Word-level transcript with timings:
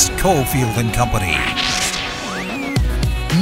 It's 0.00 0.10
Cofield 0.10 0.76
and 0.76 0.94
Company. 0.94 1.34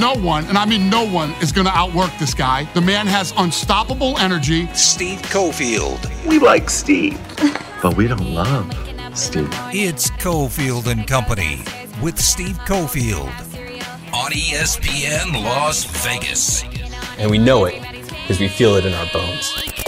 No 0.00 0.14
one, 0.26 0.46
and 0.46 0.56
I 0.56 0.64
mean 0.64 0.88
no 0.88 1.04
one, 1.04 1.32
is 1.42 1.52
going 1.52 1.66
to 1.66 1.72
outwork 1.74 2.10
this 2.18 2.32
guy. 2.32 2.64
The 2.72 2.80
man 2.80 3.06
has 3.06 3.34
unstoppable 3.36 4.16
energy. 4.16 4.66
Steve 4.68 5.20
Cofield. 5.24 6.00
We 6.24 6.38
like 6.38 6.70
Steve, 6.70 7.20
but 7.82 7.94
we 7.94 8.08
don't 8.08 8.32
love 8.32 8.72
Steve. 9.14 9.50
It's 9.74 10.08
Cofield 10.12 10.86
and 10.86 11.06
Company 11.06 11.62
with 12.02 12.18
Steve 12.18 12.56
Cofield 12.60 13.28
on 14.14 14.30
ESPN 14.30 15.34
Las 15.34 15.84
Vegas. 16.06 16.64
And 17.18 17.30
we 17.30 17.36
know 17.36 17.66
it 17.66 17.82
because 18.08 18.40
we 18.40 18.48
feel 18.48 18.76
it 18.76 18.86
in 18.86 18.94
our 18.94 19.06
bones. 19.12 19.85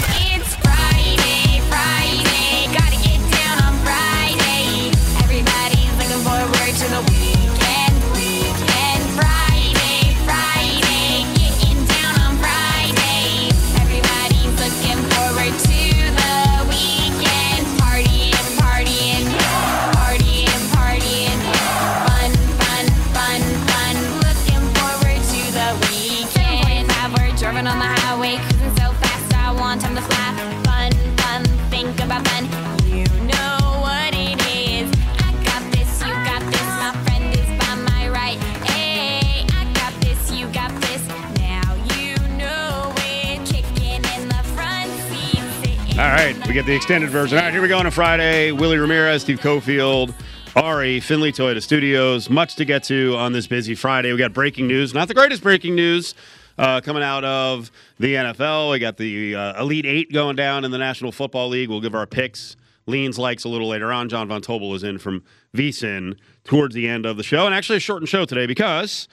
Get 46.58 46.66
the 46.66 46.74
extended 46.74 47.10
version. 47.10 47.38
All 47.38 47.44
right, 47.44 47.52
here 47.52 47.62
we 47.62 47.68
go 47.68 47.78
on 47.78 47.86
a 47.86 47.90
Friday. 47.92 48.50
Willie 48.50 48.78
Ramirez, 48.78 49.22
Steve 49.22 49.38
Cofield, 49.38 50.12
Ari, 50.56 50.98
Findlay 50.98 51.30
Toyota 51.30 51.62
Studios. 51.62 52.28
Much 52.28 52.56
to 52.56 52.64
get 52.64 52.82
to 52.82 53.14
on 53.14 53.32
this 53.32 53.46
busy 53.46 53.76
Friday. 53.76 54.10
We 54.10 54.18
got 54.18 54.32
breaking 54.32 54.66
news. 54.66 54.92
Not 54.92 55.06
the 55.06 55.14
greatest 55.14 55.40
breaking 55.40 55.76
news 55.76 56.16
uh, 56.58 56.80
coming 56.80 57.04
out 57.04 57.22
of 57.22 57.70
the 58.00 58.12
NFL. 58.12 58.72
We 58.72 58.80
got 58.80 58.96
the 58.96 59.36
uh, 59.36 59.62
Elite 59.62 59.86
Eight 59.86 60.12
going 60.12 60.34
down 60.34 60.64
in 60.64 60.72
the 60.72 60.78
National 60.78 61.12
Football 61.12 61.50
League. 61.50 61.68
We'll 61.68 61.80
give 61.80 61.94
our 61.94 62.08
picks, 62.08 62.56
leans, 62.86 63.20
likes 63.20 63.44
a 63.44 63.48
little 63.48 63.68
later 63.68 63.92
on. 63.92 64.08
John 64.08 64.26
Von 64.26 64.42
Tobel 64.42 64.74
is 64.74 64.82
in 64.82 64.98
from 64.98 65.22
VSIN 65.54 66.18
towards 66.42 66.74
the 66.74 66.88
end 66.88 67.06
of 67.06 67.16
the 67.16 67.22
show. 67.22 67.46
And 67.46 67.54
actually, 67.54 67.76
a 67.76 67.80
shortened 67.80 68.08
show 68.08 68.24
today 68.24 68.46
because 68.46 69.06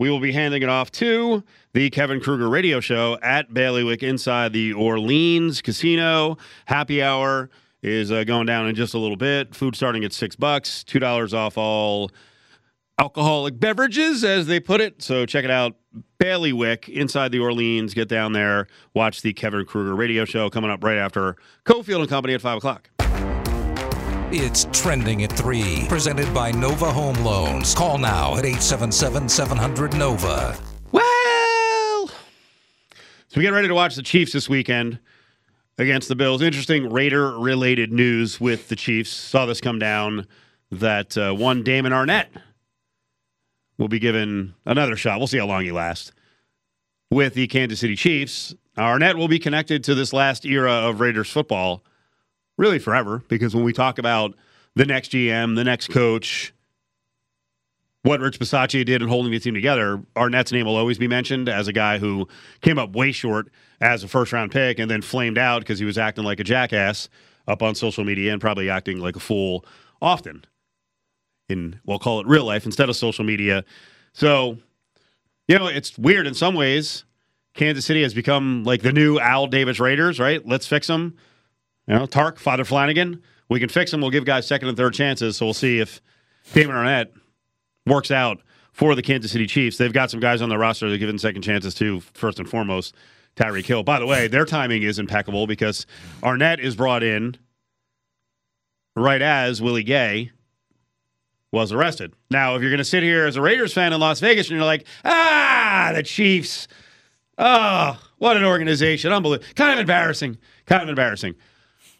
we 0.00 0.08
will 0.08 0.18
be 0.18 0.32
handing 0.32 0.62
it 0.62 0.68
off 0.70 0.90
to 0.90 1.44
the 1.74 1.90
Kevin 1.90 2.22
Kruger 2.22 2.48
radio 2.48 2.80
show 2.80 3.18
at 3.22 3.52
Bailiwick 3.52 4.02
inside 4.02 4.54
the 4.54 4.72
Orleans 4.72 5.60
Casino. 5.60 6.38
Happy 6.64 7.02
hour 7.02 7.50
is 7.82 8.10
uh, 8.10 8.24
going 8.24 8.46
down 8.46 8.66
in 8.66 8.74
just 8.74 8.94
a 8.94 8.98
little 8.98 9.18
bit. 9.18 9.54
Food 9.54 9.76
starting 9.76 10.02
at 10.02 10.14
six 10.14 10.36
bucks, 10.36 10.82
two 10.84 11.00
dollars 11.00 11.34
off 11.34 11.58
all 11.58 12.10
alcoholic 12.98 13.60
beverages, 13.60 14.24
as 14.24 14.46
they 14.46 14.58
put 14.58 14.80
it. 14.80 15.02
So 15.02 15.26
check 15.26 15.44
it 15.44 15.50
out, 15.50 15.76
Bailiwick 16.18 16.88
inside 16.88 17.30
the 17.30 17.40
Orleans. 17.40 17.92
Get 17.92 18.08
down 18.08 18.32
there, 18.32 18.68
watch 18.94 19.20
the 19.20 19.34
Kevin 19.34 19.66
Kruger 19.66 19.94
radio 19.94 20.24
show 20.24 20.48
coming 20.48 20.70
up 20.70 20.82
right 20.82 20.96
after 20.96 21.36
Cofield 21.66 22.00
and 22.00 22.08
Company 22.08 22.32
at 22.32 22.40
five 22.40 22.56
o'clock. 22.56 22.88
It's 24.32 24.68
trending 24.70 25.24
at 25.24 25.32
3. 25.32 25.86
Presented 25.88 26.32
by 26.32 26.52
Nova 26.52 26.92
Home 26.92 27.16
Loans. 27.24 27.74
Call 27.74 27.98
now 27.98 28.36
at 28.36 28.44
877 28.44 29.28
700 29.28 29.96
Nova. 29.96 30.56
Well, 30.92 32.06
so 32.06 33.34
we 33.34 33.42
get 33.42 33.52
ready 33.52 33.66
to 33.66 33.74
watch 33.74 33.96
the 33.96 34.04
Chiefs 34.04 34.32
this 34.32 34.48
weekend 34.48 35.00
against 35.78 36.06
the 36.06 36.14
Bills. 36.14 36.42
Interesting 36.42 36.92
Raider 36.92 37.40
related 37.40 37.92
news 37.92 38.40
with 38.40 38.68
the 38.68 38.76
Chiefs. 38.76 39.10
Saw 39.10 39.46
this 39.46 39.60
come 39.60 39.80
down 39.80 40.28
that 40.70 41.18
uh, 41.18 41.32
one 41.32 41.64
Damon 41.64 41.90
Arnette 41.90 42.28
will 43.78 43.88
be 43.88 43.98
given 43.98 44.54
another 44.64 44.94
shot. 44.94 45.18
We'll 45.18 45.26
see 45.26 45.38
how 45.38 45.46
long 45.46 45.64
he 45.64 45.72
lasts 45.72 46.12
with 47.10 47.34
the 47.34 47.48
Kansas 47.48 47.80
City 47.80 47.96
Chiefs. 47.96 48.54
Arnette 48.78 49.16
will 49.16 49.26
be 49.26 49.40
connected 49.40 49.82
to 49.84 49.96
this 49.96 50.12
last 50.12 50.46
era 50.46 50.70
of 50.70 51.00
Raiders 51.00 51.28
football 51.28 51.82
really 52.60 52.78
forever 52.78 53.24
because 53.28 53.54
when 53.54 53.64
we 53.64 53.72
talk 53.72 53.98
about 53.98 54.34
the 54.76 54.84
next 54.84 55.12
GM, 55.12 55.56
the 55.56 55.64
next 55.64 55.88
coach, 55.88 56.52
what 58.02 58.20
Rich 58.20 58.38
Bisaccia 58.38 58.84
did 58.84 59.00
in 59.00 59.08
holding 59.08 59.32
the 59.32 59.40
team 59.40 59.54
together, 59.54 60.02
Arnette's 60.14 60.52
name 60.52 60.66
will 60.66 60.76
always 60.76 60.98
be 60.98 61.08
mentioned 61.08 61.48
as 61.48 61.68
a 61.68 61.72
guy 61.72 61.96
who 61.96 62.28
came 62.60 62.78
up 62.78 62.94
way 62.94 63.12
short 63.12 63.48
as 63.80 64.04
a 64.04 64.08
first 64.08 64.32
round 64.32 64.52
pick 64.52 64.78
and 64.78 64.90
then 64.90 65.00
flamed 65.00 65.38
out 65.38 65.60
because 65.60 65.78
he 65.78 65.86
was 65.86 65.96
acting 65.96 66.22
like 66.22 66.38
a 66.38 66.44
jackass 66.44 67.08
up 67.48 67.62
on 67.62 67.74
social 67.74 68.04
media 68.04 68.30
and 68.30 68.42
probably 68.42 68.68
acting 68.68 68.98
like 68.98 69.16
a 69.16 69.20
fool 69.20 69.64
often 70.02 70.44
in, 71.48 71.80
we'll 71.86 71.98
call 71.98 72.20
it 72.20 72.26
real 72.26 72.44
life 72.44 72.66
instead 72.66 72.90
of 72.90 72.96
social 72.96 73.24
media. 73.24 73.64
So, 74.12 74.58
you 75.48 75.58
know, 75.58 75.66
it's 75.66 75.96
weird 75.98 76.26
in 76.26 76.34
some 76.34 76.54
ways. 76.54 77.04
Kansas 77.54 77.86
City 77.86 78.02
has 78.02 78.12
become 78.12 78.64
like 78.64 78.82
the 78.82 78.92
new 78.92 79.18
Al 79.18 79.46
Davis 79.46 79.80
Raiders, 79.80 80.20
right? 80.20 80.46
Let's 80.46 80.66
fix 80.66 80.86
them. 80.86 81.16
You 81.86 81.94
know, 81.94 82.06
Tark, 82.06 82.38
Father 82.38 82.64
Flanagan, 82.64 83.22
we 83.48 83.58
can 83.58 83.68
fix 83.68 83.90
them. 83.90 84.00
We'll 84.00 84.10
give 84.10 84.24
guys 84.24 84.46
second 84.46 84.68
and 84.68 84.76
third 84.76 84.94
chances. 84.94 85.36
So 85.36 85.46
we'll 85.46 85.54
see 85.54 85.80
if 85.80 86.00
Damon 86.52 86.76
Arnette 86.76 87.08
works 87.86 88.10
out 88.10 88.40
for 88.72 88.94
the 88.94 89.02
Kansas 89.02 89.32
City 89.32 89.46
Chiefs. 89.46 89.76
They've 89.76 89.92
got 89.92 90.10
some 90.10 90.20
guys 90.20 90.40
on 90.40 90.48
the 90.48 90.58
roster 90.58 90.88
they're 90.88 90.98
giving 90.98 91.18
second 91.18 91.42
chances 91.42 91.74
to, 91.74 92.00
first 92.00 92.38
and 92.38 92.48
foremost, 92.48 92.94
Tyreek 93.36 93.66
Hill. 93.66 93.82
By 93.82 93.98
the 93.98 94.06
way, 94.06 94.28
their 94.28 94.44
timing 94.44 94.82
is 94.82 94.98
impeccable 94.98 95.46
because 95.46 95.86
Arnette 96.22 96.60
is 96.60 96.76
brought 96.76 97.02
in 97.02 97.36
right 98.96 99.22
as 99.22 99.60
Willie 99.60 99.82
Gay 99.82 100.30
was 101.52 101.72
arrested. 101.72 102.12
Now, 102.30 102.54
if 102.54 102.62
you're 102.62 102.70
going 102.70 102.78
to 102.78 102.84
sit 102.84 103.02
here 103.02 103.26
as 103.26 103.36
a 103.36 103.42
Raiders 103.42 103.72
fan 103.72 103.92
in 103.92 104.00
Las 104.00 104.20
Vegas 104.20 104.48
and 104.48 104.56
you're 104.56 104.66
like, 104.66 104.86
ah, 105.04 105.90
the 105.94 106.02
Chiefs, 106.02 106.68
oh, 107.38 108.00
what 108.18 108.36
an 108.36 108.44
organization. 108.44 109.12
Unbelievable. 109.12 109.52
Kind 109.56 109.72
of 109.72 109.78
embarrassing. 109.80 110.38
Kind 110.66 110.82
of 110.84 110.88
embarrassing. 110.88 111.34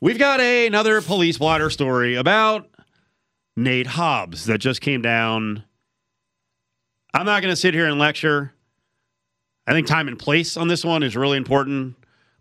We've 0.02 0.18
got 0.18 0.40
a, 0.40 0.66
another 0.66 1.02
police 1.02 1.36
blotter 1.36 1.68
story 1.68 2.14
about 2.14 2.66
Nate 3.54 3.86
Hobbs 3.86 4.46
that 4.46 4.56
just 4.56 4.80
came 4.80 5.02
down. 5.02 5.62
I'm 7.12 7.26
not 7.26 7.42
going 7.42 7.52
to 7.52 7.56
sit 7.56 7.74
here 7.74 7.86
and 7.86 7.98
lecture. 7.98 8.54
I 9.66 9.72
think 9.72 9.86
time 9.86 10.08
and 10.08 10.18
place 10.18 10.56
on 10.56 10.68
this 10.68 10.86
one 10.86 11.02
is 11.02 11.16
really 11.16 11.36
important. 11.36 11.96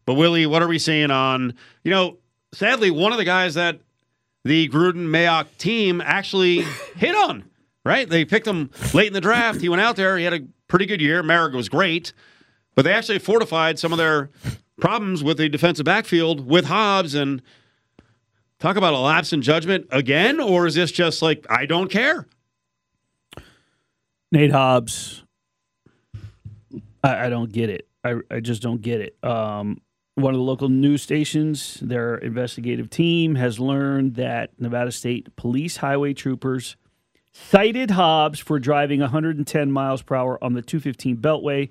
But 0.06 0.14
Willie, 0.14 0.46
what 0.46 0.62
are 0.62 0.70
we 0.70 0.80
seeing 0.80 1.12
on, 1.12 1.54
you 1.84 1.92
know, 1.92 2.18
sadly, 2.54 2.92
one 2.92 3.12
of 3.12 3.18
the 3.18 3.26
guys 3.26 3.56
that 3.56 3.82
the 4.46 4.70
Gruden 4.70 5.08
Mayock 5.08 5.48
team 5.58 6.00
actually 6.00 6.62
hit 6.96 7.14
on, 7.14 7.44
right? 7.84 8.08
They 8.08 8.24
picked 8.24 8.48
him 8.48 8.70
late 8.94 9.08
in 9.08 9.14
the 9.14 9.20
draft. 9.20 9.60
He 9.60 9.68
went 9.68 9.82
out 9.82 9.98
there. 9.98 10.18
He 10.18 10.24
had 10.24 10.34
a 10.34 10.46
pretty 10.70 10.86
good 10.86 11.02
year. 11.02 11.22
Merrick 11.24 11.54
was 11.54 11.68
great. 11.68 12.14
But 12.74 12.84
they 12.84 12.94
actually 12.94 13.20
fortified 13.20 13.78
some 13.80 13.92
of 13.92 13.98
their 13.98 14.30
problems 14.80 15.24
with 15.24 15.38
the 15.38 15.50
defensive 15.50 15.86
backfield 15.86 16.48
with 16.48 16.66
Hobbs 16.66 17.16
and 17.16 17.42
talk 18.60 18.76
about 18.76 18.94
a 18.94 19.00
lapse 19.00 19.34
in 19.34 19.42
judgment 19.42 19.88
again, 19.92 20.40
or 20.40 20.68
is 20.68 20.76
this 20.76 20.92
just 20.92 21.22
like 21.22 21.46
I 21.50 21.66
don't 21.66 21.90
care? 21.90 22.28
Nate 24.32 24.52
Hobbs, 24.52 25.24
I, 27.04 27.26
I 27.26 27.30
don't 27.30 27.52
get 27.52 27.70
it. 27.70 27.88
I, 28.04 28.16
I 28.30 28.40
just 28.40 28.62
don't 28.62 28.82
get 28.82 29.02
it. 29.02 29.18
Um, 29.24 29.82
one 30.16 30.34
of 30.34 30.38
the 30.38 30.44
local 30.44 30.70
news 30.70 31.02
stations, 31.02 31.80
their 31.82 32.16
investigative 32.16 32.90
team 32.90 33.36
has 33.36 33.60
learned 33.60 34.16
that 34.16 34.52
Nevada 34.60 34.92
State 34.92 35.36
Police 35.36 35.78
highway 35.78 36.14
troopers 36.14 36.76
cited 37.32 37.92
Hobbs 37.92 38.40
for 38.40 38.60
driving 38.60 39.00
110 39.00 39.72
miles 39.72 40.02
per 40.02 40.16
hour 40.16 40.44
on 40.44 40.54
the 40.54 40.62
215 40.62 41.18
Beltway 41.18 41.70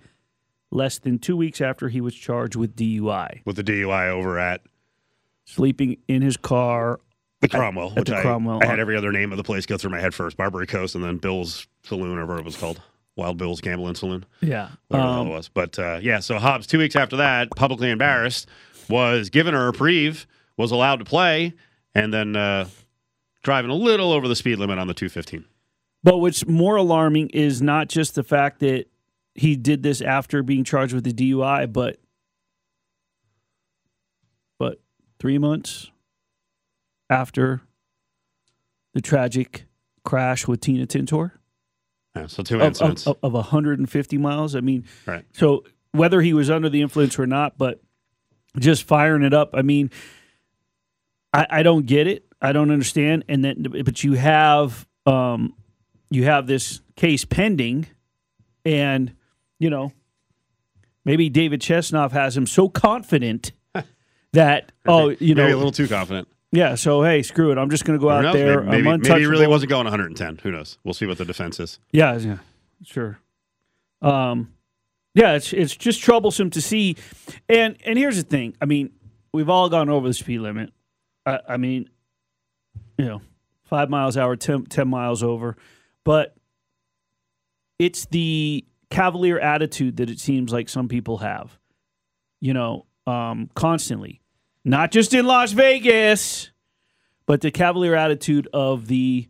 less 0.71 0.99
than 0.99 1.19
two 1.19 1.37
weeks 1.37 1.61
after 1.61 1.89
he 1.89 2.01
was 2.01 2.15
charged 2.15 2.57
with 2.57 2.77
DUI. 2.77 3.41
With 3.45 3.57
the 3.57 3.65
DUI 3.65 4.09
over 4.11 4.39
at 4.39 4.63
Sleeping 5.45 5.97
in 6.09 6.21
his 6.21 6.37
car. 6.37 7.01
the 7.41 7.49
Cromwell, 7.49 7.93
at 7.93 7.97
which 8.01 8.09
the 8.09 8.17
I, 8.19 8.21
Cromwell. 8.23 8.61
I 8.63 8.67
had 8.67 8.79
every 8.79 8.97
other 8.97 9.11
name 9.13 9.33
of 9.33 9.39
the 9.39 9.45
place 9.45 9.65
go 9.65 9.79
through 9.79 9.91
my 9.91 10.01
head 10.01 10.13
first. 10.13 10.37
Barbary 10.37 10.67
Coast 10.67 10.95
and 10.95 11.03
then 11.03 11.17
Bill's 11.17 11.67
Saloon 11.85 12.19
or 12.19 12.27
whatever 12.27 12.39
it 12.39 12.45
was 12.45 12.57
called. 12.57 12.83
Wild 13.17 13.39
Bill's 13.39 13.61
Gambling 13.63 13.95
Saloon. 13.95 14.27
Yeah. 14.43 14.69
whatever 14.89 15.09
Um, 15.09 15.27
it 15.29 15.31
was. 15.31 15.49
But 15.49 15.79
uh, 15.79 16.01
yeah, 16.03 16.21
so 16.21 16.39
Hobbs, 16.39 16.67
two 16.67 16.79
weeks 16.79 16.95
after 16.97 17.17
that, 17.17 17.51
publicly 17.57 17.91
embarrassed, 17.91 18.47
was 18.91 19.31
given 19.31 19.55
a 19.55 19.65
reprieve, 19.65 20.27
was 20.59 20.71
allowed 20.71 20.97
to 20.97 21.05
play, 21.07 21.55
and 21.95 22.13
then 22.13 22.37
uh, 22.37 22.69
driving 23.43 23.71
a 23.71 23.75
little 23.75 24.13
over 24.13 24.29
the 24.29 24.37
speed 24.37 24.59
limit 24.59 24.79
on 24.79 24.87
the 24.87 24.95
215. 24.95 25.47
But 26.05 26.19
what's 26.19 26.47
more 26.47 26.77
alarming 26.77 27.31
is 27.31 27.63
not 27.63 27.89
just 27.89 28.15
the 28.15 28.23
fact 28.23 28.61
that 28.61 28.85
he 29.39 29.55
did 29.57 29.83
this 29.83 30.01
after 30.01 30.43
being 30.43 30.65
charged 30.65 30.93
with 30.93 31.05
the 31.05 31.13
DUI, 31.13 31.73
but 31.73 31.99
but 34.59 34.81
three 35.19 35.39
months 35.39 35.91
after 37.09 37.63
the 38.95 39.01
tragic 39.01 39.65
crash 40.05 40.47
with 40.49 40.61
Tina 40.61 40.87
Tintor 40.87 41.33
Yeah, 42.17 42.27
so 42.27 42.43
two 42.43 42.57
of, 42.57 42.63
of, 42.63 42.67
incidents. 42.69 43.07
of, 43.07 43.17
of 43.23 43.33
150 43.33 44.19
miles. 44.19 44.57
I 44.57 44.61
mean, 44.61 44.85
Right. 45.07 45.25
so 45.33 45.65
whether 45.93 46.21
he 46.21 46.33
was 46.33 46.51
under 46.51 46.69
the 46.69 46.83
influence 46.83 47.19
or 47.19 47.27
not, 47.27 47.57
but 47.57 47.81
just 48.59 48.83
firing 48.85 49.23
it 49.23 49.33
up. 49.35 49.51
I 49.55 49.63
mean, 49.63 49.91
I, 51.33 51.47
I 51.49 51.63
don't 51.63 51.87
get 51.87 52.07
it. 52.07 52.25
I 52.43 52.53
don't 52.53 52.71
understand. 52.71 53.25
And 53.29 53.45
then, 53.45 53.67
but 53.85 54.03
you 54.03 54.15
have, 54.15 54.87
um, 55.07 55.55
you 56.11 56.25
have 56.25 56.47
this 56.47 56.81
case 56.97 57.25
pending, 57.25 57.87
and 58.65 59.15
you 59.59 59.71
know, 59.71 59.93
maybe 61.05 61.29
David 61.29 61.61
Chesnoff 61.61 62.13
has 62.13 62.37
him 62.37 62.47
so 62.47 62.69
confident 62.69 63.53
that 64.33 64.73
oh, 64.87 65.11
you 65.11 65.35
know, 65.35 65.43
Maybe 65.43 65.53
a 65.53 65.57
little 65.57 65.73
too 65.73 65.89
confident. 65.89 66.29
yeah. 66.53 66.75
So 66.75 67.03
hey, 67.03 67.23
screw 67.23 67.51
it. 67.53 67.59
I'm 67.59 67.71
just 67.71 67.85
going 67.85 67.99
to 67.99 68.03
go 68.03 68.11
out 68.11 68.23
knows? 68.23 68.35
there. 68.35 68.63
Maybe, 68.63 68.83
maybe, 68.83 69.09
maybe 69.09 69.21
he 69.21 69.27
really 69.27 69.47
wasn't 69.47 69.71
going 69.71 69.85
110. 69.85 70.39
Who 70.43 70.51
knows? 70.51 70.79
We'll 70.85 70.95
see 70.95 71.07
what 71.07 71.19
the 71.19 71.25
defense 71.25 71.61
is. 71.61 71.79
Yeah, 71.93 72.17
yeah, 72.19 72.39
sure. 72.85 73.19
Um, 74.03 74.53
yeah, 75.15 75.35
it's 75.35 75.53
it's 75.53 75.75
just 75.75 76.01
troublesome 76.01 76.51
to 76.51 76.61
see, 76.63 76.97
and 77.49 77.77
and 77.85 77.99
here's 77.99 78.17
the 78.17 78.23
thing. 78.23 78.57
I 78.61 78.67
mean, 78.67 78.91
we've 79.33 79.49
all 79.49 79.69
gone 79.69 79.89
over 79.89 80.07
the 80.07 80.15
speed 80.15 80.39
limit. 80.39 80.73
I, 81.27 81.41
I 81.49 81.57
mean, 81.57 81.91
you 82.97 83.05
know, 83.05 83.23
five 83.65 83.91
miles 83.91 84.17
hour, 84.17 84.37
10, 84.37 84.67
10 84.67 84.89
miles 84.89 85.23
over, 85.23 85.57
but 86.05 86.35
it's 87.79 88.07
the 88.07 88.65
cavalier 88.91 89.39
attitude 89.39 89.97
that 89.99 90.11
it 90.11 90.21
seems 90.21 90.53
like 90.53 90.69
some 90.69 90.89
people 90.89 91.19
have. 91.19 91.59
You 92.41 92.55
know, 92.55 92.87
um, 93.07 93.51
constantly, 93.55 94.21
not 94.65 94.91
just 94.93 95.13
in 95.13 95.27
Las 95.27 95.53
Vegas, 95.53 96.51
but 97.27 97.41
the 97.41 97.51
cavalier 97.51 97.95
attitude 97.95 98.49
of 98.53 98.87
the 98.87 99.29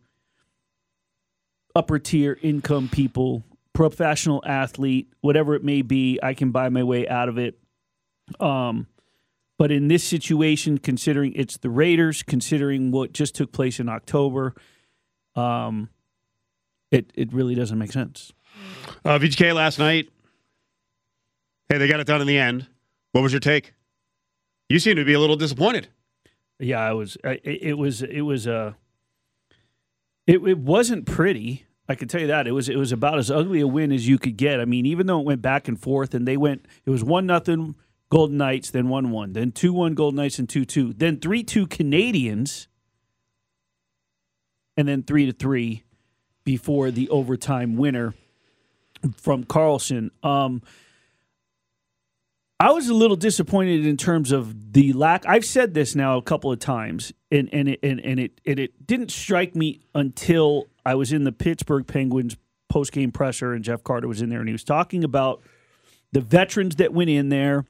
upper 1.75 1.99
tier 1.99 2.37
income 2.41 2.89
people, 2.89 3.43
professional 3.73 4.43
athlete, 4.45 5.11
whatever 5.21 5.55
it 5.55 5.63
may 5.63 5.81
be, 5.81 6.19
I 6.21 6.33
can 6.33 6.51
buy 6.51 6.69
my 6.69 6.83
way 6.83 7.07
out 7.07 7.29
of 7.29 7.37
it. 7.37 7.57
Um, 8.39 8.87
but 9.57 9.71
in 9.71 9.89
this 9.89 10.03
situation, 10.03 10.77
considering 10.77 11.33
it's 11.35 11.57
the 11.57 11.69
Raiders, 11.69 12.23
considering 12.23 12.91
what 12.91 13.11
just 13.11 13.35
took 13.35 13.51
place 13.51 13.79
in 13.79 13.89
October, 13.89 14.55
um, 15.35 15.89
it 16.91 17.11
it 17.15 17.33
really 17.33 17.55
doesn't 17.55 17.77
make 17.77 17.91
sense. 17.91 18.31
Uh, 19.05 19.19
VGK 19.19 19.53
last 19.53 19.79
night. 19.79 20.09
Hey, 21.69 21.77
they 21.77 21.87
got 21.87 21.99
it 21.99 22.07
done 22.07 22.21
in 22.21 22.27
the 22.27 22.37
end. 22.37 22.67
What 23.11 23.21
was 23.21 23.31
your 23.31 23.39
take? 23.39 23.73
You 24.69 24.79
seem 24.79 24.95
to 24.97 25.05
be 25.05 25.13
a 25.13 25.19
little 25.19 25.35
disappointed. 25.35 25.87
Yeah, 26.59 26.79
I 26.79 26.93
was. 26.93 27.17
It 27.23 27.41
it 27.43 27.73
was. 27.77 28.01
It 28.01 28.21
was. 28.21 28.47
Uh, 28.47 28.73
it 30.27 30.39
it 30.47 30.57
wasn't 30.59 31.05
pretty. 31.05 31.65
I 31.87 31.95
can 31.95 32.07
tell 32.07 32.21
you 32.21 32.27
that 32.27 32.47
it 32.47 32.51
was. 32.51 32.69
It 32.69 32.77
was 32.77 32.91
about 32.91 33.17
as 33.17 33.31
ugly 33.31 33.61
a 33.61 33.67
win 33.67 33.91
as 33.91 34.07
you 34.07 34.19
could 34.19 34.37
get. 34.37 34.59
I 34.59 34.65
mean, 34.65 34.85
even 34.85 35.07
though 35.07 35.19
it 35.19 35.25
went 35.25 35.41
back 35.41 35.67
and 35.67 35.79
forth, 35.79 36.13
and 36.13 36.27
they 36.27 36.37
went. 36.37 36.65
It 36.85 36.89
was 36.89 37.03
one 37.03 37.25
nothing 37.25 37.75
Golden 38.09 38.37
Knights, 38.37 38.71
then 38.71 38.89
one 38.89 39.11
one, 39.11 39.33
then 39.33 39.51
two 39.51 39.71
one 39.71 39.93
Golden 39.93 40.17
Knights, 40.17 40.39
and 40.39 40.49
two 40.49 40.65
two, 40.65 40.93
then 40.93 41.19
three 41.19 41.43
two 41.43 41.67
Canadiens, 41.67 42.67
and 44.75 44.87
then 44.87 45.03
three 45.03 45.27
to 45.27 45.31
three 45.31 45.83
before 46.43 46.89
the 46.89 47.07
overtime 47.09 47.77
winner 47.77 48.15
from 49.15 49.43
Karlsson. 49.43 50.09
Um, 50.23 50.61
I 52.59 52.71
was 52.71 52.89
a 52.89 52.93
little 52.93 53.15
disappointed 53.15 53.85
in 53.85 53.95
terms 53.95 54.33
of 54.33 54.73
the 54.73 54.91
lack. 54.91 55.25
I've 55.25 55.45
said 55.45 55.73
this 55.73 55.95
now 55.95 56.17
a 56.17 56.21
couple 56.21 56.51
of 56.51 56.59
times, 56.59 57.13
and 57.31 57.49
and 57.53 57.69
it 57.69 57.79
and, 57.81 58.01
and 58.01 58.19
it 58.19 58.41
and 58.45 58.59
it 58.59 58.85
didn't 58.85 59.11
strike 59.11 59.55
me 59.55 59.79
until 59.95 60.65
I 60.85 60.95
was 60.95 61.13
in 61.13 61.23
the 61.23 61.31
Pittsburgh 61.31 61.87
Penguins 61.87 62.35
post 62.67 62.91
game 62.91 63.11
presser, 63.11 63.53
and 63.53 63.63
Jeff 63.63 63.83
Carter 63.83 64.09
was 64.09 64.21
in 64.21 64.29
there, 64.29 64.39
and 64.39 64.49
he 64.49 64.53
was 64.53 64.65
talking 64.65 65.05
about 65.05 65.41
the 66.11 66.19
veterans 66.19 66.75
that 66.77 66.93
went 66.93 67.09
in 67.09 67.29
there 67.29 67.65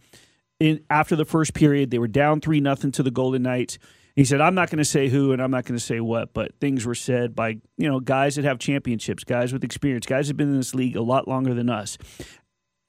in 0.60 0.84
after 0.90 1.16
the 1.16 1.26
first 1.26 1.54
period. 1.54 1.92
They 1.92 2.00
were 2.00 2.08
down 2.08 2.42
three 2.42 2.60
nothing 2.60 2.92
to 2.94 3.04
the 3.04 3.12
Golden 3.12 3.44
Knights. 3.44 3.78
He 4.19 4.25
said, 4.25 4.42
"I'm 4.42 4.54
not 4.54 4.69
going 4.69 4.80
to 4.80 4.83
say 4.86 5.07
who, 5.07 5.31
and 5.31 5.42
I'm 5.42 5.50
not 5.50 5.63
going 5.63 5.77
to 5.77 5.83
say 5.83 6.01
what, 6.01 6.33
but 6.33 6.51
things 6.60 6.86
were 6.86 6.94
said 6.94 7.38
by 7.38 7.60
you 7.77 7.88
know 7.88 8.01
guys 8.01 8.36
that 8.36 8.44
have 8.44 8.60
championships, 8.60 9.24
guys 9.24 9.54
with 9.54 9.63
experience, 9.63 10.06
guys 10.06 10.27
that 10.27 10.31
have 10.31 10.38
been 10.38 10.50
in 10.50 10.57
this 10.57 10.75
league 10.75 10.98
a 10.98 11.01
lot 11.01 11.30
longer 11.30 11.54
than 11.54 11.69
us." 11.69 11.98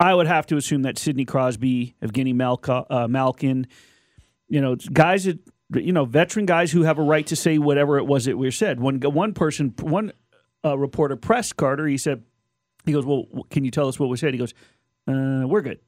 I 0.00 0.12
would 0.12 0.27
have 0.27 0.44
to 0.47 0.56
assume 0.56 0.82
that 0.82 0.99
Sidney 0.99 1.25
Crosby, 1.25 1.94
Evgeny 2.03 2.35
Malka, 2.35 2.85
uh, 2.91 3.06
Malkin, 3.06 3.69
you 4.49 4.61
know, 4.61 4.75
guys 4.93 5.23
that 5.23 5.38
you 5.73 5.93
know, 5.93 6.05
veteran 6.05 6.47
guys 6.47 6.73
who 6.73 6.82
have 6.82 6.99
a 6.99 7.03
right 7.03 7.29
to 7.29 7.37
say 7.37 7.59
whatever 7.59 7.99
it 7.99 8.06
was 8.06 8.25
that 8.25 8.37
we 8.37 8.50
said. 8.50 8.81
One 8.81 9.00
one 9.00 9.32
person, 9.32 9.73
one 9.79 10.11
uh, 10.65 10.77
reporter 10.77 11.15
pressed 11.15 11.56
Carter. 11.56 11.87
He 11.87 11.97
said, 11.97 12.25
he 12.85 12.93
goes, 12.93 13.06
"Well, 13.06 13.27
can 13.50 13.65
you 13.65 13.71
tell 13.71 13.87
us 13.87 14.00
what 14.00 14.09
was 14.09 14.19
said?" 14.19 14.35
He 14.35 14.38
goes, 14.41 14.53
uh, 15.06 15.47
"We're 15.47 15.62
good." 15.62 15.79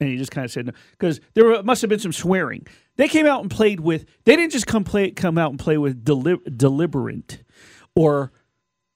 And 0.00 0.08
he 0.08 0.16
just 0.16 0.30
kind 0.30 0.46
of 0.46 0.50
said 0.50 0.66
no 0.66 0.72
because 0.92 1.20
there 1.34 1.44
were, 1.44 1.62
must 1.62 1.82
have 1.82 1.90
been 1.90 1.98
some 1.98 2.12
swearing. 2.12 2.66
They 2.96 3.06
came 3.06 3.26
out 3.26 3.42
and 3.42 3.50
played 3.50 3.80
with. 3.80 4.06
They 4.24 4.34
didn't 4.34 4.52
just 4.52 4.66
come 4.66 4.82
play 4.82 5.10
come 5.10 5.36
out 5.36 5.50
and 5.50 5.58
play 5.58 5.76
with 5.76 6.04
deli- 6.04 6.40
deliberate 6.56 7.42
or 7.94 8.32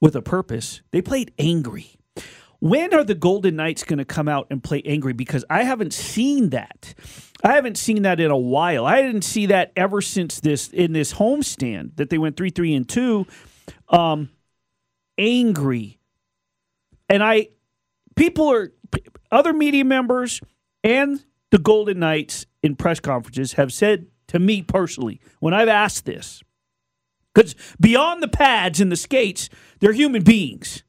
with 0.00 0.16
a 0.16 0.22
purpose. 0.22 0.80
They 0.92 1.02
played 1.02 1.32
angry. 1.38 1.96
When 2.60 2.94
are 2.94 3.04
the 3.04 3.14
Golden 3.14 3.56
Knights 3.56 3.84
going 3.84 3.98
to 3.98 4.06
come 4.06 4.26
out 4.26 4.46
and 4.50 4.64
play 4.64 4.80
angry? 4.86 5.12
Because 5.12 5.44
I 5.50 5.64
haven't 5.64 5.92
seen 5.92 6.48
that. 6.50 6.94
I 7.42 7.52
haven't 7.52 7.76
seen 7.76 8.02
that 8.02 8.20
in 8.20 8.30
a 8.30 8.38
while. 8.38 8.86
I 8.86 9.02
didn't 9.02 9.22
see 9.22 9.44
that 9.46 9.72
ever 9.76 10.00
since 10.00 10.40
this 10.40 10.68
in 10.68 10.94
this 10.94 11.12
homestand 11.12 11.96
that 11.96 12.08
they 12.08 12.16
went 12.16 12.38
three 12.38 12.48
three 12.48 12.74
and 12.74 12.88
two. 12.88 13.26
Um, 13.90 14.30
angry, 15.18 15.98
and 17.10 17.22
I 17.22 17.48
people 18.16 18.50
are 18.50 18.72
other 19.30 19.52
media 19.52 19.84
members 19.84 20.40
and 20.84 21.24
the 21.50 21.58
Golden 21.58 21.98
Knights 21.98 22.46
in 22.62 22.76
press 22.76 23.00
conferences 23.00 23.54
have 23.54 23.72
said 23.72 24.06
to 24.28 24.38
me 24.38 24.62
personally 24.62 25.20
when 25.40 25.54
I've 25.54 25.68
asked 25.68 26.04
this 26.04 26.42
because 27.34 27.56
beyond 27.80 28.22
the 28.22 28.28
pads 28.28 28.80
and 28.80 28.92
the 28.92 28.96
skates, 28.96 29.48
they're 29.80 29.92
human 29.92 30.22
beings. 30.22 30.84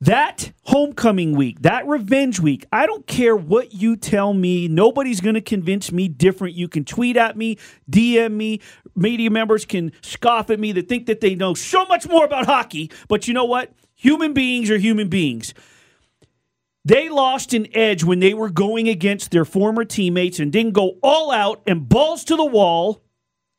That 0.00 0.52
homecoming 0.64 1.34
week, 1.34 1.62
that 1.62 1.86
revenge 1.86 2.38
week, 2.38 2.66
I 2.70 2.84
don't 2.84 3.06
care 3.06 3.34
what 3.34 3.72
you 3.72 3.96
tell 3.96 4.34
me. 4.34 4.68
Nobody's 4.68 5.22
going 5.22 5.36
to 5.36 5.40
convince 5.40 5.90
me 5.90 6.06
different. 6.06 6.54
You 6.54 6.68
can 6.68 6.84
tweet 6.84 7.16
at 7.16 7.36
me, 7.36 7.56
DM 7.90 8.32
me. 8.32 8.60
Media 8.94 9.30
members 9.30 9.64
can 9.64 9.92
scoff 10.02 10.50
at 10.50 10.60
me 10.60 10.72
that 10.72 10.88
think 10.88 11.06
that 11.06 11.22
they 11.22 11.34
know 11.34 11.54
so 11.54 11.86
much 11.86 12.06
more 12.06 12.26
about 12.26 12.44
hockey. 12.44 12.90
But 13.08 13.26
you 13.26 13.32
know 13.32 13.46
what? 13.46 13.72
Human 13.94 14.34
beings 14.34 14.70
are 14.70 14.76
human 14.76 15.08
beings. 15.08 15.54
They 16.86 17.08
lost 17.08 17.52
an 17.52 17.66
edge 17.74 18.04
when 18.04 18.20
they 18.20 18.32
were 18.32 18.48
going 18.48 18.88
against 18.88 19.32
their 19.32 19.44
former 19.44 19.84
teammates 19.84 20.38
and 20.38 20.52
didn't 20.52 20.74
go 20.74 20.98
all 21.02 21.32
out 21.32 21.60
and 21.66 21.88
balls 21.88 22.22
to 22.26 22.36
the 22.36 22.44
wall. 22.44 23.02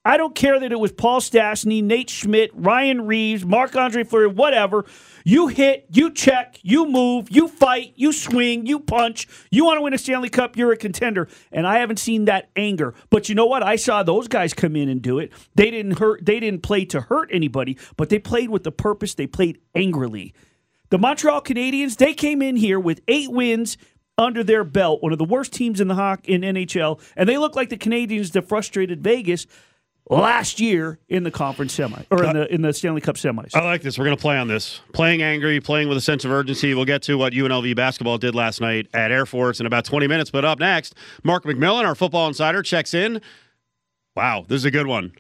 I 0.06 0.16
don't 0.16 0.34
care 0.34 0.58
that 0.58 0.72
it 0.72 0.80
was 0.80 0.94
Paul 0.94 1.20
Stastny, 1.20 1.84
Nate 1.84 2.10
Schmidt, 2.10 2.52
Ryan 2.54 3.06
Reaves, 3.06 3.46
Marc 3.46 3.76
Andre 3.76 4.06
Fleury, 4.06 4.28
whatever. 4.28 4.86
You 5.26 5.48
hit, 5.48 5.88
you 5.92 6.10
check, 6.10 6.58
you 6.62 6.86
move, 6.86 7.28
you 7.30 7.50
fight, 7.50 7.92
you 7.98 8.14
swing, 8.14 8.66
you 8.66 8.80
punch. 8.80 9.28
You 9.52 9.66
want 9.66 9.80
to 9.80 9.82
win 9.82 9.94
a 9.94 9.98
Stanley 9.98 10.30
Cup, 10.30 10.56
you're 10.56 10.72
a 10.72 10.78
contender. 10.78 11.28
And 11.52 11.68
I 11.68 11.80
haven't 11.80 12.00
seen 12.00 12.24
that 12.26 12.50
anger. 12.56 12.94
But 13.10 13.28
you 13.28 13.36
know 13.36 13.46
what? 13.46 13.62
I 13.62 13.76
saw 13.76 14.04
those 14.04 14.30
guys 14.30 14.54
come 14.54 14.78
in 14.78 14.88
and 14.88 15.02
do 15.02 15.20
it. 15.20 15.34
They 15.54 15.70
didn't 15.70 16.00
hurt, 16.00 16.26
they 16.26 16.40
didn't 16.40 16.64
play 16.64 16.86
to 16.86 17.02
hurt 17.02 17.28
anybody, 17.34 17.78
but 17.98 18.08
they 18.08 18.20
played 18.20 18.52
with 18.52 18.64
the 18.64 18.72
purpose. 18.72 19.16
They 19.16 19.28
played 19.28 19.60
angrily. 19.76 20.34
The 20.90 20.98
Montreal 20.98 21.42
Canadiens, 21.42 21.98
they 21.98 22.14
came 22.14 22.42
in 22.42 22.56
here 22.56 22.80
with 22.80 23.02
eight 23.08 23.32
wins 23.32 23.78
under 24.18 24.44
their 24.44 24.64
belt, 24.64 25.04
one 25.04 25.12
of 25.12 25.18
the 25.18 25.26
worst 25.26 25.54
teams 25.54 25.80
in 25.80 25.88
the 25.88 25.96
hockey 25.96 26.34
in 26.34 26.42
NHL, 26.42 27.00
and 27.16 27.30
they 27.30 27.38
look 27.38 27.56
like 27.56 27.70
the 27.70 27.78
Canadiens 27.78 28.32
that 28.32 28.48
frustrated 28.48 29.04
Vegas 29.04 29.46
last 30.10 30.60
year 30.60 31.00
in 31.10 31.24
the 31.24 31.32
conference 31.32 31.74
semi 31.74 32.02
or 32.10 32.24
in 32.24 32.34
the 32.34 32.54
in 32.54 32.62
the 32.62 32.74
Stanley 32.74 33.02
Cup 33.02 33.16
semis. 33.16 33.56
I 33.56 33.64
like 33.64 33.82
this. 33.82 33.98
We're 33.98 34.06
going 34.06 34.18
to 34.18 34.22
play 34.22 34.38
on 34.38 34.48
this. 34.48 34.82
Playing 34.94 35.22
angry, 35.22 35.60
playing 35.60 35.90
with 35.90 35.98
a 35.98 36.02
sense 36.02 36.26
of 36.26 36.32
urgency. 36.32 36.74
We'll 36.74 36.86
get 36.86 37.02
to 37.04 37.18
what 37.18 37.34
UNLV 37.34 37.76
basketball 37.76 38.18
did 38.18 38.34
last 38.34 38.62
night 38.62 38.88
at 38.94 39.12
Air 39.12 39.26
Force 39.26 39.60
in 39.60 39.66
about 39.66 39.86
20 39.86 40.08
minutes. 40.08 40.32
But 40.32 40.46
up 40.46 40.60
next, 40.60 40.96
Mark 41.24 41.44
McMillian, 41.44 41.86
our 41.86 41.96
football 41.96 42.28
insider, 42.28 42.64
checks 42.64 42.94
in. 42.94 43.22
Wow, 44.16 44.46
this 44.48 44.58
is 44.58 44.66
a 44.66 44.72
good 44.72 44.88
one. 44.88 45.12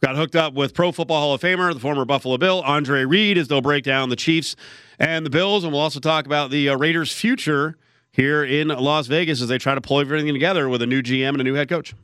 Got 0.00 0.14
hooked 0.14 0.36
up 0.36 0.54
with 0.54 0.74
Pro 0.74 0.92
Football 0.92 1.20
Hall 1.20 1.34
of 1.34 1.40
Famer, 1.40 1.74
the 1.74 1.80
former 1.80 2.04
Buffalo 2.04 2.38
Bill, 2.38 2.62
Andre 2.62 3.04
Reed, 3.04 3.36
as 3.36 3.48
they'll 3.48 3.60
break 3.60 3.82
down 3.82 4.10
the 4.10 4.16
Chiefs 4.16 4.54
and 4.98 5.26
the 5.26 5.30
Bills. 5.30 5.64
And 5.64 5.72
we'll 5.72 5.82
also 5.82 5.98
talk 5.98 6.24
about 6.24 6.50
the 6.50 6.68
uh, 6.68 6.76
Raiders' 6.76 7.12
future 7.12 7.76
here 8.12 8.44
in 8.44 8.68
Las 8.68 9.08
Vegas 9.08 9.42
as 9.42 9.48
they 9.48 9.58
try 9.58 9.74
to 9.74 9.80
pull 9.80 10.00
everything 10.00 10.32
together 10.32 10.68
with 10.68 10.82
a 10.82 10.86
new 10.86 11.02
GM 11.02 11.30
and 11.30 11.40
a 11.40 11.44
new 11.44 11.54
head 11.54 11.68
coach. 11.68 11.94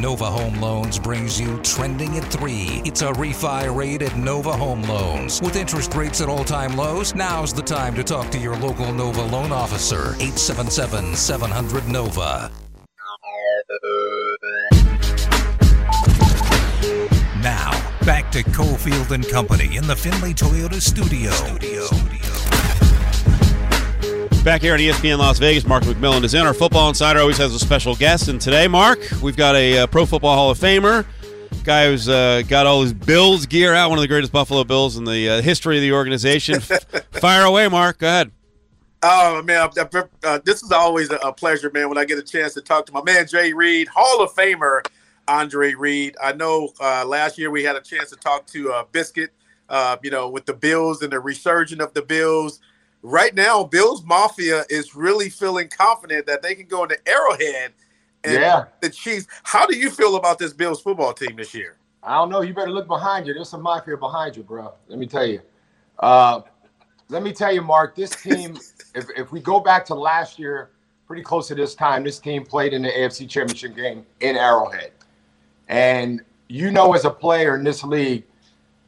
Nova 0.00 0.24
Home 0.24 0.60
Loans 0.60 0.98
brings 0.98 1.40
you 1.40 1.58
Trending 1.58 2.16
at 2.16 2.24
3. 2.24 2.82
It's 2.84 3.02
a 3.02 3.12
refi 3.12 3.74
rate 3.74 4.02
at 4.02 4.16
Nova 4.16 4.52
Home 4.52 4.82
Loans. 4.82 5.40
With 5.42 5.56
interest 5.56 5.94
rates 5.94 6.20
at 6.20 6.28
all 6.28 6.44
time 6.44 6.76
lows, 6.76 7.14
now's 7.14 7.52
the 7.52 7.62
time 7.62 7.94
to 7.94 8.02
talk 8.02 8.30
to 8.30 8.38
your 8.38 8.56
local 8.56 8.92
Nova 8.92 9.22
loan 9.22 9.52
officer. 9.52 10.14
877 10.14 11.14
700 11.14 11.88
Nova. 11.88 12.50
Back 18.04 18.30
to 18.32 18.42
Cofield 18.42 19.10
and 19.12 19.26
Company 19.28 19.76
in 19.76 19.86
the 19.86 19.94
Findlay 19.94 20.32
Toyota 20.34 20.80
studio. 20.80 21.30
studio. 21.30 21.86
Back 24.42 24.60
here 24.62 24.74
at 24.74 24.80
ESPN 24.80 25.18
Las 25.18 25.38
Vegas, 25.38 25.64
Mark 25.66 25.84
McMillian 25.84 26.24
is 26.24 26.34
in. 26.34 26.44
Our 26.44 26.52
football 26.54 26.88
insider 26.88 27.20
always 27.20 27.38
has 27.38 27.54
a 27.54 27.60
special 27.60 27.94
guest, 27.94 28.26
and 28.28 28.40
today, 28.40 28.66
Mark, 28.66 28.98
we've 29.22 29.36
got 29.36 29.54
a 29.54 29.78
uh, 29.78 29.86
Pro 29.86 30.04
Football 30.04 30.34
Hall 30.34 30.50
of 30.50 30.58
Famer, 30.58 31.06
guy 31.62 31.86
who's 31.86 32.08
uh, 32.08 32.42
got 32.48 32.66
all 32.66 32.82
his 32.82 32.92
Bills 32.92 33.46
gear 33.46 33.72
out, 33.72 33.88
one 33.90 33.98
of 33.98 34.02
the 34.02 34.08
greatest 34.08 34.32
Buffalo 34.32 34.64
Bills 34.64 34.96
in 34.96 35.04
the 35.04 35.28
uh, 35.28 35.42
history 35.42 35.76
of 35.76 35.82
the 35.82 35.92
organization. 35.92 36.58
Fire 37.12 37.44
away, 37.44 37.68
Mark. 37.68 37.98
Go 37.98 38.08
ahead. 38.08 38.32
Oh 39.04 39.42
man, 39.42 39.68
I- 39.78 39.82
I- 39.94 40.26
uh, 40.26 40.38
this 40.44 40.62
is 40.64 40.72
always 40.72 41.10
a, 41.10 41.16
a 41.18 41.32
pleasure, 41.32 41.70
man. 41.72 41.88
When 41.88 41.98
I 41.98 42.04
get 42.04 42.18
a 42.18 42.22
chance 42.22 42.54
to 42.54 42.60
talk 42.62 42.84
to 42.86 42.92
my 42.92 43.02
man 43.04 43.26
Jay 43.28 43.52
Reed, 43.52 43.86
Hall 43.88 44.22
of 44.22 44.34
Famer 44.34 44.80
Andre 45.32 45.72
Reed. 45.74 46.16
I 46.22 46.32
know 46.32 46.70
uh, 46.80 47.04
last 47.06 47.38
year 47.38 47.50
we 47.50 47.64
had 47.64 47.74
a 47.74 47.80
chance 47.80 48.10
to 48.10 48.16
talk 48.16 48.46
to 48.48 48.70
uh, 48.72 48.84
Biscuit, 48.92 49.30
uh, 49.68 49.96
you 50.02 50.10
know, 50.10 50.28
with 50.28 50.44
the 50.44 50.52
Bills 50.52 51.02
and 51.02 51.12
the 51.12 51.20
resurgence 51.20 51.82
of 51.82 51.94
the 51.94 52.02
Bills. 52.02 52.60
Right 53.02 53.34
now, 53.34 53.64
Bills 53.64 54.04
Mafia 54.04 54.64
is 54.68 54.94
really 54.94 55.30
feeling 55.30 55.68
confident 55.68 56.26
that 56.26 56.42
they 56.42 56.54
can 56.54 56.66
go 56.66 56.82
into 56.82 56.96
Arrowhead 57.08 57.72
and 58.24 58.34
Yeah. 58.34 58.64
the 58.80 58.90
Chiefs. 58.90 59.26
How 59.42 59.66
do 59.66 59.74
you 59.74 59.90
feel 59.90 60.16
about 60.16 60.38
this 60.38 60.52
Bills 60.52 60.82
football 60.82 61.12
team 61.14 61.36
this 61.36 61.54
year? 61.54 61.76
I 62.02 62.14
don't 62.16 62.28
know. 62.28 62.42
You 62.42 62.52
better 62.52 62.70
look 62.70 62.86
behind 62.86 63.26
you. 63.26 63.32
There's 63.34 63.48
some 63.48 63.62
mafia 63.62 63.96
behind 63.96 64.36
you, 64.36 64.42
bro. 64.42 64.72
Let 64.88 64.98
me 64.98 65.06
tell 65.06 65.24
you. 65.26 65.40
Uh, 65.98 66.42
let 67.08 67.22
me 67.22 67.32
tell 67.32 67.52
you, 67.52 67.62
Mark. 67.62 67.96
This 67.96 68.10
team, 68.10 68.58
if, 68.94 69.06
if 69.16 69.32
we 69.32 69.40
go 69.40 69.60
back 69.60 69.84
to 69.86 69.94
last 69.94 70.38
year, 70.38 70.70
pretty 71.06 71.22
close 71.22 71.48
to 71.48 71.54
this 71.54 71.74
time, 71.74 72.04
this 72.04 72.18
team 72.18 72.44
played 72.44 72.72
in 72.72 72.82
the 72.82 72.88
AFC 72.90 73.28
Championship 73.28 73.74
game 73.74 74.04
in 74.20 74.36
Arrowhead. 74.36 74.92
And 75.72 76.20
you 76.48 76.70
know, 76.70 76.92
as 76.92 77.06
a 77.06 77.10
player 77.10 77.56
in 77.56 77.64
this 77.64 77.82
league, 77.82 78.24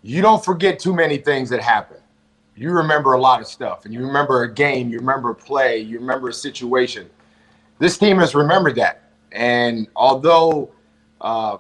you 0.03 0.21
don't 0.21 0.45
forget 0.45 0.79
too 0.79 0.95
many 0.95 1.17
things 1.17 1.49
that 1.49 1.63
happen. 1.63 1.97
You 2.57 2.73
remember 2.73 3.15
a 3.15 3.21
lot 3.21 3.41
of 3.41 3.47
stuff, 3.47 3.87
and 3.87 3.95
you 3.95 4.07
remember 4.07 4.43
a 4.43 4.53
game, 4.53 4.91
you 4.91 4.99
remember 4.99 5.31
a 5.31 5.35
play, 5.35 5.79
you 5.79 5.99
remember 5.99 6.29
a 6.29 6.33
situation. 6.33 7.09
This 7.79 7.97
team 7.97 8.19
has 8.19 8.35
remembered 8.35 8.75
that. 8.77 9.11
And 9.33 9.89
although 9.97 10.73
uh, 11.23 11.57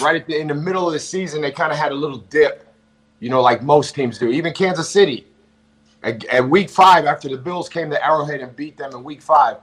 right 0.00 0.16
at 0.16 0.26
the, 0.26 0.40
in 0.40 0.48
the 0.48 0.54
middle 0.54 0.86
of 0.86 0.94
the 0.94 0.98
season, 0.98 1.42
they 1.42 1.52
kind 1.52 1.70
of 1.70 1.76
had 1.76 1.92
a 1.92 1.94
little 1.94 2.18
dip, 2.18 2.66
you 3.20 3.28
know, 3.28 3.42
like 3.42 3.62
most 3.62 3.94
teams 3.94 4.18
do. 4.18 4.30
Even 4.30 4.54
Kansas 4.54 4.88
City, 4.88 5.26
at, 6.02 6.24
at 6.24 6.48
week 6.48 6.70
five, 6.70 7.04
after 7.04 7.28
the 7.28 7.36
Bills 7.36 7.68
came 7.68 7.90
to 7.90 8.02
Arrowhead 8.02 8.40
and 8.40 8.56
beat 8.56 8.78
them 8.78 8.90
in 8.92 9.04
week 9.04 9.20
five, 9.20 9.58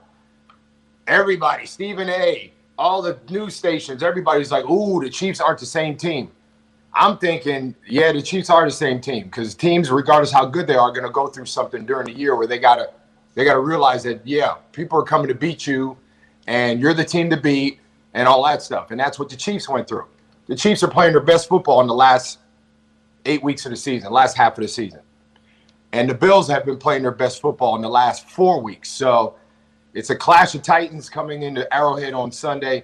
everybody, 1.07 1.65
Stephen 1.65 2.09
A., 2.09 2.53
all 2.77 3.01
the 3.01 3.19
news 3.29 3.55
stations, 3.55 4.03
everybody's 4.03 4.51
like, 4.51 4.65
"Ooh, 4.69 5.01
the 5.01 5.09
Chiefs 5.09 5.39
aren't 5.39 5.59
the 5.59 5.65
same 5.65 5.97
team." 5.97 6.31
I'm 6.93 7.17
thinking, 7.17 7.73
yeah, 7.87 8.11
the 8.11 8.21
Chiefs 8.21 8.49
are 8.49 8.65
the 8.65 8.71
same 8.71 8.99
team 8.99 9.25
because 9.25 9.55
teams, 9.55 9.89
regardless 9.89 10.31
how 10.31 10.45
good 10.45 10.67
they 10.67 10.75
are, 10.75 10.91
going 10.91 11.05
to 11.05 11.11
go 11.11 11.27
through 11.27 11.45
something 11.45 11.85
during 11.85 12.05
the 12.05 12.13
year 12.13 12.35
where 12.35 12.47
they 12.47 12.59
gotta 12.59 12.89
they 13.33 13.45
gotta 13.45 13.61
realize 13.61 14.03
that 14.03 14.25
yeah, 14.27 14.55
people 14.73 14.99
are 14.99 15.03
coming 15.03 15.27
to 15.29 15.35
beat 15.35 15.65
you, 15.65 15.97
and 16.47 16.81
you're 16.81 16.93
the 16.93 17.05
team 17.05 17.29
to 17.29 17.37
beat, 17.37 17.79
and 18.13 18.27
all 18.27 18.43
that 18.45 18.61
stuff. 18.61 18.91
And 18.91 18.99
that's 18.99 19.17
what 19.17 19.29
the 19.29 19.37
Chiefs 19.37 19.69
went 19.69 19.87
through. 19.87 20.05
The 20.47 20.55
Chiefs 20.55 20.83
are 20.83 20.89
playing 20.89 21.13
their 21.13 21.21
best 21.21 21.47
football 21.47 21.79
in 21.79 21.87
the 21.87 21.93
last 21.93 22.39
eight 23.25 23.41
weeks 23.41 23.65
of 23.65 23.69
the 23.69 23.77
season, 23.77 24.11
last 24.11 24.35
half 24.35 24.57
of 24.57 24.61
the 24.61 24.67
season, 24.67 24.99
and 25.93 26.09
the 26.09 26.13
Bills 26.13 26.49
have 26.49 26.65
been 26.65 26.77
playing 26.77 27.03
their 27.03 27.11
best 27.11 27.41
football 27.41 27.75
in 27.77 27.81
the 27.81 27.89
last 27.89 28.29
four 28.29 28.61
weeks. 28.61 28.89
So 28.89 29.35
it's 29.93 30.09
a 30.09 30.15
clash 30.15 30.55
of 30.55 30.61
titans 30.63 31.09
coming 31.09 31.43
into 31.43 31.71
Arrowhead 31.73 32.13
on 32.13 32.31
Sunday. 32.31 32.83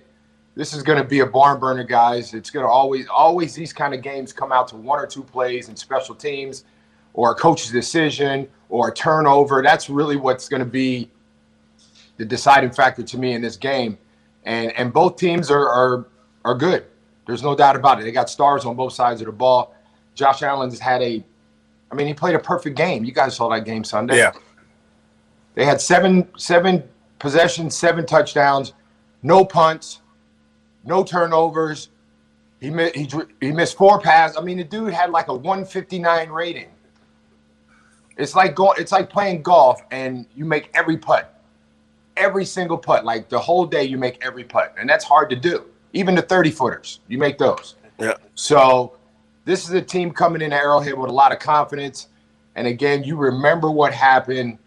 This 0.55 0.73
is 0.73 0.83
going 0.83 0.97
to 0.97 1.07
be 1.07 1.19
a 1.19 1.25
barn 1.25 1.59
burner, 1.59 1.83
guys. 1.83 2.33
It's 2.33 2.49
going 2.49 2.65
to 2.65 2.69
always, 2.69 3.07
always 3.07 3.53
these 3.53 3.71
kind 3.71 3.93
of 3.93 4.01
games 4.01 4.33
come 4.33 4.51
out 4.51 4.67
to 4.69 4.75
one 4.75 4.99
or 4.99 5.05
two 5.05 5.23
plays 5.23 5.69
and 5.69 5.77
special 5.77 6.15
teams, 6.15 6.65
or 7.13 7.31
a 7.31 7.35
coach's 7.35 7.71
decision, 7.71 8.47
or 8.69 8.89
a 8.89 8.93
turnover. 8.93 9.61
That's 9.61 9.89
really 9.89 10.15
what's 10.15 10.49
going 10.49 10.61
to 10.61 10.65
be 10.65 11.09
the 12.17 12.25
deciding 12.25 12.71
factor 12.71 13.03
to 13.03 13.17
me 13.17 13.33
in 13.33 13.41
this 13.41 13.55
game. 13.55 13.97
And 14.45 14.71
and 14.71 14.91
both 14.91 15.17
teams 15.17 15.51
are 15.51 15.69
are 15.69 16.07
are 16.43 16.55
good. 16.55 16.85
There's 17.25 17.43
no 17.43 17.55
doubt 17.55 17.75
about 17.75 17.99
it. 17.99 18.03
They 18.03 18.11
got 18.11 18.29
stars 18.29 18.65
on 18.65 18.75
both 18.75 18.93
sides 18.93 19.21
of 19.21 19.27
the 19.27 19.33
ball. 19.33 19.75
Josh 20.15 20.41
Allen's 20.41 20.79
had 20.79 21.01
a, 21.01 21.23
I 21.91 21.95
mean, 21.95 22.07
he 22.07 22.13
played 22.13 22.35
a 22.35 22.39
perfect 22.39 22.77
game. 22.77 23.03
You 23.03 23.11
guys 23.11 23.35
saw 23.35 23.49
that 23.49 23.65
game 23.65 23.83
Sunday. 23.83 24.17
Yeah. 24.17 24.31
They 25.53 25.65
had 25.65 25.81
seven 25.81 26.27
seven 26.37 26.83
possessions, 27.19 27.75
seven 27.75 28.05
touchdowns, 28.05 28.73
no 29.23 29.43
punts, 29.43 30.01
no 30.83 31.03
turnovers. 31.03 31.89
He 32.59 32.69
mi- 32.69 32.91
he 32.93 33.09
he 33.39 33.51
missed 33.51 33.77
four 33.77 33.99
passes. 33.99 34.37
I 34.37 34.41
mean, 34.41 34.57
the 34.57 34.63
dude 34.63 34.93
had 34.93 35.11
like 35.11 35.27
a 35.27 35.33
159 35.33 36.29
rating. 36.29 36.69
It's 38.17 38.35
like 38.35 38.55
go, 38.55 38.71
It's 38.73 38.91
like 38.91 39.09
playing 39.09 39.43
golf, 39.43 39.81
and 39.91 40.25
you 40.35 40.43
make 40.45 40.71
every 40.73 40.97
putt, 40.97 41.39
every 42.15 42.45
single 42.45 42.77
putt. 42.77 43.05
Like 43.05 43.29
the 43.29 43.39
whole 43.39 43.65
day, 43.65 43.83
you 43.83 43.97
make 43.97 44.23
every 44.25 44.43
putt, 44.43 44.73
and 44.79 44.89
that's 44.89 45.05
hard 45.05 45.29
to 45.29 45.35
do. 45.35 45.65
Even 45.93 46.15
the 46.15 46.21
30 46.21 46.51
footers, 46.51 46.99
you 47.07 47.17
make 47.17 47.37
those. 47.37 47.75
Yeah. 47.99 48.13
So 48.35 48.97
this 49.45 49.63
is 49.63 49.73
a 49.73 49.81
team 49.81 50.11
coming 50.11 50.41
in 50.41 50.51
Arrowhead 50.51 50.97
with 50.97 51.09
a 51.09 51.13
lot 51.13 51.31
of 51.31 51.39
confidence. 51.39 52.09
And 52.55 52.67
again, 52.67 53.03
you 53.03 53.15
remember 53.15 53.71
what 53.71 53.93
happened. 53.93 54.57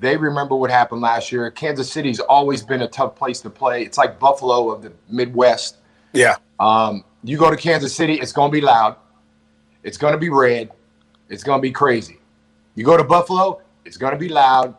They 0.00 0.16
remember 0.16 0.56
what 0.56 0.70
happened 0.70 1.00
last 1.00 1.32
year. 1.32 1.50
Kansas 1.50 1.90
City's 1.90 2.20
always 2.20 2.62
been 2.62 2.82
a 2.82 2.88
tough 2.88 3.16
place 3.16 3.40
to 3.40 3.50
play. 3.50 3.82
It's 3.82 3.98
like 3.98 4.18
Buffalo 4.18 4.70
of 4.70 4.82
the 4.82 4.92
Midwest. 5.08 5.78
Yeah. 6.12 6.36
Um, 6.60 7.04
you 7.24 7.38
go 7.38 7.50
to 7.50 7.56
Kansas 7.56 7.94
City, 7.94 8.14
it's 8.14 8.32
going 8.32 8.50
to 8.50 8.52
be 8.52 8.60
loud. 8.60 8.96
It's 9.82 9.96
going 9.96 10.12
to 10.12 10.18
be 10.18 10.28
red. 10.28 10.70
It's 11.28 11.42
going 11.42 11.58
to 11.58 11.62
be 11.62 11.72
crazy. 11.72 12.18
You 12.74 12.84
go 12.84 12.96
to 12.96 13.04
Buffalo, 13.04 13.62
it's 13.84 13.96
going 13.96 14.12
to 14.12 14.18
be 14.18 14.28
loud. 14.28 14.76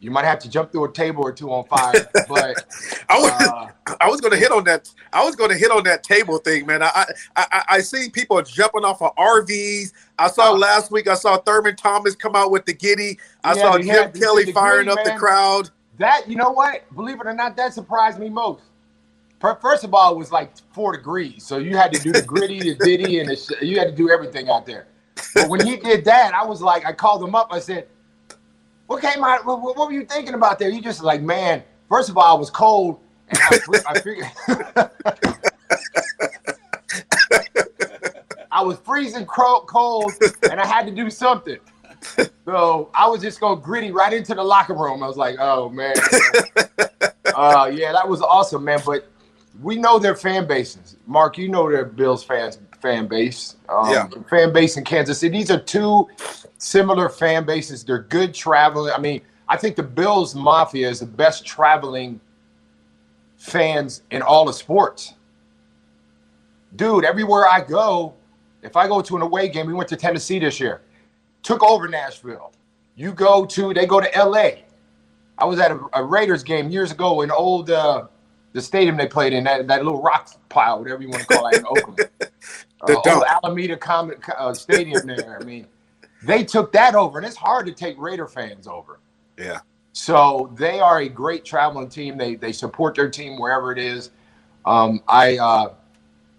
You 0.00 0.10
might 0.10 0.24
have 0.24 0.38
to 0.40 0.50
jump 0.50 0.72
through 0.72 0.84
a 0.84 0.92
table 0.92 1.24
or 1.24 1.32
two 1.32 1.50
on 1.50 1.64
fire, 1.64 1.92
but 2.28 2.64
I 3.08 3.18
was 3.18 3.30
uh, 3.30 3.94
I 4.00 4.08
was 4.08 4.20
going 4.20 4.32
to 4.32 4.38
hit 4.38 4.52
on 4.52 4.64
that. 4.64 4.88
I 5.12 5.24
was 5.24 5.34
going 5.36 5.50
to 5.50 5.56
hit 5.56 5.70
on 5.70 5.84
that 5.84 6.02
table 6.02 6.38
thing, 6.38 6.66
man. 6.66 6.82
I 6.82 6.90
I 6.94 7.06
I, 7.36 7.64
I 7.68 7.80
see 7.80 8.10
people 8.10 8.40
jumping 8.42 8.84
off 8.84 9.00
of 9.02 9.16
RVs. 9.16 9.92
I 10.18 10.28
saw 10.28 10.52
uh, 10.52 10.58
last 10.58 10.90
week. 10.90 11.08
I 11.08 11.14
saw 11.14 11.36
Thurman 11.36 11.76
Thomas 11.76 12.14
come 12.14 12.34
out 12.34 12.50
with 12.50 12.64
the 12.64 12.72
giddy. 12.72 13.18
I 13.44 13.54
Yeah, 13.54 13.62
saw 13.62 13.78
Jim 13.78 14.12
Kelly 14.12 14.52
firing 14.52 14.86
giddy, 14.86 14.98
up 14.98 15.04
the 15.04 15.18
crowd. 15.18 15.70
That 15.98 16.28
you 16.28 16.36
know 16.36 16.50
what? 16.50 16.82
Believe 16.94 17.20
it 17.20 17.26
or 17.26 17.34
not, 17.34 17.56
that 17.56 17.74
surprised 17.74 18.18
me 18.18 18.28
most. 18.28 18.62
First 19.40 19.84
of 19.84 19.94
all, 19.94 20.14
it 20.14 20.18
was 20.18 20.32
like 20.32 20.52
four 20.72 20.96
degrees, 20.96 21.44
so 21.44 21.58
you 21.58 21.76
had 21.76 21.92
to 21.92 22.00
do 22.00 22.12
the 22.12 22.22
gritty, 22.22 22.58
the 22.58 22.74
ditty, 22.74 23.20
and 23.20 23.28
the 23.28 23.36
sh- 23.36 23.62
you 23.62 23.78
had 23.78 23.88
to 23.88 23.94
do 23.94 24.10
everything 24.10 24.48
out 24.48 24.66
there. 24.66 24.86
But 25.34 25.48
when 25.48 25.64
he 25.64 25.76
did 25.76 26.04
that, 26.06 26.34
I 26.34 26.44
was 26.44 26.62
like, 26.62 26.86
I 26.86 26.92
called 26.92 27.22
him 27.22 27.34
up. 27.34 27.48
I 27.50 27.60
said, 27.60 27.86
"What 28.86 29.02
came 29.02 29.22
out? 29.22 29.44
What, 29.44 29.60
what 29.60 29.76
were 29.76 29.92
you 29.92 30.06
thinking 30.06 30.34
about 30.34 30.58
there?" 30.58 30.70
You 30.70 30.80
just 30.80 31.02
like, 31.02 31.22
man. 31.22 31.62
First 31.88 32.08
of 32.08 32.18
all, 32.18 32.36
I 32.36 32.38
was 32.38 32.50
cold, 32.50 32.98
and 33.28 33.38
I, 33.40 33.60
I 33.86 34.00
figured 34.00 34.26
I 38.56 38.62
was 38.62 38.78
freezing 38.78 39.26
cold, 39.26 40.12
and 40.50 40.58
I 40.58 40.66
had 40.66 40.86
to 40.86 40.90
do 40.92 41.10
something. 41.10 41.58
So 42.46 42.88
I 42.94 43.06
was 43.06 43.20
just 43.20 43.38
going 43.38 43.60
gritty 43.60 43.90
right 43.90 44.14
into 44.14 44.34
the 44.34 44.42
locker 44.42 44.72
room. 44.72 45.02
I 45.02 45.06
was 45.06 45.18
like, 45.18 45.36
oh 45.38 45.68
man. 45.68 45.94
uh, 47.34 47.70
yeah, 47.70 47.92
that 47.92 48.08
was 48.08 48.22
awesome, 48.22 48.64
man. 48.64 48.80
But 48.86 49.10
we 49.60 49.76
know 49.76 49.98
their 49.98 50.14
fan 50.14 50.46
bases. 50.46 50.96
Mark, 51.06 51.36
you 51.36 51.48
know 51.48 51.70
their 51.70 51.84
Bills 51.84 52.24
fans 52.24 52.58
fan 52.80 53.08
base. 53.08 53.56
Um, 53.68 53.90
Yeah. 53.90 54.08
Fan 54.30 54.54
base 54.54 54.78
in 54.78 54.84
Kansas 54.84 55.18
City. 55.18 55.36
These 55.36 55.50
are 55.50 55.60
two 55.60 56.08
similar 56.56 57.10
fan 57.10 57.44
bases. 57.44 57.84
They're 57.84 58.04
good 58.04 58.32
traveling. 58.32 58.94
I 58.94 58.98
mean, 58.98 59.20
I 59.50 59.58
think 59.58 59.76
the 59.76 59.82
Bills 59.82 60.34
Mafia 60.34 60.88
is 60.88 61.00
the 61.00 61.06
best 61.06 61.44
traveling 61.44 62.20
fans 63.36 64.02
in 64.10 64.22
all 64.22 64.48
of 64.48 64.54
sports. 64.54 65.12
Dude, 66.74 67.04
everywhere 67.04 67.46
I 67.46 67.60
go, 67.60 68.14
if 68.66 68.76
I 68.76 68.86
go 68.88 69.00
to 69.00 69.16
an 69.16 69.22
away 69.22 69.48
game, 69.48 69.66
we 69.66 69.72
went 69.72 69.88
to 69.90 69.96
Tennessee 69.96 70.38
this 70.38 70.60
year, 70.60 70.82
took 71.42 71.62
over 71.62 71.88
Nashville. 71.88 72.52
You 72.96 73.12
go 73.12 73.46
to, 73.46 73.72
they 73.72 73.86
go 73.86 74.00
to 74.00 74.10
LA. 74.16 74.62
I 75.38 75.44
was 75.44 75.58
at 75.58 75.70
a, 75.70 75.80
a 75.94 76.02
Raiders 76.04 76.42
game 76.42 76.70
years 76.70 76.92
ago 76.92 77.22
in 77.22 77.30
old, 77.30 77.70
uh, 77.70 78.06
the 78.52 78.60
stadium 78.62 78.96
they 78.96 79.06
played 79.06 79.32
in, 79.32 79.44
that, 79.44 79.66
that 79.68 79.84
little 79.84 80.02
rock 80.02 80.30
pile, 80.48 80.78
whatever 80.80 81.02
you 81.02 81.10
want 81.10 81.22
to 81.22 81.28
call 81.28 81.46
it, 81.48 81.58
in 81.58 81.66
Oakland. 81.66 82.08
The 82.86 82.98
uh, 82.98 83.14
old. 83.14 83.24
Alameda 83.44 83.76
Com- 83.76 84.14
uh, 84.36 84.54
Stadium 84.54 85.06
there. 85.06 85.38
I 85.40 85.44
mean, 85.44 85.66
they 86.22 86.42
took 86.44 86.72
that 86.72 86.94
over, 86.94 87.18
and 87.18 87.26
it's 87.26 87.36
hard 87.36 87.66
to 87.66 87.72
take 87.72 87.98
Raider 87.98 88.26
fans 88.26 88.66
over. 88.66 88.98
Yeah. 89.38 89.60
So 89.92 90.52
they 90.56 90.80
are 90.80 91.00
a 91.00 91.08
great 91.08 91.44
traveling 91.44 91.88
team. 91.88 92.18
They 92.18 92.34
they 92.34 92.52
support 92.52 92.94
their 92.94 93.08
team 93.08 93.38
wherever 93.38 93.72
it 93.72 93.78
is. 93.78 94.10
Um, 94.66 95.02
I 95.08 95.38
uh, 95.38 95.74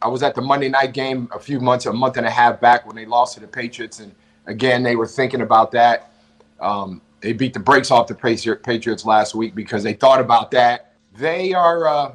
I 0.02 0.08
was 0.08 0.24
at 0.24 0.36
the 0.36 0.42
Monday 0.42 0.70
night 0.70 0.94
game 0.94 1.28
a 1.34 1.40
few 1.40 1.60
months, 1.60 1.86
a 1.86 1.94
month 1.94 2.18
and 2.18 2.26
a 2.26 2.30
half 2.30 2.62
back 2.62 2.86
when 2.86 2.96
they 2.96 3.06
lost 3.06 3.36
to 3.36 3.40
the 3.40 3.48
Patriots, 3.48 4.00
and 4.00 4.14
again 4.46 4.84
they 4.84 4.96
were 4.96 5.08
thinking 5.08 5.42
about 5.42 5.72
that. 5.72 6.12
Um, 6.60 7.02
they 7.22 7.34
beat 7.34 7.54
the 7.54 7.60
brakes 7.60 7.90
off 7.90 8.08
the 8.08 8.16
Patriots 8.16 9.06
last 9.06 9.34
week 9.34 9.56
because 9.56 9.84
they 9.84 9.94
thought 9.94 10.20
about 10.22 10.52
that. 10.52 10.94
They 11.16 11.54
are 11.54 11.88
uh, 11.88 12.12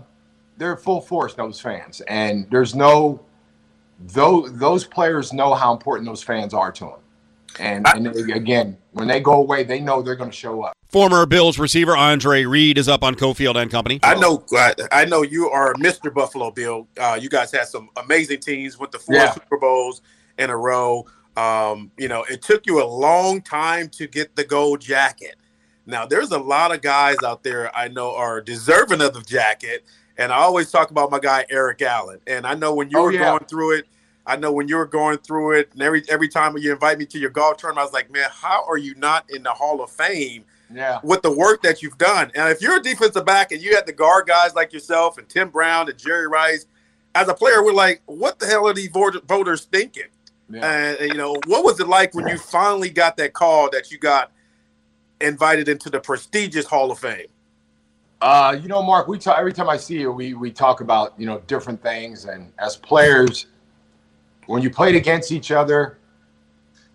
they're 0.58 0.76
full 0.76 1.00
force 1.00 1.34
those 1.34 1.60
fans, 1.60 2.00
and 2.02 2.48
there's 2.50 2.74
no 2.74 3.20
those 3.98 4.56
those 4.58 4.84
players 4.84 5.32
know 5.32 5.54
how 5.54 5.72
important 5.72 6.06
those 6.06 6.22
fans 6.22 6.54
are 6.54 6.70
to 6.72 6.84
them. 6.84 7.01
And, 7.58 7.86
and 7.94 8.06
they- 8.06 8.32
again, 8.32 8.76
when 8.92 9.08
they 9.08 9.20
go 9.20 9.34
away, 9.34 9.64
they 9.64 9.80
know 9.80 10.02
they're 10.02 10.16
going 10.16 10.30
to 10.30 10.36
show 10.36 10.62
up. 10.62 10.74
Former 10.88 11.24
Bills 11.24 11.58
receiver 11.58 11.96
Andre 11.96 12.44
Reed 12.44 12.76
is 12.76 12.88
up 12.88 13.02
on 13.02 13.14
Cofield 13.14 13.56
and 13.56 13.70
Company. 13.70 13.98
I 14.02 14.14
know, 14.14 14.44
uh, 14.54 14.72
I 14.90 15.06
know 15.06 15.22
you 15.22 15.48
are 15.48 15.72
Mr. 15.74 16.12
Buffalo 16.12 16.50
Bill. 16.50 16.86
Uh, 17.00 17.18
you 17.20 17.30
guys 17.30 17.50
had 17.50 17.66
some 17.68 17.88
amazing 17.96 18.40
teams 18.40 18.78
with 18.78 18.90
the 18.90 18.98
four 18.98 19.14
Yeah. 19.16 19.32
Super 19.32 19.56
Bowls 19.58 20.02
in 20.38 20.50
a 20.50 20.56
row. 20.56 21.06
Um, 21.36 21.90
you 21.96 22.08
know, 22.08 22.24
it 22.24 22.42
took 22.42 22.66
you 22.66 22.82
a 22.82 22.84
long 22.84 23.40
time 23.40 23.88
to 23.90 24.06
get 24.06 24.36
the 24.36 24.44
gold 24.44 24.80
jacket. 24.82 25.36
Now, 25.86 26.04
there's 26.04 26.30
a 26.30 26.38
lot 26.38 26.74
of 26.74 26.82
guys 26.82 27.16
out 27.24 27.42
there 27.42 27.74
I 27.74 27.88
know 27.88 28.14
are 28.14 28.42
deserving 28.42 29.00
of 29.00 29.14
the 29.14 29.22
jacket, 29.22 29.84
and 30.18 30.30
I 30.30 30.36
always 30.36 30.70
talk 30.70 30.90
about 30.90 31.10
my 31.10 31.18
guy 31.18 31.46
Eric 31.48 31.80
Allen. 31.80 32.20
And 32.26 32.46
I 32.46 32.52
know 32.54 32.74
when 32.74 32.90
you 32.90 32.98
Oh, 32.98 33.04
were 33.04 33.12
yeah. 33.12 33.30
going 33.30 33.44
through 33.46 33.78
it, 33.78 33.86
I 34.26 34.36
know 34.36 34.52
when 34.52 34.68
you 34.68 34.76
were 34.76 34.86
going 34.86 35.18
through 35.18 35.52
it, 35.58 35.70
and 35.72 35.82
every 35.82 36.02
every 36.08 36.28
time 36.28 36.56
you 36.56 36.72
invite 36.72 36.98
me 36.98 37.06
to 37.06 37.18
your 37.18 37.30
golf 37.30 37.56
tournament, 37.56 37.80
I 37.80 37.84
was 37.84 37.92
like, 37.92 38.10
man, 38.10 38.28
how 38.32 38.64
are 38.68 38.78
you 38.78 38.94
not 38.94 39.28
in 39.30 39.42
the 39.42 39.52
Hall 39.52 39.82
of 39.82 39.90
Fame? 39.90 40.44
Yeah. 40.74 41.00
with 41.02 41.20
the 41.20 41.30
work 41.30 41.60
that 41.64 41.82
you've 41.82 41.98
done. 41.98 42.32
And 42.34 42.48
if 42.48 42.62
you're 42.62 42.78
a 42.78 42.82
defensive 42.82 43.26
back 43.26 43.52
and 43.52 43.60
you 43.60 43.74
had 43.74 43.84
the 43.84 43.92
guard 43.92 44.26
guys 44.26 44.54
like 44.54 44.72
yourself 44.72 45.18
and 45.18 45.28
Tim 45.28 45.50
Brown 45.50 45.90
and 45.90 45.98
Jerry 45.98 46.26
Rice, 46.26 46.64
as 47.14 47.28
a 47.28 47.34
player, 47.34 47.62
we're 47.62 47.74
like, 47.74 48.00
what 48.06 48.38
the 48.38 48.46
hell 48.46 48.66
are 48.66 48.72
these 48.72 48.88
voters 48.88 49.66
thinking? 49.66 50.08
And 50.60 50.98
you 51.00 51.14
know, 51.14 51.36
what 51.46 51.64
was 51.64 51.80
it 51.80 51.88
like 51.88 52.14
when 52.14 52.26
you 52.28 52.36
finally 52.38 52.90
got 52.90 53.16
that 53.16 53.32
call 53.32 53.70
that 53.70 53.90
you 53.90 53.98
got 53.98 54.32
invited 55.20 55.68
into 55.68 55.88
the 55.88 56.00
prestigious 56.00 56.66
Hall 56.66 56.90
of 56.90 56.98
Fame? 56.98 57.26
Uh, 58.20 58.56
you 58.60 58.68
know, 58.68 58.82
Mark, 58.82 59.08
we 59.08 59.18
talk 59.18 59.38
every 59.38 59.52
time 59.52 59.68
I 59.68 59.76
see 59.76 59.98
you, 59.98 60.12
we 60.12 60.34
we 60.34 60.52
talk 60.52 60.80
about 60.80 61.18
you 61.18 61.26
know 61.26 61.40
different 61.46 61.82
things, 61.82 62.26
and 62.26 62.52
as 62.58 62.76
players, 62.76 63.46
when 64.46 64.62
you 64.62 64.70
played 64.70 64.94
against 64.94 65.32
each 65.32 65.50
other, 65.50 65.98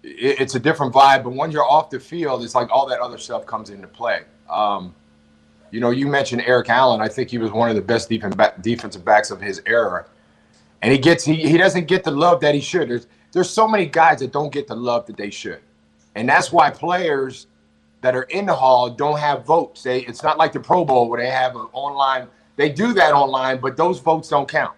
it, 0.03 0.41
it's 0.41 0.55
a 0.55 0.59
different 0.59 0.93
vibe. 0.93 1.23
But 1.23 1.33
when 1.33 1.51
you're 1.51 1.65
off 1.65 1.89
the 1.89 1.99
field, 1.99 2.43
it's 2.43 2.55
like 2.55 2.69
all 2.71 2.87
that 2.87 2.99
other 2.99 3.17
stuff 3.17 3.45
comes 3.45 3.69
into 3.69 3.87
play. 3.87 4.21
Um, 4.49 4.93
you 5.71 5.79
know, 5.79 5.89
you 5.89 6.07
mentioned 6.07 6.43
Eric 6.45 6.69
Allen. 6.69 7.01
I 7.01 7.07
think 7.07 7.29
he 7.29 7.37
was 7.37 7.51
one 7.51 7.69
of 7.69 7.75
the 7.75 7.81
best 7.81 8.09
defensive 8.09 8.37
back, 8.37 8.61
defensive 8.61 9.03
backs 9.03 9.31
of 9.31 9.41
his 9.41 9.61
era, 9.65 10.05
and 10.81 10.91
he 10.91 10.97
gets 10.97 11.25
he, 11.25 11.35
he 11.35 11.57
doesn't 11.57 11.87
get 11.87 12.03
the 12.03 12.11
love 12.11 12.39
that 12.41 12.55
he 12.55 12.61
should. 12.61 12.89
There's 12.89 13.07
there's 13.33 13.49
so 13.49 13.67
many 13.67 13.85
guys 13.85 14.19
that 14.19 14.31
don't 14.31 14.51
get 14.51 14.67
the 14.67 14.75
love 14.75 15.05
that 15.07 15.17
they 15.17 15.29
should, 15.29 15.59
and 16.15 16.27
that's 16.27 16.51
why 16.51 16.69
players 16.69 17.47
that 18.01 18.15
are 18.15 18.23
in 18.23 18.45
the 18.45 18.53
hall 18.55 18.89
don't 18.89 19.19
have 19.19 19.45
votes. 19.45 19.83
They 19.83 20.01
it's 20.01 20.23
not 20.23 20.37
like 20.37 20.53
the 20.53 20.59
Pro 20.59 20.85
Bowl 20.85 21.09
where 21.09 21.21
they 21.21 21.29
have 21.29 21.55
an 21.55 21.67
online. 21.73 22.27
They 22.55 22.69
do 22.69 22.93
that 22.93 23.13
online, 23.13 23.59
but 23.59 23.75
those 23.75 23.99
votes 23.99 24.29
don't 24.29 24.47
count. 24.47 24.75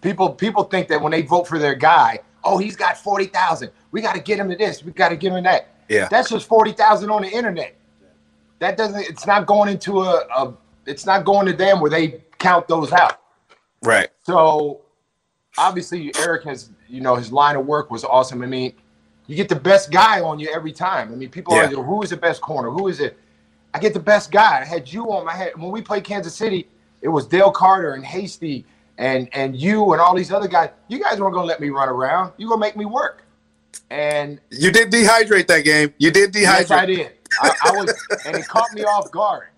People 0.00 0.30
people 0.30 0.64
think 0.64 0.88
that 0.88 1.00
when 1.00 1.12
they 1.12 1.22
vote 1.22 1.46
for 1.46 1.58
their 1.58 1.74
guy, 1.74 2.20
oh, 2.44 2.58
he's 2.58 2.76
got 2.76 2.96
forty 2.96 3.26
thousand. 3.26 3.70
We 3.90 4.00
got 4.00 4.14
to 4.14 4.20
get 4.20 4.38
him 4.38 4.48
to 4.50 4.56
this. 4.56 4.82
We 4.84 4.92
got 4.92 5.10
to 5.10 5.16
give 5.16 5.32
him 5.34 5.44
that. 5.44 5.68
Yeah. 5.88 6.08
That's 6.10 6.30
just 6.30 6.46
forty 6.48 6.72
thousand 6.72 7.10
on 7.10 7.22
the 7.22 7.28
internet. 7.28 7.76
That 8.60 8.76
doesn't. 8.76 9.00
It's 9.00 9.26
not 9.26 9.46
going 9.46 9.68
into 9.68 10.00
a, 10.00 10.26
a. 10.34 10.54
It's 10.86 11.04
not 11.04 11.24
going 11.24 11.46
to 11.46 11.52
them 11.52 11.80
where 11.80 11.90
they 11.90 12.22
count 12.38 12.68
those 12.68 12.92
out. 12.92 13.20
Right. 13.82 14.08
So 14.22 14.82
obviously 15.58 16.12
Eric 16.18 16.44
has, 16.44 16.70
you 16.88 17.00
know, 17.00 17.14
his 17.16 17.32
line 17.32 17.56
of 17.56 17.66
work 17.66 17.90
was 17.90 18.04
awesome. 18.04 18.42
I 18.42 18.46
mean, 18.46 18.72
you 19.26 19.36
get 19.36 19.48
the 19.48 19.56
best 19.56 19.90
guy 19.90 20.20
on 20.20 20.38
you 20.38 20.48
every 20.52 20.72
time. 20.72 21.12
I 21.12 21.16
mean, 21.16 21.28
people 21.30 21.54
Yeah. 21.54 21.66
are 21.66 21.70
like, 21.70 21.86
who 21.86 22.02
is 22.02 22.10
the 22.10 22.16
best 22.16 22.40
corner? 22.40 22.70
Who 22.70 22.88
is 22.88 23.00
it? 23.00 23.18
I 23.72 23.78
get 23.78 23.94
the 23.94 24.00
best 24.00 24.32
guy. 24.32 24.60
I 24.60 24.64
had 24.64 24.90
you 24.92 25.12
on 25.12 25.24
my 25.24 25.34
head. 25.34 25.52
When 25.56 25.70
we 25.70 25.82
played 25.82 26.04
Kansas 26.04 26.34
City, 26.34 26.68
it 27.02 27.08
was 27.08 27.26
Dale 27.26 27.50
Carter 27.52 27.92
and 27.94 28.04
Hasty 28.04 28.64
and 29.00 29.28
and 29.32 29.56
you 29.56 29.92
and 29.92 30.00
all 30.00 30.14
these 30.14 30.30
other 30.30 30.46
guys. 30.46 30.70
You 30.88 31.00
guys 31.02 31.18
weren't 31.18 31.34
gonna 31.34 31.46
let 31.46 31.58
me 31.58 31.70
run 31.70 31.88
around. 31.88 32.32
You 32.36 32.46
gonna 32.48 32.60
make 32.60 32.76
me 32.76 32.84
work. 32.84 33.24
And 33.90 34.38
You 34.50 34.70
did 34.70 34.92
dehydrate 34.92 35.46
that 35.48 35.64
game. 35.64 35.92
You 35.98 36.10
did 36.12 36.32
dehydrate. 36.32 36.42
Yes, 36.68 36.70
I 36.70 36.86
did. 36.86 37.12
I, 37.40 37.50
I 37.64 37.70
was, 37.72 37.94
and 38.26 38.36
it 38.36 38.46
caught 38.46 38.72
me 38.74 38.82
off 38.82 39.10
guard. 39.10 39.48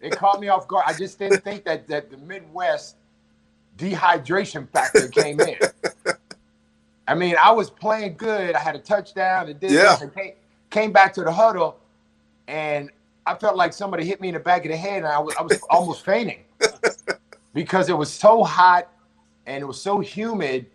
It 0.00 0.12
caught 0.16 0.40
me 0.40 0.48
off 0.48 0.66
guard. 0.68 0.84
I 0.86 0.92
just 0.92 1.18
didn't 1.18 1.44
think 1.44 1.64
that 1.64 1.86
that 1.88 2.10
the 2.10 2.16
Midwest 2.18 2.96
dehydration 3.78 4.68
factor 4.70 5.08
came 5.08 5.40
in. 5.40 5.56
I 7.06 7.14
mean, 7.14 7.36
I 7.42 7.52
was 7.52 7.70
playing 7.70 8.16
good. 8.16 8.54
I 8.54 8.58
had 8.58 8.74
a 8.74 8.78
touchdown. 8.78 9.48
And 9.48 9.60
did 9.60 9.70
Yeah. 9.70 9.96
and 10.00 10.14
came, 10.14 10.32
came 10.70 10.92
back 10.92 11.12
to 11.14 11.22
the 11.22 11.32
huddle, 11.32 11.78
and 12.48 12.90
I 13.26 13.34
felt 13.34 13.56
like 13.56 13.72
somebody 13.72 14.04
hit 14.04 14.20
me 14.20 14.28
in 14.28 14.34
the 14.34 14.40
back 14.40 14.64
of 14.64 14.70
the 14.70 14.76
head, 14.76 14.98
and 14.98 15.06
I 15.06 15.18
was 15.18 15.34
I 15.38 15.42
was 15.42 15.60
almost 15.70 16.04
fainting 16.04 16.40
because 17.54 17.88
it 17.88 17.96
was 17.96 18.12
so 18.12 18.42
hot 18.44 18.88
and 19.46 19.62
it 19.62 19.64
was 19.66 19.80
so 19.80 20.00
humid, 20.00 20.66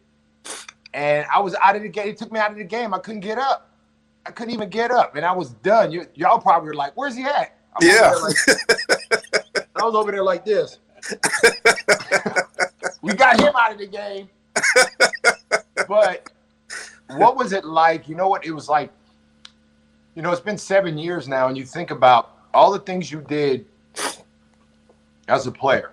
and 0.93 1.25
I 1.33 1.39
was 1.39 1.53
out 1.55 1.75
of 1.75 1.83
the 1.83 1.89
game. 1.89 2.07
It 2.07 2.17
took 2.17 2.31
me 2.31 2.39
out 2.39 2.51
of 2.51 2.57
the 2.57 2.63
game. 2.63 2.93
I 2.93 2.99
couldn't 2.99 3.21
get 3.21 3.37
up. 3.37 3.69
I 4.25 4.31
couldn't 4.31 4.53
even 4.53 4.69
get 4.69 4.89
up, 4.91 5.15
and 5.15 5.25
I 5.25 5.31
was 5.31 5.51
done. 5.51 5.91
You, 5.91 6.05
y'all 6.15 6.39
probably 6.39 6.67
were 6.69 6.73
like, 6.75 6.93
"Where's 6.95 7.15
he 7.15 7.23
at?" 7.23 7.55
I'm 7.79 7.87
Yeah. 7.87 8.11
like- 8.21 8.35
I 9.75 9.83
was 9.83 9.95
over 9.95 10.11
there 10.11 10.23
like 10.23 10.43
this. 10.45 10.79
we 13.01 13.13
got 13.13 13.39
him 13.39 13.53
out 13.55 13.71
of 13.71 13.77
the 13.77 13.87
game. 13.87 14.29
but 15.87 16.29
what 17.15 17.35
was 17.37 17.53
it 17.53 17.63
like? 17.65 18.07
You 18.09 18.15
know 18.15 18.27
what? 18.27 18.45
It 18.45 18.51
was 18.51 18.67
like, 18.67 18.91
you 20.15 20.21
know, 20.21 20.31
it's 20.31 20.41
been 20.41 20.57
seven 20.57 20.97
years 20.97 21.27
now, 21.27 21.47
and 21.47 21.57
you 21.57 21.63
think 21.65 21.91
about 21.91 22.37
all 22.53 22.71
the 22.71 22.79
things 22.79 23.11
you 23.11 23.21
did 23.21 23.65
as 25.27 25.47
a 25.47 25.51
player. 25.51 25.91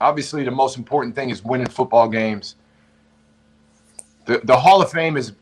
Obviously, 0.00 0.44
the 0.44 0.50
most 0.50 0.76
important 0.76 1.14
thing 1.14 1.30
is 1.30 1.44
winning 1.44 1.68
football 1.68 2.08
games. 2.08 2.56
The, 4.26 4.40
the 4.44 4.56
Hall 4.56 4.82
of 4.82 4.90
Fame 4.90 5.16
is 5.16 5.32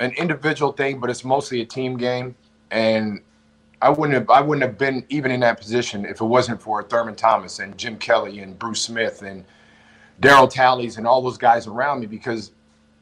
an 0.00 0.12
individual 0.12 0.72
thing, 0.72 1.00
but 1.00 1.08
it's 1.08 1.24
mostly 1.24 1.60
a 1.60 1.64
team 1.64 1.96
game. 1.96 2.34
And 2.70 3.20
I 3.80 3.90
wouldn't 3.90 4.14
have 4.14 4.30
I 4.30 4.40
wouldn't 4.40 4.62
have 4.62 4.78
been 4.78 5.04
even 5.08 5.30
in 5.30 5.40
that 5.40 5.58
position 5.58 6.04
if 6.04 6.20
it 6.20 6.24
wasn't 6.24 6.60
for 6.60 6.82
Thurman 6.82 7.14
Thomas 7.14 7.58
and 7.58 7.76
Jim 7.76 7.98
Kelly 7.98 8.40
and 8.40 8.58
Bruce 8.58 8.80
Smith 8.80 9.22
and 9.22 9.44
Darryl 10.20 10.50
Talleys 10.50 10.96
and 10.96 11.06
all 11.06 11.20
those 11.20 11.36
guys 11.36 11.66
around 11.66 12.00
me 12.00 12.06
because 12.06 12.52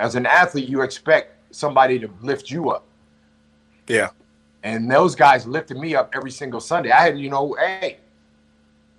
as 0.00 0.16
an 0.16 0.26
athlete 0.26 0.68
you 0.68 0.82
expect 0.82 1.36
somebody 1.54 1.98
to 1.98 2.10
lift 2.20 2.50
you 2.50 2.70
up. 2.70 2.84
Yeah. 3.86 4.10
And 4.64 4.90
those 4.90 5.14
guys 5.14 5.46
lifted 5.46 5.76
me 5.76 5.94
up 5.94 6.12
every 6.14 6.30
single 6.30 6.60
Sunday. 6.60 6.90
I 6.90 7.02
had, 7.02 7.18
you 7.18 7.30
know, 7.30 7.56
hey, 7.58 7.98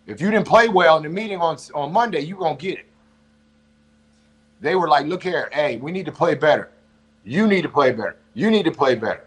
if 0.07 0.19
you 0.21 0.29
didn't 0.31 0.47
play 0.47 0.67
well 0.69 0.97
in 0.97 1.03
the 1.03 1.09
meeting 1.09 1.39
on 1.39 1.57
on 1.73 1.91
Monday, 1.91 2.21
you 2.21 2.35
gonna 2.35 2.55
get 2.55 2.79
it. 2.79 2.85
They 4.61 4.75
were 4.75 4.87
like, 4.87 5.05
look 5.07 5.23
here, 5.23 5.49
hey, 5.51 5.77
we 5.77 5.91
need 5.91 6.05
to 6.05 6.11
play 6.11 6.35
better. 6.35 6.69
You 7.25 7.47
need 7.47 7.63
to 7.63 7.69
play 7.69 7.91
better. 7.91 8.17
You 8.33 8.49
need 8.49 8.63
to 8.63 8.71
play 8.71 8.95
better. 8.95 9.23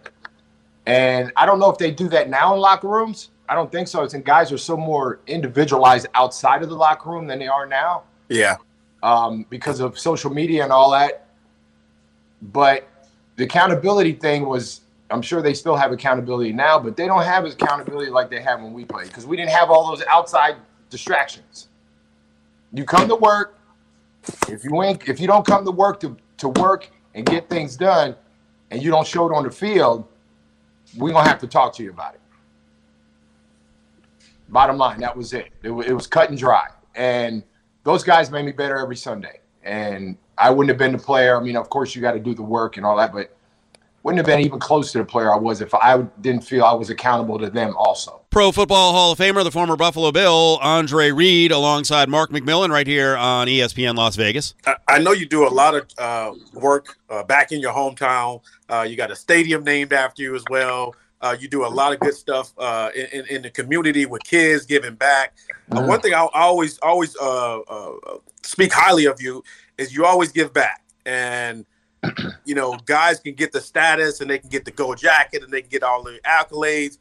And 0.87 1.33
I 1.37 1.47
don't 1.47 1.59
know 1.59 1.71
if 1.71 1.79
they 1.79 1.91
do 1.91 2.09
that 2.09 2.29
now 2.31 2.55
in 2.55 2.61
locker 2.61 2.89
rooms. 2.89 3.31
I 3.49 3.55
don't 3.55 3.71
think 3.71 3.89
so. 3.89 4.03
It's 4.03 4.15
and 4.15 4.25
guys 4.25 4.51
are 4.53 4.59
so 4.59 4.77
more 4.77 5.21
individualized 5.27 6.07
outside 6.15 6.63
of 6.63 6.69
the 6.69 6.75
locker 6.75 7.11
room 7.11 7.27
than 7.27 7.39
they 7.39 7.47
are 7.47 7.67
now 7.67 8.05
Yeah. 8.29 8.57
um, 9.03 9.47
because 9.51 9.81
of 9.81 9.99
social 9.99 10.31
media 10.31 10.63
and 10.65 10.73
all 10.73 10.91
that. 10.93 11.27
But 12.43 12.89
the 13.37 13.45
accountability 13.45 14.13
thing 14.13 14.47
was, 14.47 14.81
I'm 15.11 15.23
sure 15.23 15.41
they 15.41 15.55
still 15.55 15.77
have 15.77 15.93
accountability 15.93 16.53
now, 16.53 16.79
but 16.79 16.97
they 16.97 17.07
don't 17.07 17.23
have 17.23 17.45
accountability 17.45 18.11
like 18.11 18.29
they 18.29 18.41
had 18.41 18.57
when 18.63 18.73
we 18.73 18.85
played 18.85 19.09
because 19.09 19.27
we 19.27 19.37
didn't 19.37 19.53
have 19.53 19.71
all 19.71 19.89
those 19.89 20.05
outside 20.09 20.57
distractions. 20.91 21.69
You 22.73 22.85
come 22.85 23.09
to 23.09 23.17
work. 23.17 23.59
If 24.49 24.65
you 24.65 24.83
ain't, 24.83 25.09
if 25.09 25.21
you 25.21 25.29
don't 25.29 25.47
come 25.47 25.65
to 25.65 25.71
work 25.71 26.01
to, 26.01 26.17
to 26.39 26.49
work 26.49 26.91
and 27.15 27.25
get 27.25 27.49
things 27.49 27.77
done, 27.77 28.17
and 28.71 28.83
you 28.83 28.91
don't 28.91 29.07
show 29.07 29.31
it 29.31 29.35
on 29.35 29.45
the 29.45 29.51
field, 29.51 30.07
we're 30.97 31.13
gonna 31.13 31.29
have 31.29 31.39
to 31.41 31.47
talk 31.47 31.73
to 31.75 31.85
you 31.85 31.91
about 31.91 32.15
it. 32.15 32.21
Bottom 34.49 34.77
line, 34.77 35.01
that 35.01 35.17
was 35.17 35.33
it. 35.33 35.51
It, 35.63 35.71
it 35.71 35.93
was 35.93 36.07
cut 36.07 36.31
and 36.31 36.39
dry. 36.39 36.69
And 36.95 37.43
those 37.85 38.03
guys 38.03 38.31
made 38.31 38.45
me 38.45 38.53
better 38.53 38.77
every 38.79 38.97
Sunday. 38.97 39.41
And 39.63 40.17
I 40.39 40.51
wouldn't 40.51 40.69
have 40.69 40.79
been 40.79 40.93
the 40.93 40.99
player. 40.99 41.37
I 41.37 41.43
mean, 41.43 41.57
of 41.57 41.69
course, 41.71 41.95
you 41.95 42.03
got 42.03 42.13
to 42.13 42.21
do 42.21 42.35
the 42.35 42.43
work 42.43 42.77
and 42.77 42.87
all 42.87 42.97
that, 42.97 43.13
but 43.13 43.37
wouldn't 44.07 44.25
have 44.25 44.37
been 44.37 44.47
even 44.47 44.61
close 44.61 44.93
to 44.93 44.99
the 44.99 45.05
player 45.05 45.35
I 45.35 45.37
was 45.37 45.61
if 45.61 45.75
I 45.75 46.01
didn't 46.21 46.43
feel 46.43 46.63
I 46.63 46.73
was 46.75 46.91
accountable 46.91 47.41
to 47.41 47.51
them 47.51 47.75
also. 47.77 48.21
Pro 48.31 48.53
Football 48.53 48.93
Hall 48.93 49.11
of 49.11 49.19
Famer, 49.19 49.43
the 49.43 49.51
former 49.51 49.75
Buffalo 49.75 50.13
Bill, 50.13 50.61
Andre 50.63 51.11
Reed, 51.11 51.51
alongside 51.51 52.09
Mark 52.09 52.31
McMillian, 52.31 52.71
right 52.71 52.87
here 52.87 53.17
on 53.17 53.49
ESPN 53.49 53.97
Las 53.97 54.15
Vegas. 54.15 54.55
I, 54.65 54.77
I 54.87 54.99
know 55.01 55.11
you 55.11 55.27
do 55.27 55.45
a 55.45 55.51
lot 55.51 55.75
of 55.75 55.87
uh, 55.99 56.33
work 56.55 56.97
uh, 57.11 57.25
back 57.25 57.51
in 57.51 57.59
your 57.59 57.73
hometown. 57.73 58.43
Uh, 58.69 58.87
you 58.89 58.95
got 58.95 59.11
a 59.11 59.17
stadium 59.17 59.65
named 59.65 59.93
after 59.93 60.23
you 60.23 60.37
as 60.37 60.45
well. 60.51 60.95
Uh, 61.21 61.37
you 61.41 61.49
do 61.49 61.67
a 61.67 61.69
lot 61.69 61.93
of 61.93 61.99
good 61.99 62.15
stuff 62.15 62.53
uh, 62.59 62.91
in, 62.95 63.07
in, 63.07 63.27
in 63.27 63.43
the 63.43 63.51
community 63.51 64.07
with 64.07 64.23
kids 64.23 64.67
giving 64.67 64.95
back. 64.95 65.35
Uh, 65.73 65.83
one 65.83 66.01
thing 66.01 66.15
I, 66.15 66.23
I 66.27 66.43
always 66.43 66.79
always 66.79 67.17
uh, 67.17 67.59
uh, 67.59 67.93
speak 68.45 68.73
highly 68.73 69.07
of 69.07 69.21
you 69.21 69.43
is 69.79 69.93
you 69.93 70.05
always 70.05 70.31
give 70.31 70.55
back, 70.55 70.85
and 71.05 71.67
you 72.45 72.55
know 72.55 72.77
guys 72.87 73.21
can 73.21 73.35
get 73.35 73.53
the 73.53 73.61
status 73.61 74.21
and 74.21 74.31
they 74.31 74.39
can 74.39 74.49
get 74.51 74.65
the 74.65 74.71
gold 74.71 74.99
jacket 74.99 75.43
and 75.43 75.53
they 75.53 75.61
can 75.61 75.71
get 75.71 75.83
all 75.83 76.03
the 76.03 76.19
accolades. 76.27 76.99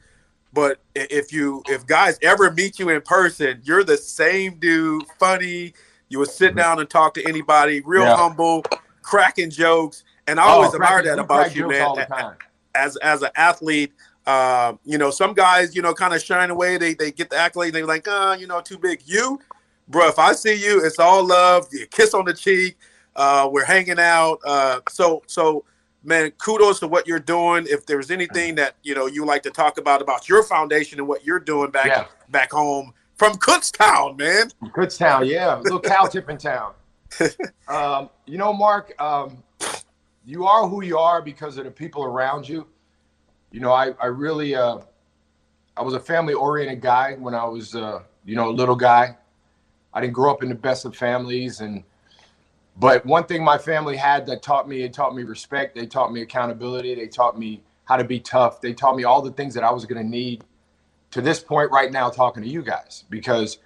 But 0.54 0.80
if 0.96 1.34
you 1.34 1.64
if 1.68 1.86
guys 1.86 2.18
ever 2.22 2.52
meet 2.52 2.80
you 2.80 2.90
in 2.90 3.02
person, 3.02 3.62
you're 3.64 3.84
the 3.84 3.98
same 3.98 4.58
dude, 4.60 5.06
funny, 5.20 5.74
You 6.10 6.20
would 6.20 6.30
sit 6.30 6.56
down 6.56 6.80
and 6.80 6.90
talk 6.90 7.14
to 7.16 7.26
anybody, 7.28 7.82
real 7.82 8.06
Yeah. 8.06 8.16
humble, 8.16 8.64
cracking 9.02 9.50
jokes, 9.50 10.04
and 10.28 10.40
I 10.40 10.44
Oh, 10.46 10.50
always 10.50 10.74
admire 10.74 11.02
that 11.04 11.20
about 11.20 11.56
you, 11.56 11.68
man. 11.68 11.82
all 11.82 11.96
the 11.96 12.06
time. 12.06 12.38
As 12.76 12.96
as 12.98 13.22
an 13.24 13.32
athlete, 13.36 13.92
uh, 14.26 14.74
you 14.86 14.98
know, 14.98 15.12
some 15.12 15.34
guys, 15.34 15.76
you 15.76 15.82
know, 15.82 15.94
kind 15.94 16.14
of 16.14 16.22
shine 16.24 16.50
away. 16.52 16.78
They 16.78 16.94
they 16.94 17.12
get 17.12 17.30
the 17.30 17.38
accolade. 17.38 17.74
They're 17.74 17.86
like, 17.86 18.08
ah, 18.08 18.34
you 18.36 18.48
know, 18.48 18.62
too 18.62 18.78
big. 18.78 19.02
You, 19.06 19.40
bro, 19.88 20.08
if 20.08 20.20
I 20.20 20.34
see 20.34 20.54
you, 20.56 20.86
it's 20.86 21.00
all 21.00 21.24
love. 21.26 21.68
You 21.72 21.86
kiss 21.88 22.14
on 22.14 22.26
the 22.26 22.34
cheek. 22.34 22.78
Uh, 23.16 23.50
we're 23.52 23.66
hanging 23.66 24.00
out. 24.00 24.40
Uh, 24.46 24.80
so 24.90 25.24
so 25.28 25.64
man, 26.04 26.32
kudos 26.32 26.80
to 26.82 26.88
what 26.88 27.08
you're 27.08 27.20
doing. 27.20 27.66
If 27.70 27.86
there's 27.86 28.12
anything 28.12 28.56
that 28.56 28.76
you 28.84 28.94
know 28.96 29.06
you 29.08 29.26
like 29.26 29.44
to 29.44 29.52
talk 29.52 29.78
about 29.78 30.02
about 30.02 30.28
your 30.30 30.44
foundation 30.44 31.00
and 31.00 31.08
what 31.08 31.26
you're 31.26 31.40
doing 31.40 31.72
back 31.72 31.88
Yeah. 31.88 32.06
back 32.30 32.52
home 32.52 32.94
from 33.16 33.34
Kutztown, 33.38 34.18
man. 34.18 34.50
Kutztown, 34.74 35.28
yeah, 35.28 35.56
little 35.60 35.80
cow 35.80 36.06
tipping 36.06 36.38
town. 36.38 36.74
Um, 37.68 38.10
you 38.26 38.38
know, 38.38 38.52
Mark, 38.54 38.94
um, 39.02 39.42
you 40.26 40.46
are 40.46 40.68
who 40.68 40.84
you 40.84 40.98
are 40.98 41.22
because 41.22 41.58
of 41.58 41.64
the 41.66 41.72
people 41.72 42.04
around 42.04 42.48
you. 42.48 42.68
You 43.52 43.60
know, 43.62 43.72
I, 43.72 43.94
I 44.02 44.08
really, 44.08 44.54
uh, 44.54 44.80
I 45.78 45.82
was 45.82 45.94
a 45.94 46.00
family 46.00 46.34
oriented 46.34 46.82
guy 46.82 47.14
when 47.16 47.34
I 47.34 47.46
was, 47.46 47.74
uh, 47.74 48.02
you 48.26 48.36
know, 48.36 48.50
a 48.50 48.52
little 48.52 48.76
guy. 48.76 49.16
I 49.94 50.02
didn't 50.02 50.14
grow 50.14 50.30
up 50.32 50.44
in 50.44 50.50
the 50.50 50.56
best 50.56 50.84
of 50.86 50.96
families, 50.96 51.62
and 51.62 51.84
but 52.78 53.06
one 53.06 53.26
thing 53.26 53.44
my 53.44 53.58
family 53.58 53.96
had 53.96 54.26
that 54.26 54.42
taught 54.42 54.68
me, 54.68 54.82
it 54.84 54.94
taught 54.94 55.16
me 55.16 55.24
respect. 55.24 55.76
They 55.76 55.86
taught 55.86 56.12
me 56.12 56.22
accountability. 56.22 56.96
They 56.96 57.08
taught 57.08 57.40
me 57.40 57.62
how 57.86 57.98
to 57.98 58.04
be 58.04 58.20
tough. 58.20 58.60
They 58.60 58.74
taught 58.74 58.98
me 58.98 59.04
all 59.04 59.22
the 59.22 59.32
things 59.32 59.54
that 59.54 59.64
I 59.64 59.72
was 59.72 59.86
going 59.86 60.02
to 60.02 60.08
need 60.08 60.44
to 61.12 61.22
this 61.22 61.40
point 61.40 61.72
right 61.72 61.92
now 61.92 62.10
talking 62.10 62.44
to 62.44 62.50
you 62.50 62.62
guys 62.62 63.06
because 63.10 63.60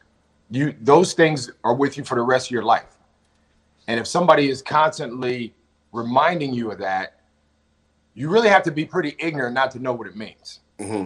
you 0.52 0.76
those 0.82 1.14
things 1.14 1.50
are 1.64 1.74
with 1.74 1.98
you 1.98 2.04
for 2.04 2.16
the 2.16 2.22
rest 2.22 2.48
of 2.48 2.52
your 2.52 2.64
life. 2.64 2.98
And 3.88 4.00
if 4.00 4.06
somebody 4.06 4.50
is 4.50 4.62
constantly 4.62 5.56
reminding 5.92 6.54
you 6.54 6.72
of 6.72 6.78
that, 6.80 7.22
you 8.14 8.30
really 8.30 8.50
have 8.50 8.64
to 8.64 8.72
be 8.72 8.86
pretty 8.86 9.16
ignorant 9.18 9.56
not 9.56 9.72
to 9.72 9.80
know 9.80 9.94
what 9.94 10.06
it 10.06 10.16
means. 10.16 10.60
Mm-hmm. 10.78 11.06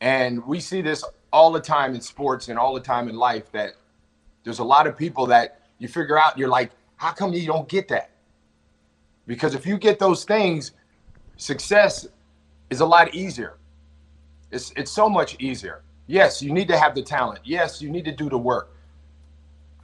And 0.00 0.46
we 0.46 0.60
see 0.60 0.80
this 0.80 1.04
all 1.32 1.52
the 1.52 1.60
time 1.60 1.94
in 1.94 2.00
sports 2.00 2.48
and 2.48 2.58
all 2.58 2.72
the 2.72 2.80
time 2.80 3.08
in 3.08 3.16
life 3.16 3.52
that 3.52 3.74
there's 4.44 4.60
a 4.60 4.64
lot 4.64 4.86
of 4.86 4.96
people 4.96 5.26
that 5.26 5.60
you 5.78 5.88
figure 5.88 6.18
out 6.18 6.38
you're 6.38 6.48
like, 6.48 6.70
how 7.00 7.12
come 7.12 7.32
you 7.32 7.46
don't 7.46 7.66
get 7.66 7.88
that? 7.88 8.10
Because 9.26 9.54
if 9.54 9.64
you 9.64 9.78
get 9.78 9.98
those 9.98 10.24
things, 10.24 10.72
success 11.38 12.06
is 12.68 12.80
a 12.80 12.84
lot 12.84 13.14
easier. 13.14 13.56
It's 14.50 14.70
it's 14.76 14.90
so 14.90 15.08
much 15.08 15.34
easier. 15.40 15.80
Yes, 16.08 16.42
you 16.42 16.52
need 16.52 16.68
to 16.68 16.76
have 16.76 16.94
the 16.94 17.02
talent. 17.02 17.40
Yes, 17.42 17.80
you 17.80 17.88
need 17.88 18.04
to 18.04 18.12
do 18.12 18.28
the 18.28 18.36
work. 18.36 18.76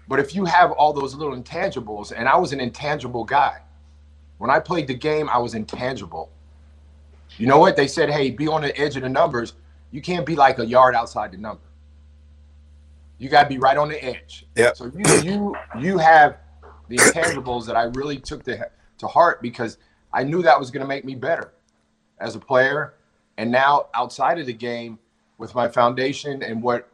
But 0.09 0.21
if 0.21 0.35
you 0.35 0.45
have 0.45 0.73
all 0.73 0.93
those 0.93 1.15
little 1.15 1.35
intangibles, 1.35 2.13
and 2.15 2.29
I 2.29 2.37
was 2.37 2.53
an 2.53 2.61
intangible 2.61 3.25
guy. 3.25 3.63
When 4.37 4.51
I 4.51 4.61
played 4.61 4.87
the 4.87 4.95
game, 4.95 5.31
I 5.31 5.39
was 5.39 5.55
intangible. 5.55 6.31
You 7.39 7.47
know 7.47 7.59
what? 7.59 7.77
They 7.77 7.89
said, 7.89 8.11
hey, 8.11 8.31
be 8.31 8.47
on 8.47 8.61
the 8.61 8.79
edge 8.79 8.95
of 8.97 9.03
the 9.03 9.09
numbers. 9.09 9.55
You 9.91 10.03
can't 10.03 10.27
be 10.27 10.37
like 10.37 10.59
a 10.59 10.67
yard 10.67 10.95
outside 10.95 11.33
the 11.33 11.39
number. 11.39 11.63
You 13.17 13.31
gotta 13.31 13.49
be 13.49 13.57
right 13.57 13.79
on 13.79 13.89
the 13.89 14.05
edge. 14.05 14.45
Yeah. 14.55 14.75
So 14.75 14.93
you 14.95 15.23
you 15.23 15.57
you 15.81 15.97
have 15.97 16.37
the 16.89 16.97
intangibles 16.97 17.67
that 17.67 17.77
I 17.77 17.85
really 17.85 18.19
took 18.19 18.43
to 18.45 18.69
to 18.99 19.07
heart 19.07 19.43
because 19.43 19.79
I 20.13 20.25
knew 20.25 20.43
that 20.43 20.59
was 20.59 20.71
gonna 20.71 20.87
make 20.87 21.05
me 21.05 21.15
better 21.15 21.53
as 22.19 22.35
a 22.35 22.41
player. 22.41 22.95
And 23.39 23.51
now 23.51 23.89
outside 23.95 24.39
of 24.39 24.47
the 24.47 24.55
game, 24.55 24.99
with 25.39 25.55
my 25.55 25.69
foundation 25.69 26.43
and 26.43 26.63
what 26.63 26.89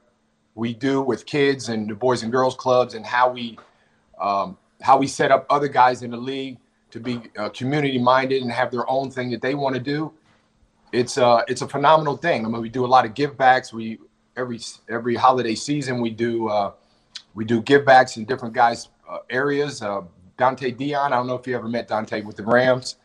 we 0.55 0.75
do 0.75 1.01
with 1.01 1.27
kids 1.27 1.69
and 1.69 1.89
the 1.89 1.95
boys 1.95 2.23
and 2.23 2.33
girls 2.33 2.55
clubs 2.55 2.95
and 2.95 3.07
how 3.07 3.31
we 3.31 3.59
um, 4.21 4.57
how 4.81 4.99
we 4.99 5.07
set 5.07 5.31
up 5.31 5.47
other 5.49 5.69
guys 5.69 6.03
in 6.03 6.11
the 6.11 6.17
league 6.17 6.59
to 6.91 7.01
be 7.01 7.23
uh, 7.39 7.49
community 7.51 7.99
minded 7.99 8.43
and 8.43 8.51
have 8.53 8.71
their 8.71 8.89
own 8.91 9.11
thing 9.11 9.31
that 9.31 9.41
they 9.41 9.55
want 9.55 9.75
to 9.75 9.81
do. 9.81 10.13
It's 10.93 11.17
uh 11.17 11.43
it's 11.49 11.63
a 11.63 11.69
phenomenal 11.69 12.17
thing. 12.17 12.45
I 12.45 12.49
mean, 12.49 12.61
we 12.61 12.69
do 12.69 12.85
a 12.85 12.87
lot 12.87 13.07
of 13.07 13.15
give 13.15 13.37
backs. 13.39 13.73
We 13.73 13.99
every 14.37 14.61
every 14.91 15.15
holiday 15.15 15.55
season 15.55 16.01
we 16.01 16.11
do 16.11 16.49
uh, 16.49 16.73
we 17.35 17.45
do 17.47 17.63
give 17.63 17.87
backs 17.87 18.17
in 18.19 18.27
different 18.27 18.55
guys 18.55 18.89
areas. 19.31 19.83
Uh, 19.83 20.03
Dante 20.39 20.71
Dion, 20.71 21.13
I 21.13 21.17
don't 21.17 21.27
know 21.27 21.35
if 21.35 21.47
you 21.47 21.55
ever 21.55 21.69
met 21.69 21.89
Dante 21.89 22.23
with 22.23 22.37
the 22.37 22.45
Rams. 22.45 22.97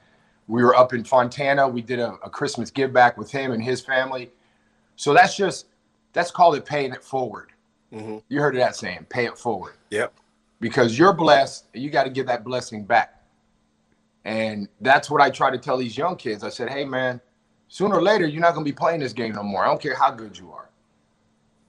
We 0.48 0.64
were 0.64 0.76
up 0.76 0.94
in 0.94 1.04
Fontana. 1.04 1.68
We 1.68 1.82
did 1.82 2.00
a, 2.00 2.14
a 2.24 2.30
Christmas 2.30 2.72
give 2.72 2.94
back 2.94 3.18
with 3.18 3.30
him 3.30 3.52
and 3.52 3.62
his 3.64 3.82
family. 3.82 4.32
So 4.96 5.14
that's 5.14 5.36
just 5.36 5.68
that's 6.14 6.32
called 6.32 6.56
it 6.56 6.66
paying 6.66 6.94
it 6.94 7.04
forward. 7.04 7.52
Mhm. 7.94 8.24
You 8.30 8.40
heard 8.42 8.56
of 8.56 8.62
that 8.62 8.76
saying, 8.76 9.06
pay 9.10 9.26
it 9.26 9.38
forward. 9.38 9.74
Yep. 9.92 10.14
Because 10.60 10.98
you're 10.98 11.14
blessed, 11.14 11.66
and 11.74 11.84
you 11.84 11.90
got 11.90 12.06
to 12.06 12.10
give 12.10 12.26
that 12.28 12.44
blessing 12.44 12.84
back. 12.84 13.22
And 14.26 14.68
that's 14.82 15.10
what 15.10 15.22
I 15.22 15.30
try 15.30 15.52
to 15.52 15.58
tell 15.58 15.78
these 15.78 15.98
young 15.98 16.16
kids. 16.16 16.44
I 16.44 16.50
said, 16.50 16.70
hey 16.70 16.84
man, 16.84 17.22
sooner 17.68 17.96
or 17.96 18.02
later 18.02 18.26
you're 18.26 18.42
not 18.42 18.54
going 18.54 18.66
to 18.66 18.72
be 18.72 18.76
playing 18.76 19.00
this 19.02 19.14
game 19.14 19.34
no 19.34 19.44
more. 19.44 19.64
I 19.64 19.68
don't 19.68 19.82
care 19.82 19.96
how 19.96 20.12
good 20.12 20.38
you 20.38 20.52
are. 20.52 20.70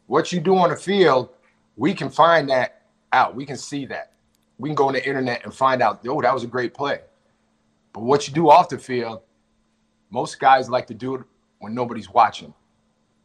What 0.07 0.33
you 0.33 0.41
do 0.41 0.57
on 0.57 0.71
the 0.71 0.77
field, 0.77 1.29
we 1.77 1.93
can 1.93 2.09
find 2.09 2.49
that 2.49 2.83
out. 3.13 3.35
We 3.35 3.45
can 3.45 3.57
see 3.57 3.85
that. 3.87 4.13
We 4.59 4.69
can 4.69 4.75
go 4.75 4.89
on 4.89 4.95
the 4.95 5.07
internet 5.07 5.45
and 5.45 5.55
find 5.55 5.83
out, 5.83 6.01
oh, 6.07 6.21
that 6.21 6.35
was 6.35 6.45
a 6.45 6.49
great 6.49 6.75
play. 6.75 7.01
But 7.93 8.03
what 8.03 8.29
you 8.29 8.35
do 8.35 8.51
off 8.51 8.69
the 8.69 8.79
field, 8.79 9.23
most 10.11 10.39
guys 10.41 10.69
like 10.69 10.87
to 10.89 10.95
do 10.95 11.15
it 11.17 11.23
when 11.59 11.75
nobody's 11.75 12.11
watching. 12.11 12.53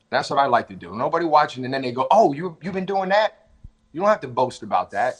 That's 0.09 0.29
what 0.29 0.37
I 0.37 0.45
like 0.45 0.67
to 0.67 0.75
do. 0.75 0.95
Nobody 0.95 1.25
watching, 1.25 1.65
and 1.65 1.73
then 1.73 1.81
they 1.81 1.91
go, 1.91 2.07
"Oh, 2.11 2.33
you 2.33 2.55
you've 2.61 2.73
been 2.73 2.85
doing 2.85 3.09
that? 3.09 3.49
You 3.91 4.01
don't 4.01 4.09
have 4.09 4.21
to 4.21 4.27
boast 4.27 4.61
about 4.61 4.91
that." 4.91 5.15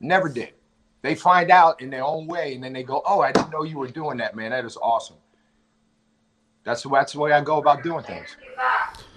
Never 0.00 0.28
did. 0.28 0.54
They 1.02 1.14
find 1.14 1.50
out 1.50 1.80
in 1.80 1.90
their 1.90 2.02
own 2.02 2.26
way, 2.26 2.54
and 2.54 2.64
then 2.64 2.72
they 2.72 2.82
go, 2.82 3.02
"Oh, 3.06 3.20
I 3.20 3.30
didn't 3.30 3.50
know 3.50 3.62
you 3.62 3.78
were 3.78 3.86
doing 3.86 4.16
that, 4.18 4.34
man. 4.34 4.50
That 4.50 4.64
is 4.64 4.76
awesome." 4.76 5.16
That's 6.64 6.82
that's 6.82 7.12
the 7.12 7.20
way 7.20 7.32
I 7.32 7.40
go 7.40 7.58
about 7.58 7.82
doing 7.82 8.02
things. 8.02 8.36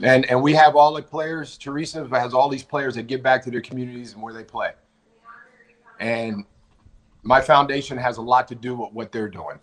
And 0.01 0.25
and 0.25 0.41
we 0.43 0.53
have 0.53 0.75
all 0.75 0.93
the 0.93 1.01
players. 1.01 1.57
Teresa 1.57 2.07
has 2.09 2.33
all 2.33 2.49
these 2.49 2.63
players 2.63 2.95
that 2.95 3.07
give 3.07 3.23
back 3.23 3.43
to 3.45 3.51
their 3.51 3.61
communities 3.61 4.13
and 4.13 4.21
where 4.21 4.33
they 4.33 4.43
play. 4.43 4.73
And 5.99 6.45
my 7.23 7.41
foundation 7.41 7.97
has 7.97 8.17
a 8.17 8.21
lot 8.21 8.47
to 8.49 8.55
do 8.55 8.75
with 8.75 8.91
what 8.93 9.11
they're 9.11 9.29
doing. 9.29 9.59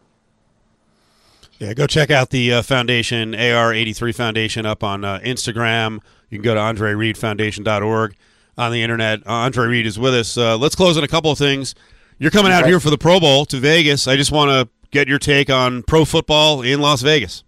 Yeah, 1.58 1.72
go 1.72 1.86
check 1.86 2.10
out 2.10 2.30
the 2.30 2.52
uh, 2.54 2.62
foundation, 2.62 3.32
AR83 3.32 4.14
Foundation, 4.14 4.66
up 4.66 4.82
on 4.82 5.04
uh, 5.04 5.20
Instagram. 5.20 6.00
You 6.28 6.38
can 6.38 6.42
go 6.42 6.54
to 6.54 6.60
AndreReedFoundation.org 6.60 8.16
on 8.58 8.72
the 8.72 8.82
internet. 8.82 9.20
Uh, 9.20 9.30
Andre 9.32 9.66
Reed 9.68 9.86
is 9.86 9.98
with 9.98 10.14
us. 10.14 10.36
Uh, 10.36 10.56
let's 10.58 10.74
close 10.74 10.98
on 10.98 11.04
a 11.04 11.08
couple 11.08 11.30
of 11.30 11.38
things. 11.38 11.74
You're 12.18 12.32
coming 12.32 12.50
out 12.52 12.62
Okay. 12.62 12.70
here 12.70 12.80
for 12.80 12.90
the 12.90 12.98
Pro 12.98 13.20
Bowl 13.20 13.44
to 13.46 13.58
Vegas. 13.58 14.08
I 14.08 14.16
just 14.16 14.32
want 14.32 14.50
to 14.50 14.68
get 14.90 15.06
your 15.08 15.18
take 15.20 15.48
on 15.48 15.82
pro 15.84 16.04
football 16.04 16.62
in 16.62 16.80
Las 16.80 17.02
Vegas. 17.02 17.44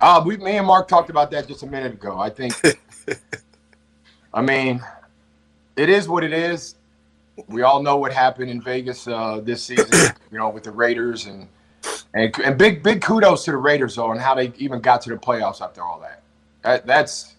Uh, 0.00 0.22
we, 0.24 0.36
me 0.36 0.58
and 0.58 0.66
Mark 0.66 0.86
talked 0.88 1.08
about 1.08 1.30
that 1.30 1.48
just 1.48 1.62
a 1.62 1.66
minute 1.66 1.94
ago. 1.94 2.18
I 2.18 2.28
think, 2.28 2.54
I 4.34 4.42
mean, 4.42 4.82
it 5.76 5.88
is 5.88 6.08
what 6.08 6.24
it 6.24 6.34
is. 6.34 6.74
We 7.48 7.62
all 7.62 7.82
know 7.82 7.96
what 7.96 8.12
happened 8.12 8.50
in 8.50 8.62
Vegas 8.62 9.06
uh, 9.06 9.40
this 9.42 9.62
season, 9.62 10.14
you 10.30 10.38
know, 10.38 10.48
with 10.48 10.64
the 10.64 10.70
Raiders 10.70 11.26
and, 11.26 11.48
and 12.14 12.36
and 12.40 12.58
big 12.58 12.82
big 12.82 13.02
kudos 13.02 13.44
to 13.44 13.50
the 13.50 13.56
Raiders 13.56 13.96
though, 13.96 14.10
and 14.10 14.20
how 14.20 14.34
they 14.34 14.52
even 14.56 14.80
got 14.80 15.02
to 15.02 15.10
the 15.10 15.16
playoffs 15.16 15.60
after 15.60 15.82
all 15.82 16.00
that. 16.00 16.22
That 16.62 16.86
that's 16.86 17.34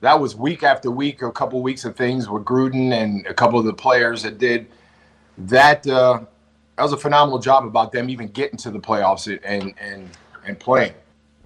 that 0.00 0.18
was 0.18 0.36
week 0.36 0.62
after 0.62 0.90
week, 0.90 1.22
a 1.22 1.32
couple 1.32 1.62
weeks 1.62 1.84
of 1.84 1.96
things 1.96 2.28
with 2.28 2.44
Gruden 2.44 2.92
and 2.92 3.26
a 3.26 3.34
couple 3.34 3.58
of 3.58 3.64
the 3.64 3.72
players 3.72 4.22
that 4.22 4.38
did 4.38 4.66
that. 5.38 5.86
Uh, 5.86 6.20
that 6.76 6.82
was 6.82 6.92
a 6.92 6.96
phenomenal 6.96 7.38
job 7.38 7.64
about 7.64 7.92
them 7.92 8.08
even 8.10 8.28
getting 8.28 8.56
to 8.58 8.70
the 8.70 8.80
playoffs 8.80 9.26
and 9.44 9.74
and 9.78 10.10
and 10.44 10.58
playing. 10.58 10.94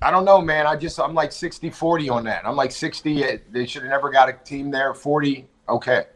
I 0.03 0.11
don't 0.11 0.25
know, 0.25 0.41
man. 0.41 0.67
I 0.67 0.77
just 0.77 1.01
I'm 1.01 1.15
like 1.15 1.33
60 1.33 1.71
40 1.71 2.09
on 2.11 2.25
that. 2.25 2.47
I'm 2.47 2.57
like 2.57 2.71
60 2.71 3.25
eh, 3.25 3.39
they 3.51 3.67
should 3.67 3.83
have 3.83 3.91
never 3.91 4.11
got 4.11 4.29
a 4.29 4.33
team 4.33 4.71
there. 4.71 4.95
40 4.95 5.47
okay. 5.69 6.07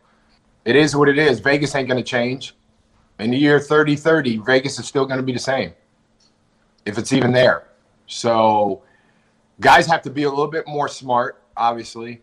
It 0.64 0.76
is 0.76 0.94
what 0.94 1.08
it 1.08 1.18
is. 1.18 1.40
Vegas 1.40 1.74
ain't 1.74 1.88
going 1.88 2.02
to 2.02 2.08
change. 2.08 2.54
In 3.18 3.30
the 3.30 3.36
year 3.36 3.60
30 3.60 3.96
30, 3.96 4.38
Vegas 4.38 4.78
is 4.78 4.86
still 4.86 5.04
going 5.04 5.18
to 5.18 5.22
be 5.22 5.32
the 5.32 5.38
same. 5.38 5.72
If 6.86 6.98
it's 6.98 7.12
even 7.12 7.32
there. 7.32 7.68
So 8.06 8.82
guys 9.60 9.86
have 9.86 10.02
to 10.02 10.10
be 10.10 10.24
a 10.24 10.30
little 10.30 10.48
bit 10.48 10.66
more 10.66 10.88
smart, 10.88 11.42
obviously, 11.56 12.22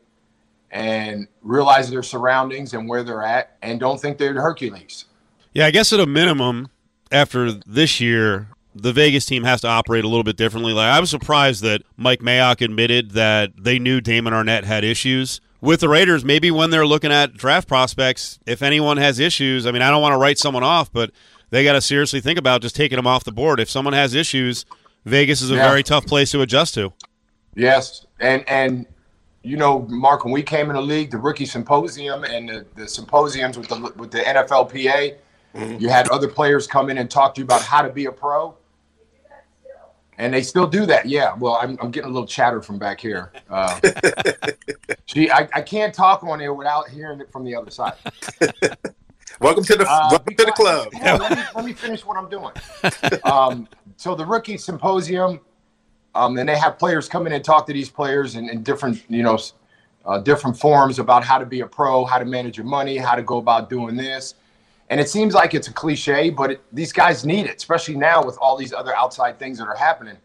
and 0.72 1.28
realize 1.42 1.90
their 1.90 2.04
surroundings 2.04 2.74
and 2.74 2.90
where 2.90 3.04
they're 3.04 3.24
at 3.24 3.58
and 3.62 3.80
don't 3.80 4.00
think 4.00 4.18
they're 4.18 4.34
the 4.34 4.42
Hercules. 4.42 5.06
Yeah, 5.54 5.68
I 5.68 5.72
guess 5.72 5.94
at 5.94 6.00
a 6.00 6.06
minimum, 6.06 6.70
after 7.12 7.52
this 7.52 8.00
year, 8.00 8.50
the 8.76 8.94
Vegas 8.94 9.26
team 9.26 9.44
has 9.44 9.62
to 9.62 9.68
operate 9.68 10.04
a 10.04 10.08
little 10.08 10.24
bit 10.24 10.38
differently. 10.38 10.74
Like 10.74 10.92
I 10.94 11.00
was 11.00 11.10
surprised 11.10 11.64
that 11.64 11.84
Mike 11.96 12.20
Mayock 12.20 12.62
admitted 12.62 13.12
that 13.12 13.52
they 13.58 13.80
knew 13.80 14.02
Damon 14.02 14.34
Arnette 14.34 14.66
had 14.66 14.84
issues 14.84 15.42
with 15.62 15.80
the 15.80 15.90
Raiders. 15.90 16.24
Maybe 16.24 16.52
when 16.52 16.70
they're 16.70 16.86
looking 16.86 17.12
at 17.12 17.34
draft 17.34 17.68
prospects, 17.68 18.40
if 18.46 18.62
anyone 18.62 18.98
has 18.98 19.20
issues, 19.20 19.66
I 19.66 19.72
mean, 19.72 19.82
I 19.82 19.90
don't 19.90 20.02
want 20.02 20.14
to 20.14 20.18
write 20.18 20.38
someone 20.38 20.64
off, 20.64 20.92
but 20.92 21.12
they 21.50 21.64
got 21.64 21.74
to 21.74 21.82
seriously 21.82 22.22
think 22.22 22.38
about 22.38 22.62
just 22.62 22.76
taking 22.76 22.98
them 22.98 23.08
off 23.08 23.24
the 23.24 23.32
board. 23.32 23.60
If 23.60 23.70
someone 23.70 23.94
has 23.94 24.14
issues, 24.14 24.66
Vegas 25.06 25.42
is 25.42 25.52
a 25.52 25.56
Yeah. 25.56 25.68
very 25.68 25.84
tough 25.84 26.06
place 26.06 26.32
to 26.32 26.42
adjust 26.42 26.74
to. 26.76 26.94
Yes, 27.56 28.06
and 28.20 28.48
and 28.48 28.86
you 29.44 29.56
know, 29.56 29.86
Mark, 29.90 30.26
when 30.26 30.34
we 30.34 30.44
came 30.44 30.70
in 30.70 30.76
the 30.76 30.82
league, 30.82 31.10
the 31.10 31.18
rookie 31.18 31.46
symposium 31.46 32.26
and 32.26 32.50
the, 32.50 32.66
the 32.76 32.88
symposiums 32.88 33.58
with 33.58 33.70
the 33.70 33.94
with 33.96 34.12
the 34.12 34.20
NFLPA, 34.20 35.16
mm-hmm. 35.56 35.78
you 35.80 35.90
had 35.90 36.10
other 36.10 36.28
players 36.28 36.68
come 36.68 36.90
in 36.90 36.98
and 36.98 37.10
talk 37.10 37.34
to 37.36 37.42
you 37.42 37.46
about 37.46 37.62
how 37.62 37.82
to 37.82 37.90
be 37.90 38.06
a 38.06 38.12
pro. 38.12 38.56
And 40.18 40.34
they 40.34 40.42
still 40.42 40.66
do 40.68 40.86
that. 40.88 41.06
Yeah. 41.06 41.36
Well, 41.36 41.60
I'm, 41.62 41.78
I'm 41.80 41.92
getting 41.92 42.10
a 42.10 42.14
little 42.14 42.28
chatter 42.28 42.62
from 42.62 42.80
back 42.80 43.00
here. 43.00 43.32
Uh, 43.50 43.80
gee, 45.06 45.30
I, 45.30 45.48
I 45.54 45.62
can't 45.62 45.94
talk 45.94 46.24
on 46.24 46.40
there 46.40 46.54
without 46.54 46.90
hearing 46.90 47.22
it 47.22 47.32
from 47.32 47.44
the 47.44 47.56
other 47.56 47.70
side. 47.70 47.94
Welcome 49.40 49.64
to 49.66 49.76
the 49.76 49.86
Uh, 49.88 50.08
welcome 50.10 50.36
to 50.36 50.46
the 50.46 50.52
club. 50.52 50.88
On, 50.96 51.20
let, 51.20 51.38
me, 51.38 51.44
let 51.54 51.66
me 51.66 51.74
finish 51.74 52.04
what 52.04 52.18
I'm 52.18 52.28
doing. 52.28 52.52
Um, 53.24 53.68
so 53.96 54.16
the 54.16 54.26
rookie 54.26 54.58
symposium, 54.58 55.42
um, 56.16 56.38
and 56.40 56.50
they 56.50 56.58
have 56.58 56.80
players 56.80 57.08
come 57.08 57.28
in 57.28 57.34
and 57.34 57.44
talk 57.46 57.68
to 57.68 57.74
these 57.74 57.90
players 57.90 58.36
in, 58.36 58.50
in 58.50 58.64
different, 58.64 59.04
you 59.10 59.22
know, 59.22 59.38
uh, 60.06 60.18
different 60.18 60.58
forms 60.58 60.98
about 60.98 61.24
how 61.24 61.38
to 61.38 61.46
be 61.46 61.60
a 61.60 61.68
pro, 61.68 62.04
how 62.04 62.18
to 62.18 62.26
manage 62.26 62.58
your 62.58 62.66
money, 62.66 62.98
how 62.98 63.14
to 63.14 63.22
go 63.22 63.38
about 63.38 63.70
doing 63.70 63.96
this. 63.96 64.34
And 64.90 65.02
it 65.02 65.10
seems 65.10 65.34
like 65.34 65.54
it's 65.54 65.68
a 65.68 65.74
cliche, 65.74 66.30
but 66.30 66.52
it, 66.52 66.62
these 66.72 66.94
guys 66.94 67.26
need 67.26 67.46
it, 67.46 67.58
especially 67.58 67.96
now 67.96 68.24
with 68.24 68.38
all 68.40 68.56
these 68.56 68.74
other 68.74 68.96
outside 68.96 69.38
things 69.38 69.58
that 69.58 69.68
are 69.68 69.76
happening. 69.76 70.18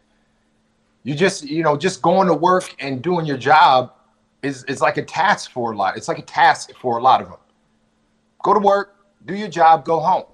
You 1.03 1.15
just, 1.15 1.43
you 1.43 1.63
know, 1.63 1.75
just 1.75 2.01
going 2.01 2.27
to 2.27 2.33
work 2.33 2.73
and 2.79 3.01
doing 3.01 3.25
your 3.25 3.37
job 3.37 3.93
is, 4.41 4.63
is 4.65 4.79
like 4.79 4.97
a 4.97 5.03
task 5.03 5.51
for 5.51 5.73
a 5.73 5.75
lot. 5.75 5.97
It's 5.97 6.07
like 6.07 6.19
a 6.19 6.23
task 6.23 6.71
for 6.79 6.97
a 6.97 7.01
lot 7.01 7.21
of 7.21 7.27
them 7.27 7.37
go 8.43 8.53
to 8.53 8.59
work, 8.59 8.95
do 9.25 9.33
your 9.33 9.47
job, 9.47 9.83
go 9.83 9.99
home. 9.99 10.25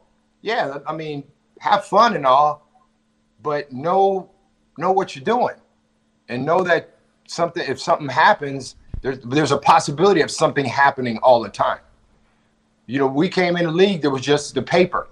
Yeah, 0.41 0.79
I 0.85 0.93
mean, 0.93 1.23
have 1.59 1.85
fun 1.85 2.15
and 2.15 2.25
all, 2.25 2.67
but 3.41 3.71
know 3.71 4.29
know 4.77 4.91
what 4.91 5.15
you're 5.15 5.23
doing, 5.23 5.55
and 6.27 6.45
know 6.45 6.63
that 6.63 6.97
something 7.27 7.63
if 7.67 7.79
something 7.79 8.09
happens, 8.09 8.75
there's 9.01 9.19
there's 9.19 9.51
a 9.51 9.57
possibility 9.57 10.21
of 10.21 10.31
something 10.31 10.65
happening 10.65 11.17
all 11.19 11.41
the 11.41 11.49
time. 11.49 11.79
You 12.89 12.97
know, 12.97 13.05
we 13.05 13.29
came 13.29 13.55
in 13.55 13.65
the 13.65 13.71
league, 13.71 14.01
there 14.01 14.09
was 14.09 14.23
just 14.23 14.55
the 14.55 14.63
paper, 14.63 15.07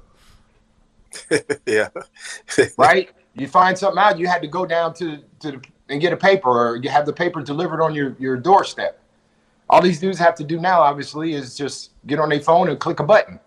Yeah. 1.67 1.89
right? 2.77 3.11
you 3.35 3.47
find 3.47 3.77
something 3.77 3.99
out, 3.99 4.17
you 4.17 4.25
had 4.25 4.41
to 4.41 4.47
go 4.47 4.65
down 4.65 4.95
to 4.95 5.19
to 5.41 5.51
the, 5.51 5.61
and 5.89 6.01
get 6.01 6.11
a 6.11 6.17
paper, 6.17 6.49
or 6.49 6.77
you 6.77 6.89
have 6.89 7.05
the 7.05 7.13
paper 7.13 7.39
delivered 7.43 7.83
on 7.83 7.93
your 7.93 8.15
your 8.17 8.35
doorstep. 8.35 8.99
All 9.69 9.79
these 9.79 9.99
dudes 9.99 10.17
have 10.17 10.33
to 10.35 10.43
do 10.43 10.59
now, 10.59 10.81
obviously, 10.81 11.33
is 11.33 11.55
just 11.55 11.91
get 12.07 12.19
on 12.19 12.29
their 12.29 12.41
phone 12.41 12.67
and 12.69 12.79
click 12.79 12.99
a 12.99 13.03
button. 13.03 13.39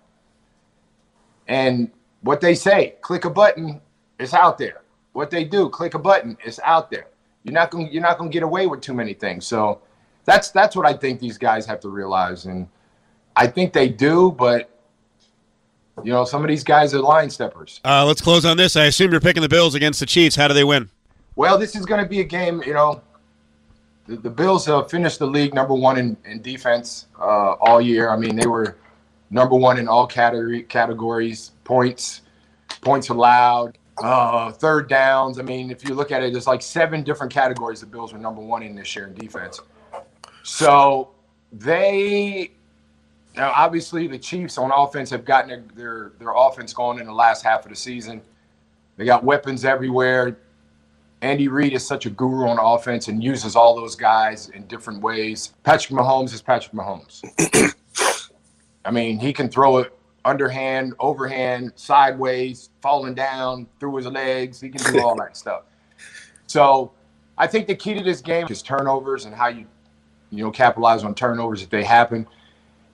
And 1.48 1.90
what 2.20 2.40
they 2.40 2.54
say, 2.54 2.94
click 3.00 3.24
a 3.24 3.30
button, 3.30 3.80
it's 4.20 4.32
out 4.32 4.58
there. 4.58 4.82
What 5.12 5.30
they 5.30 5.42
do, 5.42 5.68
click 5.70 5.94
a 5.94 5.98
button, 5.98 6.36
it's 6.44 6.60
out 6.60 6.88
there. 6.88 7.08
You're 7.42 7.54
not 7.54 7.72
gonna 7.72 7.88
you're 7.90 8.02
not 8.02 8.16
going 8.16 8.30
to 8.30 8.32
get 8.32 8.44
away 8.44 8.68
with 8.68 8.80
too 8.80 8.94
many 8.94 9.12
things. 9.12 9.44
So 9.44 9.80
that's 10.24 10.52
that's 10.52 10.76
what 10.76 10.86
I 10.86 10.92
think 10.92 11.18
these 11.18 11.36
guys 11.36 11.66
have 11.66 11.80
to 11.80 11.88
realize 11.88 12.44
and 12.44 12.68
I 13.36 13.46
think 13.46 13.72
they 13.72 13.88
do, 13.88 14.32
but 14.32 14.70
you 16.02 16.12
know, 16.12 16.24
some 16.24 16.42
of 16.42 16.48
these 16.48 16.64
guys 16.64 16.94
are 16.94 17.00
line 17.00 17.30
steppers. 17.30 17.80
Uh, 17.84 18.04
let's 18.06 18.20
close 18.20 18.44
on 18.44 18.56
this. 18.56 18.76
I 18.76 18.84
assume 18.86 19.10
you're 19.10 19.20
picking 19.20 19.42
the 19.42 19.48
Bills 19.48 19.74
against 19.74 20.00
the 20.00 20.06
Chiefs. 20.06 20.36
How 20.36 20.48
do 20.48 20.54
they 20.54 20.64
win? 20.64 20.88
Well, 21.36 21.58
this 21.58 21.76
is 21.76 21.86
going 21.86 22.02
to 22.02 22.08
be 22.08 22.20
a 22.20 22.24
game, 22.24 22.62
you 22.64 22.74
know. 22.74 23.02
The, 24.06 24.16
the 24.16 24.30
Bills 24.30 24.68
uh, 24.68 24.82
finished 24.84 25.18
the 25.18 25.26
league 25.26 25.54
number 25.54 25.74
one 25.74 25.98
in, 25.98 26.16
in 26.24 26.42
defense 26.42 27.06
uh, 27.18 27.52
all 27.60 27.80
year. 27.80 28.10
I 28.10 28.16
mean, 28.16 28.36
they 28.36 28.46
were 28.46 28.76
number 29.30 29.56
one 29.56 29.78
in 29.78 29.88
all 29.88 30.06
category 30.06 30.62
categories 30.62 31.52
points, 31.64 32.22
points 32.80 33.10
allowed, 33.10 33.78
uh, 34.02 34.50
third 34.52 34.88
downs. 34.88 35.38
I 35.38 35.42
mean, 35.42 35.70
if 35.70 35.84
you 35.84 35.94
look 35.94 36.10
at 36.10 36.22
it, 36.22 36.32
there's 36.32 36.46
like 36.46 36.62
seven 36.62 37.02
different 37.02 37.32
categories 37.32 37.80
the 37.80 37.86
Bills 37.86 38.12
were 38.12 38.18
number 38.18 38.40
one 38.40 38.62
in 38.62 38.74
this 38.74 38.94
year 38.96 39.06
in 39.06 39.14
defense. 39.14 39.60
So 40.42 41.10
they 41.52 42.52
now 43.40 43.52
obviously 43.56 44.06
the 44.06 44.18
Chiefs 44.18 44.58
on 44.58 44.70
offense 44.70 45.08
have 45.10 45.24
gotten 45.24 45.48
their, 45.48 45.64
their 45.74 46.12
their 46.18 46.32
offense 46.36 46.74
going 46.74 47.00
in 47.00 47.06
the 47.06 47.12
last 47.12 47.42
half 47.42 47.64
of 47.64 47.70
the 47.70 47.76
season. 47.76 48.20
They 48.98 49.06
got 49.06 49.24
weapons 49.24 49.64
everywhere. 49.64 50.36
Andy 51.22 51.48
Reid 51.48 51.72
is 51.72 51.86
such 51.86 52.04
a 52.04 52.10
guru 52.10 52.46
on 52.46 52.58
offense 52.58 53.08
and 53.08 53.24
uses 53.24 53.56
all 53.56 53.74
those 53.74 53.96
guys 53.96 54.50
in 54.50 54.66
different 54.66 55.02
ways. 55.02 55.54
Patrick 55.64 55.98
Mahomes 55.98 56.34
is 56.34 56.42
Patrick 56.42 56.74
Mahomes. 56.74 57.22
I 58.84 58.90
mean, 58.90 59.18
he 59.18 59.32
can 59.32 59.48
throw 59.48 59.78
it 59.78 59.98
underhand, 60.26 60.94
overhand, 60.98 61.72
sideways, 61.76 62.68
falling 62.82 63.14
down 63.14 63.66
through 63.78 63.96
his 63.96 64.06
legs. 64.06 64.60
He 64.60 64.68
can 64.68 64.92
do 64.92 65.02
all 65.02 65.16
that 65.16 65.34
stuff. 65.34 65.62
So 66.46 66.92
I 67.38 67.46
think 67.46 67.66
the 67.66 67.74
key 67.74 67.94
to 67.94 68.04
this 68.04 68.20
game 68.20 68.46
is 68.50 68.62
turnovers 68.62 69.24
and 69.24 69.34
how 69.34 69.48
you, 69.48 69.66
you 70.30 70.44
know, 70.44 70.50
capitalize 70.50 71.04
on 71.04 71.14
turnovers 71.14 71.62
if 71.62 71.70
they 71.70 71.84
happen 71.84 72.26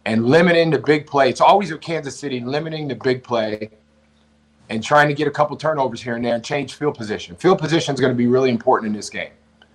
and 0.07 0.25
limiting 0.25 0.71
the 0.71 0.79
big 0.79 1.07
play. 1.07 1.29
It's 1.29 1.41
always 1.41 1.71
with 1.71 1.81
Kansas 1.81 2.19
City, 2.19 2.41
limiting 2.41 2.87
the 2.87 2.95
big 2.95 3.25
play 3.25 3.71
and 4.71 4.83
trying 4.83 5.09
to 5.09 5.15
get 5.15 5.27
a 5.27 5.31
couple 5.31 5.57
turnovers 5.57 6.01
here 6.01 6.15
and 6.15 6.25
there 6.25 6.35
and 6.35 6.45
change 6.45 6.75
field 6.75 6.97
position. 6.97 7.35
Field 7.37 7.59
position 7.59 7.93
is 7.93 8.01
going 8.01 8.13
to 8.13 8.17
be 8.17 8.29
really 8.29 8.51
important 8.51 8.89
in 8.89 8.97
this 8.97 9.11
game 9.11 9.33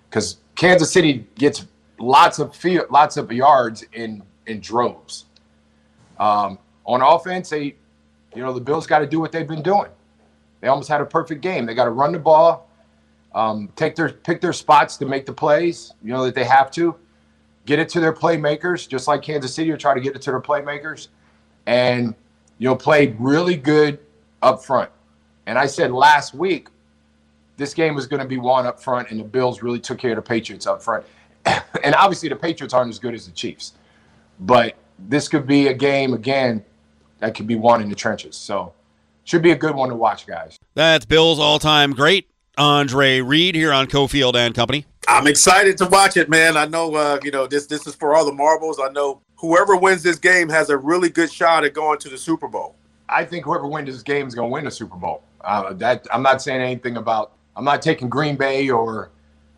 because 0.09 0.37
Kansas 0.55 0.91
City 0.91 1.27
gets 1.35 1.67
lots 1.99 2.39
of 2.39 2.55
field, 2.55 2.85
lots 2.89 3.17
of 3.17 3.31
yards 3.31 3.83
in 3.93 4.23
in 4.47 4.61
droves. 4.61 5.25
Um, 6.17 6.57
on 6.85 7.01
offense, 7.01 7.49
they, 7.49 7.75
you 8.33 8.41
know, 8.41 8.53
the 8.53 8.61
Bills 8.61 8.87
got 8.87 8.99
to 8.99 9.07
do 9.07 9.19
what 9.19 9.31
they've 9.31 9.47
been 9.47 9.61
doing. 9.61 9.89
They 10.61 10.67
almost 10.67 10.87
had 10.87 11.01
a 11.01 11.05
perfect 11.05 11.41
game. 11.41 11.65
They 11.65 11.73
got 11.73 11.85
to 11.85 11.91
run 11.91 12.11
the 12.11 12.19
ball, 12.19 12.69
um, 13.35 13.69
take 13.75 13.95
their 13.95 14.09
pick 14.09 14.39
their 14.39 14.53
spots 14.53 14.95
to 14.97 15.05
make 15.05 15.25
the 15.25 15.33
plays. 15.33 15.93
You 16.01 16.13
know 16.13 16.23
that 16.23 16.35
they 16.35 16.45
have 16.45 16.71
to 16.71 16.95
get 17.71 17.79
it 17.79 17.87
to 17.87 18.01
their 18.01 18.11
playmakers, 18.11 18.85
just 18.85 19.07
like 19.07 19.21
Kansas 19.21 19.55
City 19.55 19.71
will 19.71 19.77
try 19.77 19.93
to 19.93 20.01
get 20.01 20.13
it 20.13 20.21
to 20.23 20.31
their 20.31 20.41
playmakers, 20.41 21.07
and 21.67 22.13
you 22.57 22.67
know 22.67 22.75
played 22.75 23.15
really 23.17 23.55
good 23.55 23.97
up 24.41 24.61
front. 24.61 24.89
And 25.45 25.57
I 25.57 25.67
said 25.67 25.93
last 25.93 26.33
week, 26.33 26.67
this 27.55 27.73
game 27.73 27.95
was 27.95 28.07
going 28.07 28.21
to 28.21 28.27
be 28.27 28.37
won 28.37 28.65
up 28.65 28.81
front, 28.81 29.09
and 29.09 29.21
the 29.21 29.23
Bills 29.23 29.61
really 29.61 29.79
took 29.79 29.99
care 29.99 30.11
of 30.11 30.17
the 30.17 30.21
Patriots 30.21 30.67
up 30.67 30.83
front. 30.83 31.05
and 31.45 31.95
obviously, 31.95 32.27
the 32.27 32.35
Patriots 32.35 32.73
aren't 32.73 32.89
as 32.89 32.99
good 32.99 33.13
as 33.13 33.25
the 33.25 33.31
Chiefs, 33.31 33.71
but 34.41 34.75
this 34.99 35.29
could 35.29 35.47
be 35.47 35.67
a 35.67 35.73
game 35.73 36.13
again 36.13 36.65
that 37.19 37.35
could 37.35 37.47
be 37.47 37.55
won 37.55 37.81
in 37.81 37.87
the 37.87 37.95
trenches. 37.95 38.35
So, 38.35 38.73
should 39.23 39.41
be 39.41 39.51
a 39.51 39.55
good 39.55 39.75
one 39.75 39.87
to 39.87 39.95
watch, 39.95 40.27
guys. 40.27 40.59
That's 40.73 41.05
Bills 41.05 41.39
all-time 41.39 41.93
great 41.93 42.27
Andre 42.57 43.21
Reed 43.21 43.55
here 43.55 43.71
on 43.71 43.87
Cofield 43.87 44.35
and 44.35 44.53
Company. 44.53 44.85
I'm 45.07 45.27
excited 45.27 45.77
to 45.79 45.87
watch 45.87 46.15
it, 46.17 46.29
man. 46.29 46.57
I 46.57 46.65
know, 46.65 46.95
uh, 46.95 47.19
you 47.23 47.31
know, 47.31 47.47
this 47.47 47.65
this 47.65 47.87
is 47.87 47.95
for 47.95 48.15
all 48.15 48.25
the 48.25 48.33
marbles. 48.33 48.79
I 48.79 48.89
know 48.89 49.21
whoever 49.35 49.75
wins 49.75 50.03
this 50.03 50.19
game 50.19 50.47
has 50.49 50.69
a 50.69 50.77
really 50.77 51.09
good 51.09 51.31
shot 51.31 51.63
at 51.63 51.73
going 51.73 51.99
to 51.99 52.09
the 52.09 52.17
Super 52.17 52.47
Bowl. 52.47 52.75
I 53.09 53.25
think 53.25 53.45
whoever 53.45 53.67
wins 53.67 53.87
this 53.87 54.03
game 54.03 54.27
is 54.27 54.35
going 54.35 54.49
to 54.49 54.53
win 54.53 54.65
the 54.65 54.71
Super 54.71 54.95
Bowl. 54.95 55.23
Uh, 55.41 55.73
that 55.73 56.07
I'm 56.13 56.21
not 56.21 56.41
saying 56.41 56.61
anything 56.61 56.97
about. 56.97 57.33
I'm 57.55 57.65
not 57.65 57.81
taking 57.81 58.09
Green 58.09 58.35
Bay 58.35 58.69
or 58.69 59.09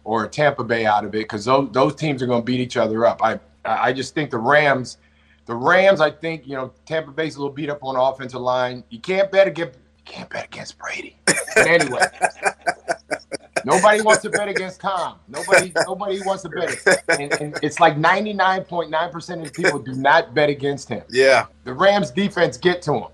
or 0.06 0.28
Tampa 0.28 0.64
Bay 0.64 0.86
out 0.86 1.06
of 1.06 1.14
it 1.14 1.20
because 1.20 1.46
those 1.46 1.70
those 1.72 1.96
teams 1.96 2.22
are 2.24 2.28
going 2.28 2.42
to 2.42 2.46
beat 2.46 2.60
each 2.60 2.78
other 2.78 3.06
up. 3.06 3.22
I 3.24 3.40
I 3.66 3.94
just 3.94 4.14
think 4.14 4.32
the 4.32 4.38
Rams, 4.38 4.98
the 5.46 5.56
Rams. 5.56 6.02
I 6.02 6.10
think 6.10 6.48
you 6.48 6.56
know 6.56 6.72
Tampa 6.86 7.12
Bay's 7.12 7.36
a 7.36 7.40
little 7.40 7.54
beat 7.54 7.70
up 7.70 7.84
on 7.84 7.96
the 7.96 8.02
offensive 8.02 8.42
line. 8.42 8.84
You 8.90 9.00
can't 9.00 9.32
bet 9.32 9.48
against 9.48 9.78
you 9.98 10.04
can't 10.06 10.30
bet 10.30 10.46
against 10.46 10.78
Brady. 10.78 11.18
But 11.26 11.68
anyway, 11.68 12.02
nobody 13.66 14.02
wants 14.02 14.22
to 14.24 14.30
bet 14.30 14.48
against 14.48 14.82
Tom. 14.82 15.20
Nobody 15.28 15.72
nobody 15.88 16.22
wants 16.26 16.44
to 16.44 16.50
bet 16.50 16.72
it. 16.72 17.04
And, 17.08 17.34
and 17.42 17.60
it's 17.62 17.80
like 17.80 17.98
99.9 17.98 19.12
percent 19.12 19.46
of 19.46 19.54
people 19.54 19.80
do 19.80 19.94
not 19.94 20.34
bet 20.34 20.50
against 20.50 20.90
him 20.90 21.04
Yeah, 21.10 21.48
the 21.64 21.74
Rams 21.74 22.12
defense 22.12 22.58
get 22.58 22.82
to 22.84 22.94
him. 22.94 23.08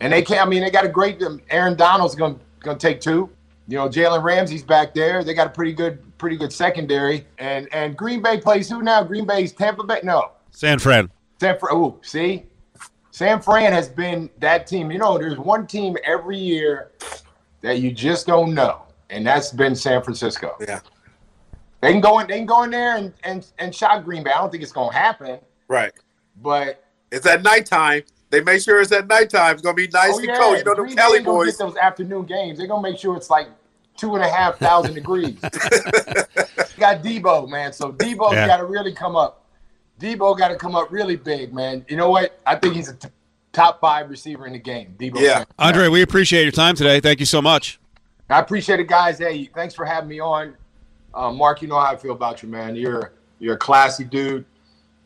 And 0.00 0.12
they 0.12 0.22
can't, 0.22 0.46
I 0.46 0.48
mean, 0.48 0.62
they 0.62 0.70
got 0.70 0.84
a 0.84 0.88
great, 0.88 1.22
um, 1.22 1.40
Aaron 1.50 1.74
Donald's 1.74 2.14
going 2.14 2.38
to 2.62 2.74
take 2.76 3.00
two. 3.00 3.30
You 3.68 3.78
know, 3.78 3.88
Jalen 3.88 4.22
Ramsey's 4.22 4.62
back 4.62 4.94
there. 4.94 5.24
They 5.24 5.34
got 5.34 5.48
a 5.48 5.50
pretty 5.50 5.72
good, 5.72 6.00
pretty 6.18 6.36
good 6.36 6.52
secondary. 6.52 7.26
And 7.38 7.68
and 7.72 7.96
Green 7.96 8.22
Bay 8.22 8.40
plays 8.40 8.68
who 8.68 8.82
now? 8.82 9.02
Green 9.02 9.26
Bay's 9.26 9.52
Tampa 9.52 9.82
Bay? 9.82 10.00
No. 10.04 10.32
San 10.52 10.78
Fran. 10.78 11.10
San 11.40 11.58
Fran. 11.58 11.74
Oh, 11.74 11.98
see? 12.02 12.44
San 13.10 13.40
Fran 13.40 13.72
has 13.72 13.88
been 13.88 14.30
that 14.38 14.66
team. 14.66 14.90
You 14.90 14.98
know, 14.98 15.18
there's 15.18 15.38
one 15.38 15.66
team 15.66 15.96
every 16.04 16.38
year 16.38 16.92
that 17.62 17.80
you 17.80 17.90
just 17.90 18.26
don't 18.26 18.54
know. 18.54 18.82
And 19.10 19.26
that's 19.26 19.50
been 19.52 19.74
San 19.76 20.02
Francisco. 20.02 20.56
yeah, 20.60 20.80
They 21.80 21.92
can 21.92 22.00
go 22.00 22.18
in, 22.18 22.26
they 22.26 22.38
can 22.38 22.46
go 22.46 22.62
in 22.64 22.70
there 22.70 22.96
and, 22.96 23.12
and, 23.24 23.46
and 23.58 23.74
shot 23.74 24.04
Green 24.04 24.22
Bay. 24.24 24.30
I 24.32 24.38
don't 24.38 24.50
think 24.50 24.62
it's 24.62 24.72
going 24.72 24.90
to 24.90 24.96
happen. 24.98 25.38
right. 25.68 25.92
But 26.42 26.84
It's 27.10 27.24
at 27.26 27.42
nighttime. 27.42 28.02
They 28.30 28.40
make 28.42 28.60
sure 28.60 28.80
it's 28.80 28.90
at 28.92 29.06
nighttime. 29.06 29.52
It's 29.54 29.62
gonna 29.62 29.74
be 29.74 29.86
nice 29.88 30.10
Oh, 30.12 30.18
and 30.18 30.26
yeah. 30.26 30.36
cold. 30.38 30.58
You 30.58 30.64
know, 30.64 30.74
them 30.74 30.84
Green 30.86 30.96
Cali 30.96 31.20
boys. 31.22 31.56
Get 31.56 31.58
those 31.58 31.76
afternoon 31.76 32.26
games. 32.26 32.58
They're 32.58 32.66
gonna 32.66 32.82
make 32.82 32.98
sure 32.98 33.16
it's 33.16 33.30
like 33.30 33.48
two 33.96 34.16
and 34.16 34.24
a 34.24 34.28
half 34.28 34.58
thousand 34.58 34.94
degrees. 35.00 35.38
got 36.76 37.02
Deebo, 37.02 37.48
man. 37.48 37.72
So 37.72 37.92
Deebo's 37.92 38.32
Yeah. 38.34 38.46
got 38.48 38.56
to 38.58 38.64
really 38.64 38.92
come 38.92 39.16
up. 39.16 39.44
Deebo 40.00 40.36
got 40.36 40.48
to 40.48 40.56
come 40.56 40.74
up 40.74 40.90
really 40.90 41.16
big, 41.16 41.54
man. 41.54 41.86
You 41.88 41.96
know 41.96 42.10
what? 42.10 42.38
I 42.44 42.56
think 42.56 42.74
he's 42.74 42.88
a 42.90 42.94
t- 42.94 43.08
top 43.52 43.80
five 43.80 44.10
receiver 44.10 44.46
in 44.46 44.52
the 44.52 44.58
game. 44.58 44.94
Deebo. 44.98 45.20
Yeah. 45.20 45.44
Andre, 45.58 45.88
we 45.88 46.02
appreciate 46.02 46.42
your 46.42 46.52
time 46.52 46.74
today. 46.74 47.00
Thank 47.00 47.20
you 47.20 47.26
so 47.26 47.40
much. 47.40 47.78
I 48.28 48.40
appreciate 48.40 48.80
it, 48.80 48.88
guys. 48.88 49.18
Hey, 49.18 49.44
thanks 49.54 49.74
for 49.74 49.84
having 49.84 50.08
me 50.08 50.20
on. 50.20 50.56
Uh, 51.14 51.30
Mark, 51.32 51.62
you 51.62 51.68
know 51.68 51.78
how 51.78 51.92
I 51.92 51.96
feel 51.96 52.12
about 52.12 52.42
you, 52.42 52.48
man. 52.48 52.76
You're 52.76 53.12
You're 53.38 53.54
a 53.54 53.58
classy 53.58 54.04
dude. 54.04 54.44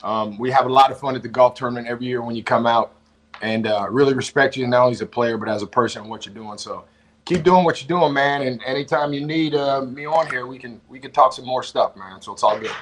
Um, 0.03 0.39
we 0.39 0.51
have 0.51 0.67
a 0.67 0.69
lot 0.69 0.91
of 0.91 0.99
fun 0.99 1.15
at 1.15 1.23
the 1.23 1.29
golf 1.29 1.55
tournament 1.55 1.87
every 1.87 2.07
year 2.07 2.23
when 2.23 2.35
you 2.35 2.43
come 2.43 2.67
out, 2.67 2.95
and 3.43 3.67
uh, 3.67 3.87
really 3.91 4.15
respect 4.15 4.57
you 4.57 4.67
not 4.67 4.81
only 4.81 4.93
as 4.93 5.01
a 5.03 5.07
player 5.07 5.37
but 5.37 5.49
as 5.49 5.63
a 5.63 5.67
person 5.67 6.03
and 6.03 6.11
what 6.11 6.25
you're 6.25 6.35
doing. 6.35 6.57
So 6.57 6.85
keep 7.27 7.43
doing 7.43 7.65
what 7.65 7.83
you're 7.83 8.01
doing, 8.01 8.15
man. 8.15 8.43
And 8.43 8.63
anytime 8.65 9.13
you 9.13 9.27
need 9.27 9.55
uh, 9.55 9.83
me 9.83 10.07
on 10.07 10.27
here, 10.29 10.47
we 10.47 10.59
can 10.59 10.81
we 10.89 10.99
can 10.99 11.13
talk 11.13 11.33
some 11.33 11.45
more 11.45 11.63
stuff, 11.63 11.97
man. 11.97 12.23
So 12.23 12.33
it's 12.33 12.43
all 12.43 12.59
good. 12.59 12.73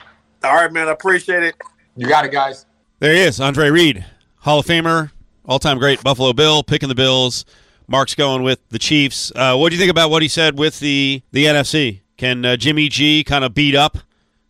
All 0.44 0.55
right, 0.55 0.72
man. 0.72 0.88
I 0.88 0.92
appreciate 0.92 1.42
it. 1.42 1.57
You 1.96 2.07
got 2.07 2.24
it, 2.24 2.31
guys. 2.31 2.66
There 3.01 3.12
he 3.12 3.20
is, 3.20 3.40
Andre 3.40 3.70
Reed, 3.70 4.05
Hall 4.37 4.61
of 4.61 4.66
Famer, 4.66 5.11
all-time 5.44 5.79
great 5.79 6.03
Buffalo 6.03 6.33
Bill, 6.33 6.62
picking 6.62 6.88
the 6.88 6.94
Bills. 6.94 7.44
Mark's 7.88 8.14
going 8.14 8.42
with 8.42 8.61
the 8.68 8.79
Chiefs. 8.79 9.33
Uh, 9.35 9.57
what 9.57 9.70
do 9.70 9.77
you 9.77 9.81
think 9.81 9.90
about 9.90 10.11
what 10.11 10.22
he 10.22 10.29
said 10.29 10.59
with 10.59 10.79
the 10.79 11.22
the 11.33 11.46
NFC? 11.46 12.03
Can 12.18 12.44
uh, 12.44 12.57
Jimmy 12.57 12.88
G 12.88 13.24
kind 13.24 13.44
of 13.44 13.55
beat 13.55 13.74
up, 13.74 13.96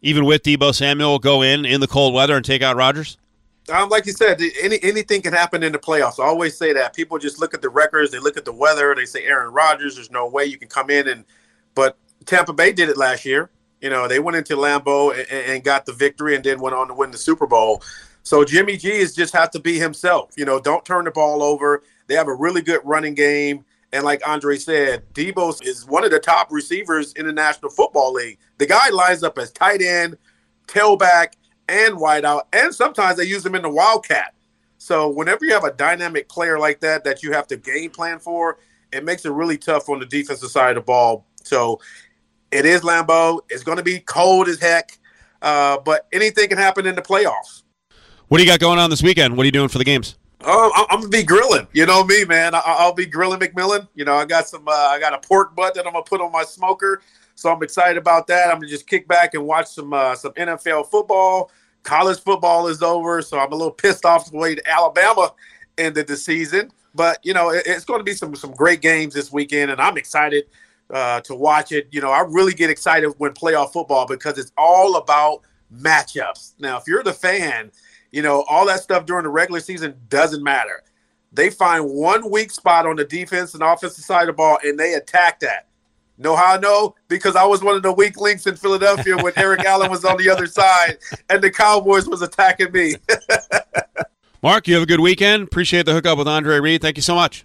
even 0.02 0.24
with 0.24 0.42
Deebo 0.42 0.74
Samuel, 0.74 1.18
go 1.18 1.42
in 1.42 1.64
in 1.64 1.80
the 1.80 1.86
cold 1.86 2.14
weather 2.14 2.36
and 2.36 2.44
take 2.44 2.62
out 2.62 2.76
Rodgers? 2.76 3.16
Um, 3.72 3.90
like 3.90 4.06
you 4.06 4.12
said, 4.12 4.40
any 4.60 4.78
anything 4.82 5.22
can 5.22 5.32
happen 5.32 5.62
in 5.62 5.72
the 5.72 5.78
playoffs. 5.78 6.18
I 6.18 6.26
always 6.26 6.56
say 6.56 6.72
that 6.72 6.94
people 6.94 7.18
just 7.18 7.38
look 7.38 7.54
at 7.54 7.62
the 7.62 7.68
records, 7.68 8.10
they 8.10 8.18
look 8.18 8.36
at 8.36 8.44
the 8.44 8.52
weather, 8.52 8.94
they 8.94 9.04
say 9.04 9.24
Aaron 9.24 9.52
Rodgers. 9.52 9.94
There's 9.94 10.10
no 10.10 10.26
way 10.26 10.44
you 10.46 10.58
can 10.58 10.68
come 10.68 10.90
in 10.90 11.06
and, 11.06 11.24
but 11.74 11.96
Tampa 12.26 12.52
Bay 12.52 12.72
did 12.72 12.88
it 12.88 12.96
last 12.96 13.24
year. 13.24 13.50
You 13.80 13.90
know, 13.90 14.08
they 14.08 14.18
went 14.18 14.36
into 14.36 14.56
Lambeau 14.56 15.16
and, 15.16 15.30
and 15.30 15.64
got 15.64 15.86
the 15.86 15.92
victory, 15.92 16.34
and 16.34 16.42
then 16.42 16.60
went 16.60 16.74
on 16.74 16.88
to 16.88 16.94
win 16.94 17.12
the 17.12 17.18
Super 17.18 17.46
Bowl. 17.46 17.82
So 18.24 18.44
Jimmy 18.44 18.76
G 18.76 18.90
is 18.90 19.14
just 19.14 19.32
has 19.34 19.50
to 19.50 19.60
be 19.60 19.78
himself. 19.78 20.32
You 20.36 20.44
know, 20.44 20.58
don't 20.60 20.84
turn 20.84 21.04
the 21.04 21.10
ball 21.12 21.42
over. 21.42 21.82
They 22.08 22.14
have 22.14 22.28
a 22.28 22.34
really 22.34 22.62
good 22.62 22.80
running 22.84 23.14
game. 23.14 23.64
And 23.92 24.04
like 24.04 24.26
Andre 24.26 24.56
said, 24.56 25.04
Deebo 25.14 25.64
is 25.64 25.86
one 25.86 26.04
of 26.04 26.10
the 26.10 26.18
top 26.18 26.48
receivers 26.50 27.12
in 27.14 27.26
the 27.26 27.32
National 27.32 27.70
Football 27.70 28.12
League. 28.12 28.38
The 28.58 28.66
guy 28.66 28.90
lines 28.90 29.22
up 29.22 29.38
as 29.38 29.52
tight 29.52 29.80
end, 29.80 30.18
tailback, 30.66 31.34
and 31.68 31.94
wideout, 31.96 32.42
and 32.52 32.74
sometimes 32.74 33.18
they 33.18 33.24
use 33.24 33.44
him 33.44 33.54
in 33.54 33.62
the 33.62 33.68
wildcat. 33.68 34.34
So 34.78 35.08
whenever 35.08 35.44
you 35.44 35.52
have 35.52 35.64
a 35.64 35.72
dynamic 35.72 36.28
player 36.28 36.58
like 36.58 36.80
that 36.80 37.04
that 37.04 37.22
you 37.22 37.32
have 37.32 37.46
to 37.48 37.56
game 37.56 37.90
plan 37.90 38.18
for, 38.18 38.58
it 38.92 39.04
makes 39.04 39.24
it 39.24 39.32
really 39.32 39.58
tough 39.58 39.88
on 39.88 39.98
the 39.98 40.06
defensive 40.06 40.50
side 40.50 40.70
of 40.70 40.76
the 40.76 40.80
ball. 40.82 41.26
So 41.44 41.80
it 42.50 42.64
is 42.64 42.82
Lambeau. 42.82 43.40
It's 43.50 43.62
going 43.62 43.78
to 43.78 43.84
be 43.84 44.00
cold 44.00 44.48
as 44.48 44.58
heck, 44.58 44.98
uh, 45.42 45.78
but 45.78 46.06
anything 46.12 46.48
can 46.48 46.58
happen 46.58 46.86
in 46.86 46.94
the 46.94 47.02
playoffs. 47.02 47.62
What 48.28 48.38
do 48.38 48.44
you 48.44 48.50
got 48.50 48.60
going 48.60 48.78
on 48.78 48.90
this 48.90 49.02
weekend? 49.02 49.36
What 49.36 49.42
are 49.44 49.46
you 49.46 49.52
doing 49.52 49.68
for 49.68 49.78
the 49.78 49.84
games? 49.84 50.16
Oh, 50.42 50.70
I'm, 50.74 50.86
I'm 50.90 51.00
gonna 51.00 51.08
be 51.08 51.22
grilling. 51.22 51.66
You 51.72 51.86
know 51.86 52.04
me, 52.04 52.24
man. 52.24 52.54
I, 52.54 52.62
I'll 52.64 52.94
be 52.94 53.06
grilling 53.06 53.40
McMillian. 53.40 53.88
You 53.94 54.04
know, 54.04 54.14
I 54.14 54.24
got 54.24 54.48
some. 54.48 54.66
Uh, 54.68 54.72
I 54.72 55.00
got 55.00 55.12
a 55.12 55.26
pork 55.26 55.56
butt 55.56 55.74
that 55.74 55.86
I'm 55.86 55.92
gonna 55.92 56.04
put 56.04 56.20
on 56.20 56.30
my 56.30 56.44
smoker. 56.44 57.02
So 57.34 57.52
I'm 57.52 57.62
excited 57.62 57.96
about 57.96 58.26
that. 58.28 58.48
I'm 58.48 58.56
gonna 58.56 58.68
just 58.68 58.86
kick 58.86 59.08
back 59.08 59.34
and 59.34 59.44
watch 59.44 59.66
some 59.66 59.92
uh, 59.92 60.14
some 60.14 60.32
NFL 60.32 60.90
football. 60.90 61.50
College 61.82 62.20
football 62.20 62.68
is 62.68 62.82
over, 62.82 63.22
so 63.22 63.38
I'm 63.38 63.52
a 63.52 63.56
little 63.56 63.72
pissed 63.72 64.04
off 64.04 64.30
the 64.30 64.36
way 64.36 64.56
Alabama 64.66 65.32
ended 65.76 66.06
the 66.06 66.16
season. 66.16 66.70
But 66.94 67.18
you 67.24 67.34
know, 67.34 67.50
it, 67.50 67.64
it's 67.66 67.84
going 67.84 68.00
to 68.00 68.04
be 68.04 68.14
some 68.14 68.34
some 68.34 68.52
great 68.52 68.80
games 68.80 69.14
this 69.14 69.32
weekend, 69.32 69.70
and 69.70 69.80
I'm 69.80 69.96
excited 69.96 70.44
uh, 70.92 71.20
to 71.22 71.34
watch 71.34 71.72
it. 71.72 71.88
You 71.90 72.00
know, 72.00 72.10
I 72.10 72.20
really 72.20 72.54
get 72.54 72.70
excited 72.70 73.08
when 73.18 73.32
playoff 73.32 73.72
football 73.72 74.06
because 74.06 74.38
it's 74.38 74.52
all 74.56 74.96
about 74.96 75.42
matchups. 75.74 76.54
Now, 76.58 76.78
if 76.78 76.84
you're 76.86 77.02
the 77.02 77.12
fan 77.12 77.70
you 78.12 78.22
know, 78.22 78.44
all 78.48 78.66
that 78.66 78.80
stuff 78.80 79.06
during 79.06 79.24
the 79.24 79.30
regular 79.30 79.60
season 79.60 79.94
doesn't 80.08 80.42
matter. 80.42 80.82
They 81.32 81.50
find 81.50 81.84
one 81.84 82.30
weak 82.30 82.50
spot 82.50 82.86
on 82.86 82.96
the 82.96 83.04
defense 83.04 83.54
and 83.54 83.62
offensive 83.62 84.04
side 84.04 84.22
of 84.22 84.28
the 84.28 84.32
ball, 84.32 84.58
and 84.64 84.78
they 84.78 84.94
attack 84.94 85.40
that. 85.40 85.68
Know 86.20 86.34
how 86.34 86.56
I 86.56 86.58
know? 86.58 86.96
Because 87.06 87.36
I 87.36 87.44
was 87.44 87.62
one 87.62 87.76
of 87.76 87.82
the 87.82 87.92
weak 87.92 88.20
links 88.20 88.46
in 88.46 88.56
Philadelphia 88.56 89.16
when 89.16 89.32
Eric 89.36 89.64
Allen 89.64 89.90
was 89.90 90.04
on 90.04 90.16
the 90.16 90.28
other 90.28 90.46
side 90.46 90.98
and 91.30 91.40
the 91.40 91.50
Cowboys 91.50 92.08
was 92.08 92.22
attacking 92.22 92.72
me. 92.72 92.96
Mark, 94.42 94.66
you 94.66 94.74
have 94.74 94.82
a 94.82 94.86
good 94.86 95.00
weekend. 95.00 95.44
Appreciate 95.44 95.86
the 95.86 95.92
hookup 95.92 96.18
with 96.18 96.26
Andre 96.26 96.58
Reed. 96.58 96.82
Thank 96.82 96.96
you 96.96 97.02
so 97.02 97.14
much. 97.14 97.44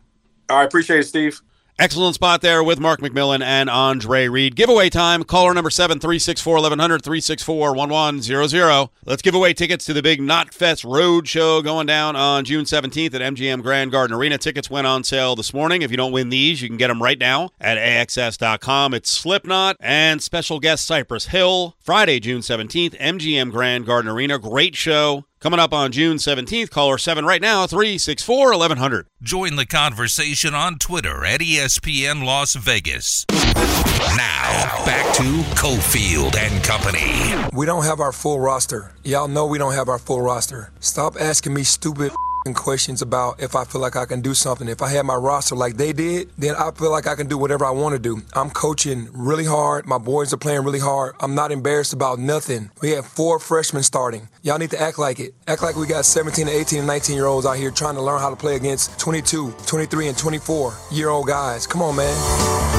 All 0.50 0.58
right, 0.58 0.66
appreciate 0.66 1.02
it, 1.02 1.06
Steve. 1.06 1.40
Excellent 1.80 2.14
spot 2.14 2.42
there 2.42 2.64
with 2.64 2.80
Mark 2.80 3.00
McMillian 3.02 3.42
and 3.42 3.68
Andre 3.68 4.28
Reed. 4.28 4.56
Giveaway 4.56 4.92
time. 4.92 5.24
Caller 5.24 5.56
number 5.56 5.72
7 5.72 6.00
364 6.00 6.54
1100 6.54 7.04
364 7.04 7.74
1100. 7.74 8.90
Let's 9.06 9.24
give 9.24 9.34
away 9.34 9.54
tickets 9.54 9.84
to 9.86 9.94
the 9.94 10.04
big 10.04 10.20
Knotfest 10.20 10.86
Road 10.86 11.28
Show 11.28 11.64
going 11.64 11.88
down 11.88 12.16
on 12.16 12.46
June 12.46 12.66
17th 12.66 13.16
at 13.16 13.22
MGM 13.22 13.64
Grand 13.64 13.92
Garden 13.92 14.16
Arena. 14.16 14.38
Tickets 14.38 14.70
went 14.70 14.86
on 14.86 15.04
sale 15.04 15.36
this 15.36 15.52
morning. 15.52 15.82
If 15.82 15.90
you 15.90 15.98
don't 15.98 16.12
win 16.12 16.30
these, 16.30 16.62
you 16.62 16.68
can 16.70 16.78
get 16.78 16.90
them 16.90 17.02
right 17.02 17.18
now 17.18 17.50
at 17.60 17.80
AXS.com. 17.80 18.94
It's 18.94 19.10
Slipknot 19.10 19.78
and 19.80 20.22
special 20.22 20.60
guest 20.60 20.86
Cypress 20.86 21.28
Hill. 21.28 21.76
Friday, 21.80 22.20
June 22.20 22.42
17th, 22.42 22.96
MGM 23.00 23.52
Grand 23.52 23.88
Garden 23.88 24.12
Arena. 24.12 24.38
Great 24.38 24.76
show. 24.76 25.26
Coming 25.44 25.60
up 25.60 25.74
on 25.74 25.92
June 25.92 26.20
17th, 26.20 26.70
caller 26.70 26.98
7 26.98 27.26
right 27.26 27.42
now, 27.42 27.68
364 27.68 28.52
1100. 28.52 29.08
Join 29.22 29.58
the 29.58 29.66
conversation 29.66 30.54
on 30.54 30.80
Twitter 30.80 31.26
at 31.26 31.42
ESPN 31.42 32.24
Las 32.24 32.56
Vegas. 32.56 33.26
Now, 33.30 34.86
back 34.86 35.14
to 35.16 35.24
Cofield 35.60 36.38
and 36.38 36.64
Company. 36.64 37.36
We 37.52 37.66
don't 37.66 37.84
have 37.84 38.00
our 38.00 38.14
full 38.14 38.40
roster. 38.40 38.94
Y'all 39.04 39.28
know 39.28 39.46
we 39.46 39.58
don't 39.58 39.74
have 39.74 39.90
our 39.90 40.00
full 40.00 40.22
roster. 40.22 40.72
Stop 40.80 41.18
asking 41.20 41.54
me 41.54 41.64
stupid 41.64 42.12
f***ing 42.12 42.33
questions 42.52 43.02
about 43.02 43.42
if 43.42 43.56
I 43.56 43.64
feel 43.64 43.80
like 43.80 43.96
I 43.96 44.06
can 44.06 44.20
do 44.20 44.34
something. 44.34 44.68
If 44.68 44.82
I 44.82 44.90
had 44.90 45.06
my 45.06 45.16
roster 45.16 45.56
like 45.56 45.78
they 45.78 45.94
did, 45.94 46.30
then 46.38 46.56
I 46.56 46.72
feel 46.72 46.92
like 46.92 47.08
I 47.08 47.16
can 47.16 47.28
do 47.28 47.38
whatever 47.38 47.64
I 47.64 47.72
want 47.72 47.94
to 47.94 48.00
do. 48.00 48.22
I'm 48.34 48.50
coaching 48.50 49.08
really 49.14 49.46
hard. 49.46 49.86
My 49.86 50.00
boys 50.00 50.34
are 50.34 50.38
playing 50.38 50.64
really 50.64 50.80
hard. 50.80 51.16
I'm 51.22 51.36
not 51.36 51.52
embarrassed 51.52 51.94
about 51.94 52.20
nothing. 52.20 52.72
We 52.82 52.90
have 52.92 53.06
four 53.06 53.40
freshmen 53.40 53.84
starting. 53.84 54.28
Y'all 54.42 54.58
need 54.58 54.72
to 54.72 54.82
act 54.82 55.00
like 55.00 55.20
it. 55.20 55.36
Act 55.48 55.62
like 55.62 55.76
we 55.78 55.88
got 55.88 56.06
17 56.06 56.48
to 56.48 56.52
18 56.52 56.80
and 56.80 56.88
19 56.88 57.16
year 57.16 57.28
olds 57.28 57.46
out 57.46 57.58
here 57.58 57.72
trying 57.72 57.96
to 57.96 58.02
learn 58.02 58.20
how 58.20 58.32
to 58.32 58.36
play 58.36 58.56
against 58.56 59.00
22, 59.00 59.54
23, 59.66 60.08
and 60.10 60.18
24 60.18 60.74
year 60.92 61.10
old 61.10 61.28
guys. 61.28 61.68
Come 61.68 61.82
on, 61.82 61.96
man. 61.96 62.74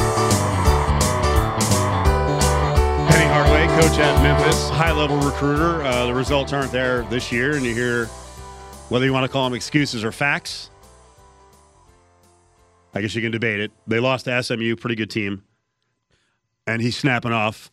Coach 3.75 3.99
at 3.99 4.23
Memphis, 4.23 4.69
high 4.71 4.93
level 4.93 5.19
recruiter. 5.19 5.83
Uh, 5.83 6.07
the 6.07 6.15
results 6.15 6.53
aren't 6.53 6.71
there 6.71 7.03
this 7.11 7.33
year, 7.33 7.57
and 7.57 7.67
you 7.67 7.75
hear 7.75 8.09
whether 8.89 9.05
you 9.05 9.13
want 9.13 9.25
to 9.25 9.29
call 9.29 9.45
them 9.45 9.55
excuses 9.55 10.05
or 10.05 10.13
facts. 10.13 10.71
I 12.95 13.01
guess 13.01 13.15
you 13.15 13.23
can 13.23 13.33
debate 13.33 13.61
it. 13.61 13.73
They 13.87 13.99
lost 13.99 14.27
to 14.27 14.43
SMU, 14.43 14.77
pretty 14.77 14.95
good 14.95 15.11
team, 15.11 15.43
and 16.67 16.81
he's 16.81 16.97
snapping 16.97 17.33
off 17.33 17.73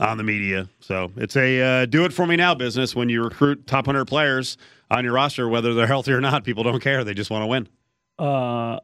on 0.00 0.16
the 0.16 0.24
media. 0.24 0.68
So 0.80 1.12
it's 1.16 1.36
a 1.36 1.62
uh, 1.62 1.86
do 1.86 2.04
it 2.04 2.12
for 2.12 2.26
me 2.26 2.36
now 2.36 2.54
business 2.54 2.96
when 2.96 3.08
you 3.08 3.22
recruit 3.22 3.66
top 3.66 3.86
100 3.86 4.06
players 4.06 4.56
on 4.90 5.04
your 5.04 5.14
roster, 5.14 5.48
whether 5.48 5.74
they're 5.74 5.86
healthy 5.86 6.12
or 6.12 6.20
not. 6.20 6.44
People 6.44 6.64
don't 6.64 6.80
care. 6.80 7.04
They 7.04 7.14
just 7.14 7.30
want 7.30 7.42
to 7.42 7.46
win. 7.46 7.68
Uh, 8.18 8.80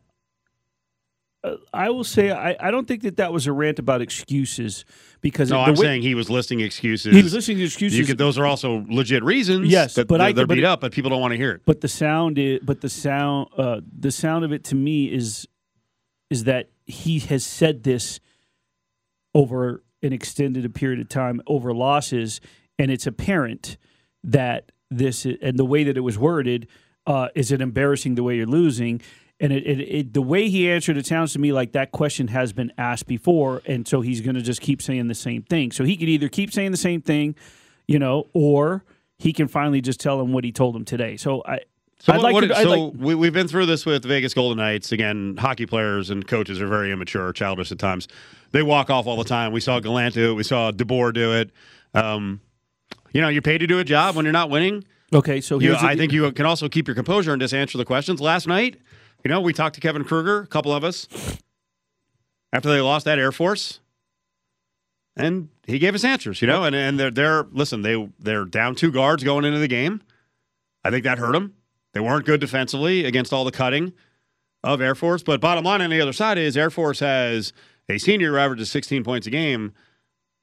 I 1.72 1.90
will 1.90 2.04
say 2.04 2.30
I, 2.30 2.56
I 2.60 2.70
don't 2.70 2.86
think 2.88 3.02
that 3.02 3.16
that 3.18 3.32
was 3.32 3.46
a 3.46 3.52
rant 3.52 3.78
about 3.78 4.00
excuses 4.02 4.84
because 5.20 5.50
No, 5.50 5.60
I'm 5.60 5.70
way- 5.74 5.76
saying 5.76 6.02
he 6.02 6.14
was 6.14 6.28
listing 6.30 6.60
excuses. 6.60 7.14
He 7.14 7.22
was 7.22 7.34
listing 7.34 7.60
excuses. 7.60 7.98
You 7.98 8.04
could, 8.04 8.18
those 8.18 8.38
are 8.38 8.46
also 8.46 8.84
legit 8.88 9.22
reasons. 9.24 9.68
Yes, 9.68 9.94
that 9.94 10.08
but 10.08 10.18
they're, 10.18 10.26
I- 10.28 10.32
they're 10.32 10.46
but 10.46 10.54
beat 10.54 10.64
it- 10.64 10.66
up, 10.66 10.80
but 10.80 10.92
people 10.92 11.10
don't 11.10 11.20
want 11.20 11.32
to 11.32 11.36
hear 11.38 11.52
it. 11.52 11.62
But 11.66 11.80
the 11.80 11.88
sound 11.88 12.38
is, 12.38 12.60
but 12.62 12.80
the 12.80 12.88
sound, 12.88 13.48
uh, 13.56 13.80
the 13.98 14.10
sound 14.10 14.44
of 14.44 14.52
it 14.52 14.64
to 14.64 14.74
me 14.74 15.12
is, 15.12 15.46
is 16.30 16.44
that 16.44 16.70
he 16.86 17.18
has 17.20 17.44
said 17.44 17.82
this 17.84 18.20
over 19.34 19.82
an 20.02 20.12
extended 20.12 20.72
period 20.74 21.00
of 21.00 21.08
time 21.08 21.40
over 21.46 21.74
losses, 21.74 22.40
and 22.78 22.90
it's 22.90 23.06
apparent 23.06 23.76
that 24.24 24.72
this 24.90 25.26
and 25.26 25.58
the 25.58 25.64
way 25.64 25.84
that 25.84 25.96
it 25.96 26.00
was 26.00 26.18
worded 26.18 26.66
uh, 27.06 27.28
is 27.34 27.52
it 27.52 27.60
embarrassing 27.60 28.14
the 28.14 28.22
way 28.22 28.36
you're 28.36 28.46
losing. 28.46 29.00
And 29.40 29.52
it, 29.52 29.64
it, 29.66 29.80
it, 29.80 30.12
the 30.14 30.22
way 30.22 30.48
he 30.48 30.68
answered 30.68 30.96
it 30.96 31.06
sounds 31.06 31.32
to 31.34 31.38
me 31.38 31.52
like 31.52 31.70
that 31.72 31.92
question 31.92 32.26
has 32.28 32.52
been 32.52 32.72
asked 32.76 33.06
before, 33.06 33.62
and 33.66 33.86
so 33.86 34.00
he's 34.00 34.20
going 34.20 34.34
to 34.34 34.42
just 34.42 34.60
keep 34.60 34.82
saying 34.82 35.06
the 35.06 35.14
same 35.14 35.42
thing. 35.42 35.70
So 35.70 35.84
he 35.84 35.96
could 35.96 36.08
either 36.08 36.28
keep 36.28 36.52
saying 36.52 36.72
the 36.72 36.76
same 36.76 37.00
thing, 37.00 37.36
you 37.86 38.00
know, 38.00 38.26
or 38.32 38.84
he 39.18 39.32
can 39.32 39.46
finally 39.46 39.80
just 39.80 40.00
tell 40.00 40.20
him 40.20 40.32
what 40.32 40.42
he 40.42 40.50
told 40.50 40.74
him 40.74 40.84
today. 40.84 41.16
So 41.16 41.42
I, 41.46 41.60
So, 42.00 42.12
I'd 42.12 42.16
what- 42.16 42.22
like 42.24 42.32
what- 42.34 42.40
to. 42.48 42.54
So 42.56 42.68
like, 42.86 42.92
we, 42.96 43.14
we've 43.14 43.32
been 43.32 43.46
through 43.46 43.66
this 43.66 43.86
with 43.86 44.04
Vegas 44.04 44.34
Golden 44.34 44.58
Knights. 44.58 44.90
Again, 44.90 45.36
hockey 45.38 45.66
players 45.66 46.10
and 46.10 46.26
coaches 46.26 46.60
are 46.60 46.66
very 46.66 46.90
immature, 46.90 47.32
childish 47.32 47.70
at 47.70 47.78
times. 47.78 48.08
They 48.50 48.64
walk 48.64 48.90
off 48.90 49.06
all 49.06 49.16
the 49.16 49.24
time. 49.24 49.52
We 49.52 49.60
saw 49.60 49.78
Gallant 49.78 50.14
do 50.14 50.32
it. 50.32 50.34
We 50.34 50.42
saw 50.42 50.72
DeBoer 50.72 51.12
do 51.14 51.32
it. 51.34 51.50
Um, 51.94 52.40
you 53.12 53.20
know, 53.20 53.28
you're 53.28 53.42
paid 53.42 53.58
to 53.58 53.66
do 53.68 53.78
a 53.78 53.84
job 53.84 54.16
when 54.16 54.24
you're 54.24 54.32
not 54.32 54.50
winning. 54.50 54.82
okay, 55.12 55.40
so 55.40 55.60
You, 55.60 55.76
I 55.76 55.94
think 55.96 56.12
you 56.12 56.30
can 56.32 56.44
also 56.44 56.68
keep 56.68 56.88
your 56.88 56.94
composure 56.96 57.32
and 57.32 57.40
just 57.40 57.54
answer 57.54 57.78
the 57.78 57.84
questions. 57.84 58.20
Last 58.20 58.46
night, 58.48 58.80
you 59.28 59.34
know, 59.34 59.42
we 59.42 59.52
talked 59.52 59.74
to 59.74 59.80
Kevin 59.82 60.04
Kruger, 60.04 60.40
a 60.40 60.46
couple 60.46 60.72
of 60.72 60.82
us, 60.82 61.06
after 62.50 62.70
they 62.70 62.80
lost 62.80 63.04
that 63.04 63.18
Air 63.18 63.30
Force, 63.30 63.80
and 65.18 65.50
he 65.66 65.78
gave 65.78 65.94
us 65.94 66.02
answers. 66.02 66.40
You 66.40 66.48
know, 66.48 66.64
and 66.64 66.74
and 66.74 66.98
they're 66.98 67.10
they're 67.10 67.42
listen, 67.52 67.82
they 67.82 68.08
they're 68.18 68.46
down 68.46 68.74
two 68.74 68.90
guards 68.90 69.22
going 69.22 69.44
into 69.44 69.58
the 69.58 69.68
game. 69.68 70.00
I 70.82 70.90
think 70.90 71.04
that 71.04 71.18
hurt 71.18 71.32
them. 71.32 71.52
They 71.92 72.00
weren't 72.00 72.24
good 72.24 72.40
defensively 72.40 73.04
against 73.04 73.30
all 73.34 73.44
the 73.44 73.50
cutting 73.50 73.92
of 74.64 74.80
Air 74.80 74.94
Force. 74.94 75.22
But 75.22 75.42
bottom 75.42 75.62
line 75.62 75.82
on 75.82 75.90
the 75.90 76.00
other 76.00 76.14
side 76.14 76.38
is 76.38 76.56
Air 76.56 76.70
Force 76.70 77.00
has 77.00 77.52
a 77.86 77.98
senior 77.98 78.30
who 78.30 78.38
averages 78.38 78.70
16 78.70 79.04
points 79.04 79.26
a 79.26 79.30
game, 79.30 79.74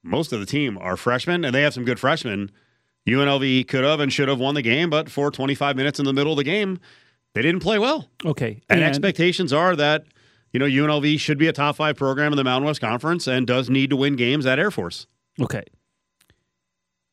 most 0.04 0.32
of 0.32 0.38
the 0.38 0.46
team 0.46 0.78
are 0.78 0.96
freshmen, 0.96 1.44
and 1.44 1.52
they 1.52 1.62
have 1.62 1.74
some 1.74 1.84
good 1.84 1.98
freshmen. 1.98 2.52
UNLV 3.08 3.66
could 3.66 3.82
have 3.82 3.98
and 3.98 4.12
should 4.12 4.28
have 4.28 4.38
won 4.38 4.54
the 4.54 4.62
game, 4.62 4.90
but 4.90 5.10
for 5.10 5.32
25 5.32 5.74
minutes 5.74 5.98
in 5.98 6.04
the 6.04 6.12
middle 6.12 6.34
of 6.34 6.38
the 6.38 6.44
game, 6.44 6.78
they 7.36 7.42
didn't 7.42 7.60
play 7.60 7.78
well. 7.78 8.08
Okay. 8.24 8.62
And, 8.70 8.82
expectations 8.82 9.52
are 9.52 9.76
that, 9.76 10.06
you 10.54 10.58
know, 10.58 10.64
UNLV 10.64 11.20
should 11.20 11.36
be 11.36 11.48
a 11.48 11.52
top 11.52 11.76
five 11.76 11.94
program 11.94 12.32
in 12.32 12.38
the 12.38 12.44
Mountain 12.44 12.64
West 12.64 12.80
Conference 12.80 13.26
and 13.26 13.46
does 13.46 13.68
need 13.68 13.90
to 13.90 13.96
win 13.96 14.16
games 14.16 14.46
at 14.46 14.58
Air 14.58 14.70
Force. 14.70 15.06
Okay. 15.38 15.64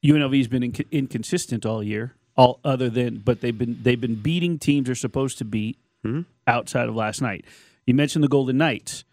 UNLV's 0.05 0.47
been 0.47 0.63
inc- 0.63 0.89
inconsistent 0.91 1.65
all 1.65 1.83
year. 1.83 2.15
All 2.37 2.61
other 2.63 2.89
than, 2.89 3.17
but 3.17 3.41
they've 3.41 3.55
been 3.55 3.77
they've 3.83 3.99
been 3.99 4.15
beating 4.15 4.57
teams 4.57 4.85
they're 4.85 4.95
supposed 4.95 5.37
to 5.39 5.45
beat 5.45 5.77
mm-hmm. 6.05 6.21
outside 6.47 6.87
of 6.87 6.95
last 6.95 7.21
night. 7.21 7.45
You 7.85 7.93
mentioned 7.93 8.23
the 8.23 8.29
Golden 8.29 8.57
Knights, 8.57 9.03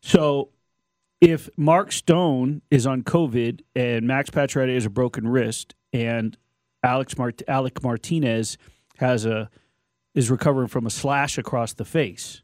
so 0.00 0.50
if 1.20 1.48
Mark 1.56 1.90
Stone 1.90 2.62
is 2.70 2.86
on 2.86 3.02
COVID 3.02 3.62
and 3.74 4.06
Max 4.06 4.30
Pacioretty 4.30 4.74
has 4.74 4.86
a 4.86 4.90
broken 4.90 5.26
wrist 5.26 5.74
and 5.92 6.36
Alex 6.84 7.18
Mart- 7.18 7.42
Alec 7.48 7.82
Martinez 7.82 8.58
has 8.98 9.26
a 9.26 9.50
is 10.18 10.32
recovering 10.32 10.66
from 10.66 10.84
a 10.84 10.90
slash 10.90 11.38
across 11.38 11.72
the 11.72 11.84
face. 11.84 12.42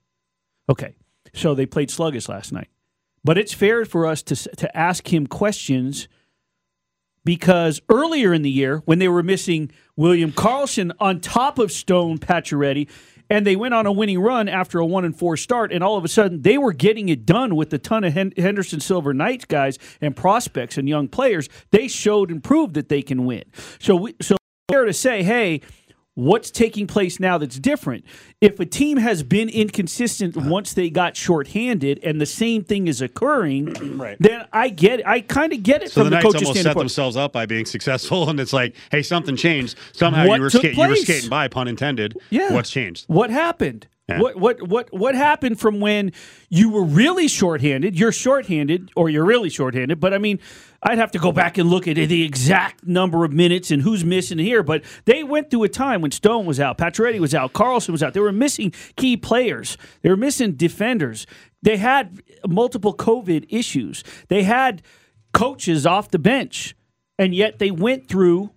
Okay, 0.71 0.95
so 1.33 1.57
they 1.57 1.67
played 1.67 1.91
sluggish 1.91 2.29
last 2.29 2.53
night, 2.53 2.69
but 3.25 3.37
it's 3.37 3.53
fair 3.53 3.85
for 3.85 4.07
us 4.07 4.23
to 4.23 4.37
to 4.37 4.77
ask 4.77 5.13
him 5.13 5.27
questions 5.27 6.07
because 7.25 7.83
earlier 7.89 8.33
in 8.33 8.43
the 8.43 8.51
year 8.51 8.79
when 8.85 9.01
they 9.01 9.09
were 9.09 9.25
missing 9.25 9.73
William 9.97 10.31
Karlsson 10.31 10.93
on 11.01 11.21
top 11.21 11.59
of 11.59 11.73
Stone 11.73 12.19
Pacioretty 12.19 12.89
and 13.29 13.45
they 13.45 13.57
went 13.57 13.75
on 13.75 13.87
a 13.87 13.93
winning 13.93 14.21
run 14.21 14.49
after 14.49 14.79
a 14.79 14.87
one 14.87 15.05
and 15.05 15.19
four 15.19 15.37
start 15.37 15.73
and 15.73 15.83
all 15.83 15.97
of 15.97 16.05
a 16.05 16.09
sudden 16.09 16.43
they 16.43 16.57
were 16.57 16.73
getting 16.73 17.09
it 17.09 17.27
done 17.27 17.57
with 17.57 17.73
a 17.75 17.79
ton 17.79 18.05
of 18.05 18.13
Henderson 18.13 18.79
Silver 18.79 19.13
Knights 19.13 19.47
guys 19.47 19.81
and 20.01 20.15
prospects 20.15 20.79
and 20.79 20.89
young 20.89 21.09
players. 21.09 21.49
They 21.73 21.89
showed 21.89 22.31
and 22.31 22.45
proved 22.45 22.75
that 22.75 22.89
they 22.89 23.03
can 23.03 23.25
win. 23.25 23.45
So 23.81 23.97
we, 23.97 24.15
so 24.21 24.37
fair 24.71 24.85
to 24.85 24.93
say 24.93 25.25
hey 25.25 25.61
what's 26.15 26.51
taking 26.51 26.87
place 26.87 27.19
now 27.21 27.39
that's 27.39 27.59
different. 27.59 28.05
If 28.41 28.61
a 28.61 28.67
team 28.67 28.99
has 28.99 29.23
been 29.23 29.49
inconsistent 29.49 30.37
once 30.37 30.73
they 30.73 30.91
got 30.91 31.17
shorthanded 31.17 32.01
and 32.03 32.21
the 32.21 32.27
same 32.27 32.63
thing 32.65 32.87
is 32.89 33.01
occurring, 33.03 33.73
Right. 33.99 34.17
then 34.21 34.47
I 34.53 34.69
get 34.69 35.01
it. 35.01 35.07
I 35.07 35.21
kind 35.21 35.53
of 35.53 35.63
get 35.63 35.83
it 35.83 35.91
So 35.91 36.03
from 36.03 36.05
the 36.05 36.11
the, 36.11 36.17
Knights 36.17 36.25
coach's 36.35 36.49
almost 36.49 36.63
set 36.63 36.77
themselves 36.77 37.17
up 37.17 37.33
by 37.33 37.47
being 37.47 37.67
successful, 37.67 38.29
and 38.31 38.39
it's 38.41 38.53
like, 38.53 38.77
hey, 38.91 39.03
something 39.03 39.37
changed. 39.37 39.77
Somehow 39.93 40.25
you 40.25 40.41
were 40.41 40.51
took 40.51 40.61
ska- 40.63 40.75
you 40.75 40.89
were 40.89 40.97
skating 40.97 41.31
by, 41.31 41.49
pun 41.49 41.69
intended. 41.69 42.17
Yeah. 42.31 42.53
What's 42.53 42.71
changed? 42.71 43.05
What 43.09 43.31
happened? 43.31 43.87
Yeah. 44.09 44.21
What 44.21 44.37
what 44.37 44.69
what 44.69 44.93
what 44.93 45.15
happened 45.15 45.59
from 45.59 45.81
when 45.81 46.13
you 46.51 46.69
were 46.69 46.85
really 46.85 47.27
shorthanded? 47.27 47.99
You're 47.99 48.13
shorthanded, 48.13 48.91
or 48.97 49.09
you're 49.09 49.25
really 49.25 49.49
shorthanded. 49.49 49.99
But 49.99 50.13
I 50.13 50.19
mean, 50.19 50.41
I'd 50.83 50.99
have 50.99 51.13
to 51.13 51.19
go 51.19 51.33
back 51.33 51.57
and 51.57 51.71
look 51.71 51.89
at 51.89 51.95
the 51.97 52.23
exact 52.23 52.87
number 52.87 53.25
of 53.25 53.33
minutes 53.33 53.71
and 53.71 53.81
who's 53.81 54.05
missing 54.05 54.37
here. 54.37 54.63
But 54.63 54.85
they 55.07 55.25
went 55.25 55.51
through 55.51 55.63
a 55.65 55.69
time 55.71 56.03
when 56.03 56.11
Stone 56.11 56.45
was 56.45 56.61
out, 56.61 56.77
Pacioretty 56.77 57.19
was 57.19 57.35
out, 57.35 57.55
Karlsson 57.55 57.91
was 57.91 58.03
out. 58.03 58.13
They 58.13 58.21
were 58.21 58.33
missing 58.33 58.75
key 58.97 59.17
players. 59.17 59.79
They 60.03 60.11
were 60.11 60.19
missing 60.19 60.53
defenders. 60.53 61.27
They 61.63 61.79
had 61.79 62.21
multiple 62.47 62.95
COVID 62.95 63.47
issues. 63.49 64.05
They 64.29 64.43
had 64.43 64.83
coaches 65.33 65.87
off 65.87 66.11
the 66.11 66.19
bench, 66.19 66.77
and 67.19 67.35
yet 67.35 67.59
they 67.59 67.71
went 67.71 68.07
through 68.07 68.51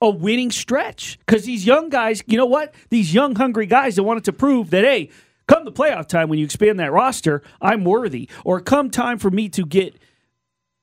a 0.00 0.10
winning 0.10 0.50
stretch 0.50 1.18
because 1.20 1.44
these 1.44 1.66
young 1.66 1.88
guys, 1.88 2.22
you 2.26 2.36
know 2.36 2.46
what? 2.46 2.74
These 2.90 3.14
young, 3.14 3.34
hungry 3.34 3.66
guys 3.66 3.96
that 3.96 4.02
wanted 4.02 4.24
to 4.24 4.32
prove 4.32 4.70
that, 4.70 4.84
hey, 4.84 5.10
come 5.48 5.64
the 5.64 5.72
playoff 5.72 6.06
time 6.06 6.28
when 6.28 6.38
you 6.38 6.44
expand 6.44 6.78
that 6.80 6.92
roster, 6.92 7.42
I'm 7.60 7.84
worthy. 7.84 8.28
Or 8.44 8.60
come 8.60 8.90
time 8.90 9.18
for 9.18 9.30
me 9.30 9.48
to 9.50 9.64
get 9.64 9.96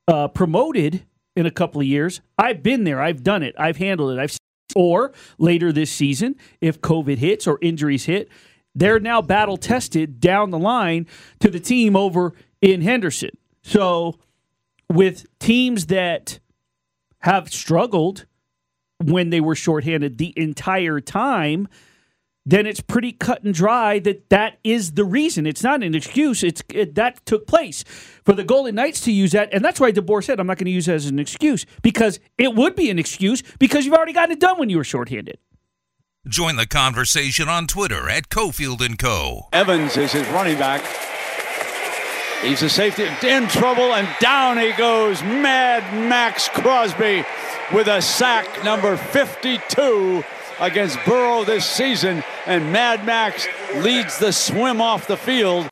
uh, 0.07 0.29
promoted 0.29 1.05
in 1.35 1.45
a 1.45 1.51
couple 1.51 1.81
of 1.81 1.87
years, 1.87 2.21
I've 2.37 2.61
been 2.61 2.83
there, 2.83 3.01
I've 3.01 3.23
done 3.23 3.43
it, 3.43 3.55
I've 3.57 3.77
handled 3.77 4.17
it. 4.17 4.19
I've 4.19 4.37
or 4.75 5.11
later 5.37 5.71
this 5.71 5.91
season, 5.91 6.35
if 6.61 6.81
COVID 6.81 7.17
hits 7.17 7.45
or 7.47 7.59
injuries 7.61 8.05
hit, 8.05 8.29
they're 8.73 8.99
now 8.99 9.21
battle 9.21 9.57
tested 9.57 10.19
down 10.19 10.49
the 10.49 10.57
line 10.57 11.05
to 11.39 11.49
the 11.49 11.59
team 11.59 11.95
over 11.95 12.33
in 12.61 12.81
Henderson. 12.81 13.31
So 13.61 14.17
with 14.89 15.25
teams 15.39 15.87
that 15.87 16.39
have 17.19 17.53
struggled 17.53 18.25
when 18.99 19.29
they 19.29 19.41
were 19.41 19.55
shorthanded 19.55 20.17
the 20.17 20.33
entire 20.37 20.99
time, 20.99 21.67
then 22.45 22.65
it's 22.65 22.81
pretty 22.81 23.11
cut 23.11 23.43
and 23.43 23.53
dry 23.53 23.99
that 23.99 24.29
that 24.29 24.59
is 24.63 24.93
the 24.93 25.05
reason. 25.05 25.45
It's 25.45 25.63
not 25.63 25.81
an 25.81 25.95
excuse. 25.95 26.43
It's 26.43 26.61
it, 26.69 26.95
that 26.95 27.25
took 27.25 27.47
place 27.47 27.83
for 28.23 28.33
the 28.33 28.43
Golden 28.43 28.75
Knights 28.75 29.01
to 29.01 29.11
use 29.11 29.31
that, 29.31 29.49
and 29.53 29.63
that's 29.63 29.79
why 29.79 29.91
DeBoer 29.91 30.23
said, 30.23 30.39
"I'm 30.39 30.47
not 30.47 30.57
going 30.57 30.65
to 30.65 30.71
use 30.71 30.87
that 30.87 30.95
as 30.95 31.05
an 31.05 31.19
excuse 31.19 31.65
because 31.81 32.19
it 32.37 32.53
would 32.53 32.75
be 32.75 32.89
an 32.89 32.99
excuse 32.99 33.43
because 33.59 33.85
you've 33.85 33.95
already 33.95 34.13
gotten 34.13 34.33
it 34.33 34.39
done 34.39 34.59
when 34.59 34.69
you 34.69 34.77
were 34.77 34.83
shorthanded." 34.83 35.37
Join 36.27 36.55
the 36.55 36.67
conversation 36.67 37.49
on 37.49 37.67
Twitter 37.67 38.09
at 38.09 38.29
Cofield 38.29 38.79
and 38.85 38.97
Co. 38.97 39.49
Evans 39.51 39.97
is 39.97 40.13
his 40.13 40.27
running 40.29 40.57
back. 40.57 40.81
He's 42.43 42.61
a 42.61 42.69
safety 42.69 43.05
in 43.25 43.47
trouble, 43.47 43.93
and 43.93 44.05
down 44.19 44.57
he 44.57 44.73
goes. 44.73 45.23
Mad 45.23 45.81
Maxx 46.09 46.49
Crosby 46.49 47.23
with 47.73 47.87
a 47.87 48.01
sack 48.01 48.65
number 48.65 48.97
52 48.97 50.21
against 50.59 50.99
Burrow 51.05 51.45
this 51.45 51.65
season, 51.65 52.21
and 52.45 52.73
Mad 52.73 53.05
Max 53.05 53.47
leads 53.75 54.19
the 54.19 54.33
swim 54.33 54.81
off 54.81 55.07
the 55.07 55.15
field. 55.15 55.69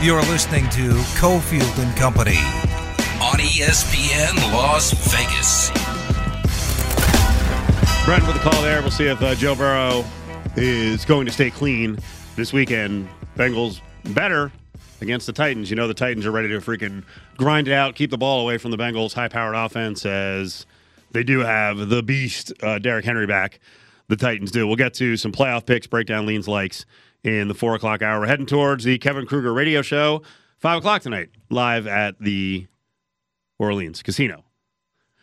You're 0.00 0.22
listening 0.22 0.68
to 0.70 0.90
Cofield 1.18 1.82
and 1.82 1.96
Company 1.96 2.38
on 3.20 3.40
ESPN 3.40 4.36
Las 4.52 4.92
Vegas. 5.12 5.70
Brent 8.04 8.24
with 8.28 8.36
the 8.36 8.42
call 8.48 8.62
there. 8.62 8.80
We'll 8.80 8.92
see 8.92 9.06
if 9.06 9.20
uh, 9.20 9.34
Joe 9.34 9.56
Burrow 9.56 10.04
is 10.56 11.04
going 11.04 11.26
to 11.26 11.32
stay 11.32 11.50
clean 11.50 11.98
this 12.36 12.52
weekend. 12.52 13.08
Bengals 13.36 13.80
better 14.14 14.52
against 15.00 15.26
the 15.26 15.32
Titans. 15.32 15.70
You 15.70 15.76
know 15.76 15.88
the 15.88 15.94
Titans 15.94 16.26
are 16.26 16.30
ready 16.30 16.48
to 16.48 16.58
freaking 16.58 17.04
grind 17.36 17.68
it 17.68 17.74
out, 17.74 17.94
keep 17.94 18.10
the 18.10 18.18
ball 18.18 18.40
away 18.40 18.58
from 18.58 18.70
the 18.70 18.76
Bengals' 18.76 19.14
high-powered 19.14 19.54
offense 19.54 20.04
as 20.04 20.66
they 21.10 21.22
do 21.22 21.40
have 21.40 21.88
the 21.88 22.02
beast 22.02 22.52
uh, 22.62 22.78
Derrick 22.78 23.04
Henry 23.04 23.26
back. 23.26 23.60
The 24.08 24.16
Titans 24.16 24.50
do. 24.50 24.66
We'll 24.66 24.76
get 24.76 24.94
to 24.94 25.16
some 25.16 25.32
playoff 25.32 25.64
picks, 25.64 25.86
breakdown 25.86 26.26
leans, 26.26 26.46
likes 26.46 26.84
in 27.24 27.48
the 27.48 27.54
four 27.54 27.74
o'clock 27.74 28.02
hour. 28.02 28.20
We're 28.20 28.26
heading 28.26 28.46
towards 28.46 28.84
the 28.84 28.98
Kevin 28.98 29.26
Kruger 29.26 29.52
radio 29.52 29.80
show, 29.80 30.22
five 30.58 30.78
o'clock 30.78 31.02
tonight, 31.02 31.30
live 31.50 31.86
at 31.86 32.18
the 32.20 32.66
Orleans 33.58 34.02
Casino. 34.02 34.44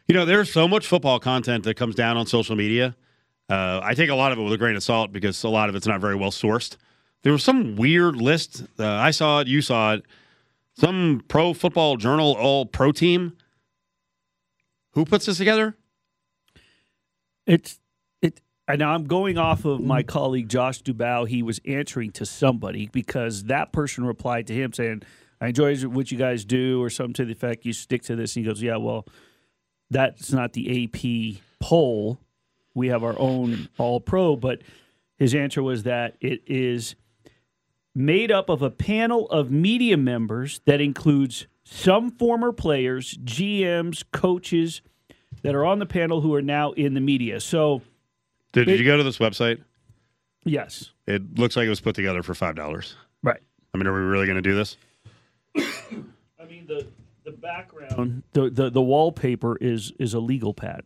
You 0.07 0.15
know, 0.15 0.25
there's 0.25 0.51
so 0.51 0.67
much 0.67 0.88
football 0.88 1.19
content 1.19 1.65
that 1.65 1.75
comes 1.75 1.93
down 1.93 2.17
on 2.17 2.25
social 2.25 2.55
media. 2.55 2.95
Uh, 3.49 3.81
I 3.83 3.93
take 3.95 4.09
a 4.09 4.15
lot 4.15 4.31
of 4.31 4.37
it 4.37 4.43
with 4.43 4.53
a 4.53 4.57
grain 4.57 4.75
of 4.75 4.83
salt 4.83 5.11
because 5.11 5.43
a 5.43 5.49
lot 5.49 5.69
of 5.69 5.75
it's 5.75 5.87
not 5.87 5.99
very 5.99 6.15
well 6.15 6.31
sourced. 6.31 6.77
There 7.23 7.31
was 7.31 7.43
some 7.43 7.75
weird 7.75 8.15
list. 8.15 8.63
Uh, 8.77 8.87
I 8.87 9.11
saw 9.11 9.39
it. 9.39 9.47
You 9.47 9.61
saw 9.61 9.93
it. 9.95 10.03
Some 10.77 11.23
pro 11.27 11.53
football 11.53 11.97
journal 11.97 12.35
all 12.37 12.65
pro 12.65 12.91
team. 12.91 13.35
Who 14.93 15.03
puts 15.03 15.25
this 15.25 15.37
together? 15.37 15.75
It's 17.45 17.79
it. 18.21 18.39
I 18.67 18.75
know 18.75 18.89
I'm 18.89 19.05
going 19.05 19.37
off 19.37 19.65
of 19.65 19.81
my 19.81 20.03
colleague 20.03 20.47
Josh 20.47 20.81
Dubow. 20.81 21.27
He 21.27 21.41
was 21.41 21.59
answering 21.67 22.11
to 22.13 22.25
somebody 22.25 22.87
because 22.91 23.45
that 23.45 23.73
person 23.73 24.05
replied 24.05 24.47
to 24.47 24.53
him 24.53 24.71
saying, 24.71 25.03
"I 25.41 25.47
enjoy 25.47 25.75
what 25.87 26.11
you 26.11 26.17
guys 26.17 26.45
do," 26.45 26.81
or 26.81 26.89
something 26.89 27.13
to 27.15 27.25
the 27.25 27.33
effect, 27.33 27.65
"You 27.65 27.73
stick 27.73 28.03
to 28.03 28.15
this." 28.15 28.35
And 28.35 28.45
he 28.45 28.49
goes, 28.49 28.61
"Yeah, 28.61 28.77
well, 28.77 29.05
that's 29.89 30.31
not 30.31 30.53
the 30.53 30.85
AP 30.85 31.41
poll. 31.59 32.19
We 32.80 32.88
have 32.88 33.03
our 33.03 33.17
own 33.19 33.69
All 33.77 33.99
Pro." 33.99 34.36
But 34.36 34.61
his 35.17 35.36
answer 35.36 35.61
was 35.61 35.84
that 35.84 36.15
it 36.21 36.41
is 36.47 36.95
made 37.93 38.32
up 38.32 38.49
of 38.49 38.61
a 38.61 38.69
panel 38.71 39.30
of 39.30 39.51
media 39.51 39.97
members 39.97 40.61
that 40.65 40.80
includes 40.82 41.47
some 41.63 42.09
former 42.11 42.51
players, 42.51 43.15
GMs, 43.23 44.03
coaches 44.11 44.82
that 45.43 45.53
are 45.55 45.65
on 45.65 45.80
the 45.80 45.86
panel 45.86 46.21
who 46.21 46.34
are 46.34 46.41
now 46.41 46.71
in 46.71 46.93
the 46.93 46.99
media. 47.01 47.39
So, 47.39 47.82
Did, 48.53 48.65
did 48.65 48.80
you 48.80 48.86
go 48.86 48.97
to 48.97 49.03
this 49.03 49.17
website? 49.19 49.61
yes, 50.45 50.91
It 51.05 51.38
looks 51.38 51.55
like 51.55 51.65
it 51.65 51.69
was 51.69 51.82
put 51.82 51.95
together 51.95 52.23
for 52.23 52.34
five 52.34 52.55
dollars. 52.55 52.95
right. 53.21 53.41
I 53.73 53.77
mean, 53.77 53.86
are 53.86 53.93
we 53.93 53.99
really 53.99 54.25
going 54.25 54.41
to 54.41 54.41
do 54.41 54.55
this? 54.55 54.77
I 55.57 56.45
mean 56.49 56.65
the 56.67 56.88
the 57.23 57.32
background, 57.32 58.23
the, 58.34 58.49
the 58.49 58.69
the 58.71 58.82
wallpaper 58.82 59.57
is 59.57 59.91
is 59.99 60.13
a 60.15 60.19
legal 60.19 60.53
pad. 60.53 60.82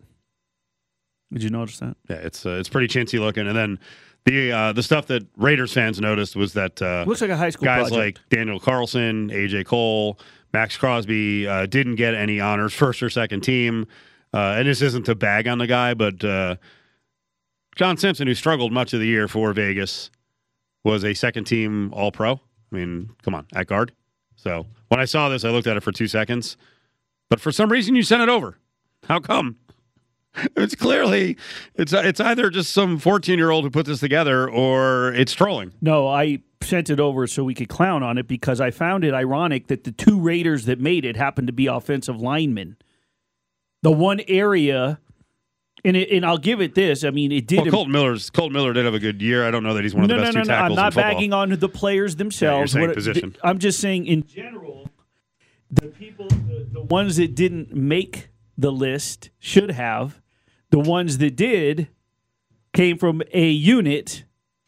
Did 1.33 1.43
you 1.43 1.49
notice 1.49 1.79
that? 1.79 1.97
Yeah, 2.09 2.17
it's 2.17 2.45
uh, 2.45 2.51
it's 2.51 2.69
pretty 2.69 2.87
chintzy 2.87 3.19
looking. 3.19 3.47
And 3.47 3.57
then 3.57 3.79
the 4.25 4.51
uh, 4.51 4.73
the 4.73 4.83
stuff 4.83 5.07
that 5.07 5.25
Raiders 5.35 5.73
fans 5.73 5.99
noticed 5.99 6.35
was 6.35 6.53
that 6.53 6.81
uh, 6.81 7.03
Looks 7.07 7.21
like 7.21 7.31
a 7.31 7.35
high 7.37 7.49
school 7.49 7.65
guys 7.65 7.89
project. 7.89 8.19
like 8.19 8.29
Daniel 8.29 8.59
Carlson, 8.59 9.29
AJ 9.29 9.65
Cole, 9.65 10.19
Maxx 10.53 10.77
Crosby 10.77 11.47
uh, 11.47 11.65
didn't 11.65 11.95
get 11.95 12.13
any 12.13 12.39
honors, 12.39 12.73
first 12.73 13.01
or 13.01 13.09
second 13.09 13.41
team. 13.41 13.87
Uh, 14.33 14.55
and 14.57 14.67
this 14.67 14.81
isn't 14.81 15.03
to 15.07 15.15
bag 15.15 15.47
on 15.47 15.57
the 15.59 15.67
guy, 15.67 15.93
but 15.93 16.23
uh, 16.23 16.55
John 17.75 17.97
Simpson, 17.97 18.27
who 18.27 18.33
struggled 18.35 18.71
much 18.71 18.93
of 18.93 18.99
the 18.99 19.05
year 19.07 19.27
for 19.27 19.53
Vegas, 19.53 20.09
was 20.83 21.03
a 21.03 21.13
second 21.13 21.45
team 21.45 21.91
All 21.93 22.11
Pro. 22.11 22.33
I 22.33 22.39
mean, 22.75 23.11
come 23.23 23.35
on, 23.35 23.45
at 23.53 23.67
guard. 23.67 23.91
So 24.35 24.65
when 24.89 24.99
I 24.99 25.05
saw 25.05 25.29
this, 25.29 25.45
I 25.45 25.49
looked 25.49 25.67
at 25.67 25.77
it 25.77 25.81
for 25.83 25.91
two 25.91 26.07
seconds. 26.07 26.57
But 27.29 27.39
for 27.39 27.51
some 27.51 27.71
reason, 27.71 27.95
you 27.95 28.03
sent 28.03 28.21
it 28.21 28.29
over. 28.29 28.57
How 29.07 29.19
come? 29.19 29.57
It's 30.55 30.75
clearly 30.75 31.37
it's 31.75 31.93
it's 31.93 32.19
either 32.19 32.49
just 32.49 32.71
some 32.71 32.97
14 32.97 33.37
year 33.37 33.51
old 33.51 33.63
who 33.65 33.69
put 33.69 33.85
this 33.85 33.99
together 33.99 34.49
or 34.49 35.13
it's 35.13 35.33
trolling. 35.33 35.73
No, 35.81 36.07
I 36.07 36.41
sent 36.61 36.89
it 36.89 36.99
over 36.99 37.27
so 37.27 37.43
we 37.43 37.53
could 37.53 37.69
clown 37.69 38.03
on 38.03 38.17
it 38.17 38.27
because 38.27 38.59
I 38.61 38.71
found 38.71 39.03
it 39.03 39.13
ironic 39.13 39.67
that 39.67 39.83
the 39.83 39.91
two 39.91 40.19
Raiders 40.19 40.65
that 40.65 40.79
made 40.79 41.05
it 41.05 41.15
happened 41.17 41.47
to 41.47 41.53
be 41.53 41.67
offensive 41.67 42.19
linemen. 42.19 42.77
The 43.83 43.91
one 43.91 44.21
area, 44.27 44.99
and 45.83 45.97
it, 45.97 46.09
and 46.09 46.25
I'll 46.25 46.37
give 46.37 46.61
it 46.61 46.73
this. 46.73 47.03
I 47.03 47.09
mean, 47.11 47.31
it 47.31 47.45
did. 47.45 47.61
Well, 47.63 47.71
Kolton 47.71 47.91
Miller's 47.91 48.29
Kolton 48.29 48.53
Miller 48.53 48.73
did 48.73 48.85
have 48.85 48.93
a 48.93 48.99
good 48.99 49.21
year. 49.21 49.45
I 49.47 49.51
don't 49.51 49.63
know 49.63 49.73
that 49.73 49.83
he's 49.83 49.93
one 49.93 50.05
of 50.05 50.09
the 50.09 50.15
no, 50.15 50.21
best 50.23 50.35
no, 50.35 50.41
two 50.43 50.47
no, 50.47 50.53
no. 50.53 50.59
tackles 50.61 50.79
I'm 50.79 50.83
not 50.83 50.95
in 50.95 51.01
bagging 51.01 51.33
on 51.33 51.49
the 51.51 51.69
players 51.69 52.15
themselves. 52.15 52.71
saying 52.71 52.87
What- 52.87 52.95
position. 52.95 53.35
I'm 53.43 53.59
just 53.59 53.79
saying 53.79 54.07
in 54.07 54.25
general, 54.25 54.89
the 55.69 55.89
people, 55.89 56.27
the, 56.29 56.67
the 56.71 56.81
ones 56.81 57.17
that 57.17 57.35
didn't 57.35 57.75
make 57.75 58.29
the 58.57 58.71
list 58.71 59.29
should 59.39 59.71
have. 59.71 60.21
The 60.73 60.79
ones 60.79 61.19
that 61.19 61.35
did 61.35 61.87
came 62.73 62.97
from 62.97 63.21
a 63.31 63.47
unit 63.47 64.23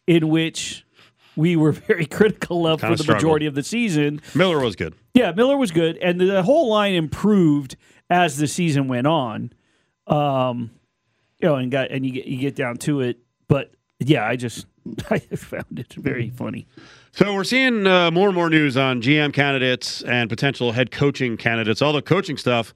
in 0.06 0.28
which 0.28 0.86
we 1.34 1.56
were 1.56 1.72
very 1.88 2.06
critical 2.06 2.64
of 2.64 2.80
Kinda 2.80 2.94
for 2.94 2.96
the 2.98 3.02
struggled. 3.02 3.24
majority 3.24 3.46
of 3.46 3.56
the 3.56 3.64
season. 3.64 4.20
Miller 4.32 4.60
was 4.60 4.76
good. 4.76 4.94
Yeah, 5.14 5.32
Miller 5.32 5.56
was 5.56 5.72
good, 5.72 5.96
and 5.96 6.20
the 6.20 6.44
whole 6.44 6.68
line 6.68 6.94
improved 6.94 7.74
as 8.08 8.36
the 8.36 8.46
season 8.46 8.86
went 8.86 9.08
on. 9.08 9.52
Um, 10.06 10.70
you 11.42 11.48
know, 11.48 11.56
and 11.56 11.72
got 11.72 11.90
and 11.90 12.06
you 12.06 12.12
get 12.12 12.26
you 12.26 12.38
get 12.38 12.54
down 12.54 12.76
to 12.76 13.00
it, 13.00 13.18
but 13.48 13.72
yeah, 13.98 14.24
I 14.24 14.36
just 14.36 14.66
I 15.10 15.18
found 15.18 15.76
it 15.80 15.92
very 15.94 16.30
funny. 16.30 16.68
So 17.10 17.34
we're 17.34 17.42
seeing 17.42 17.84
uh, 17.84 18.12
more 18.12 18.28
and 18.28 18.36
more 18.36 18.48
news 18.48 18.76
on 18.76 19.02
GM 19.02 19.32
candidates 19.32 20.02
and 20.02 20.30
potential 20.30 20.70
head 20.70 20.92
coaching 20.92 21.36
candidates. 21.36 21.82
All 21.82 21.92
the 21.92 22.00
coaching 22.00 22.36
stuff, 22.36 22.74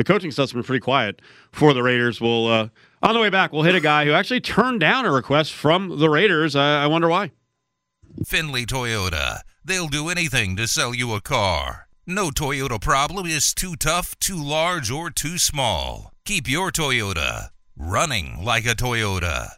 the 0.00 0.04
coaching 0.04 0.30
stuff's 0.30 0.54
been 0.54 0.62
pretty 0.62 0.80
quiet 0.80 1.20
for 1.52 1.74
the 1.74 1.82
Raiders. 1.82 2.22
We'll 2.22 2.46
uh, 2.46 2.68
on 3.02 3.12
the 3.12 3.20
way 3.20 3.28
back, 3.28 3.52
we'll 3.52 3.64
hit 3.64 3.74
a 3.74 3.80
guy 3.80 4.06
who 4.06 4.12
actually 4.12 4.40
turned 4.40 4.80
down 4.80 5.04
a 5.04 5.12
request 5.12 5.52
from 5.52 5.98
the 5.98 6.08
Raiders. 6.08 6.56
I, 6.56 6.84
I 6.84 6.86
wonder 6.86 7.06
why. 7.06 7.32
Findlay 8.24 8.64
Toyota. 8.64 9.40
They'll 9.62 9.88
do 9.88 10.08
anything 10.08 10.56
to 10.56 10.66
sell 10.66 10.94
you 10.94 11.12
a 11.12 11.20
car. 11.20 11.86
No 12.06 12.30
Toyota 12.30 12.80
problem 12.80 13.26
is 13.26 13.52
too 13.52 13.76
tough, 13.76 14.18
too 14.18 14.42
large, 14.42 14.90
or 14.90 15.10
too 15.10 15.36
small. 15.36 16.12
Keep 16.24 16.48
your 16.48 16.70
Toyota 16.70 17.50
running 17.76 18.42
like 18.42 18.64
a 18.64 18.74
Toyota. 18.74 19.50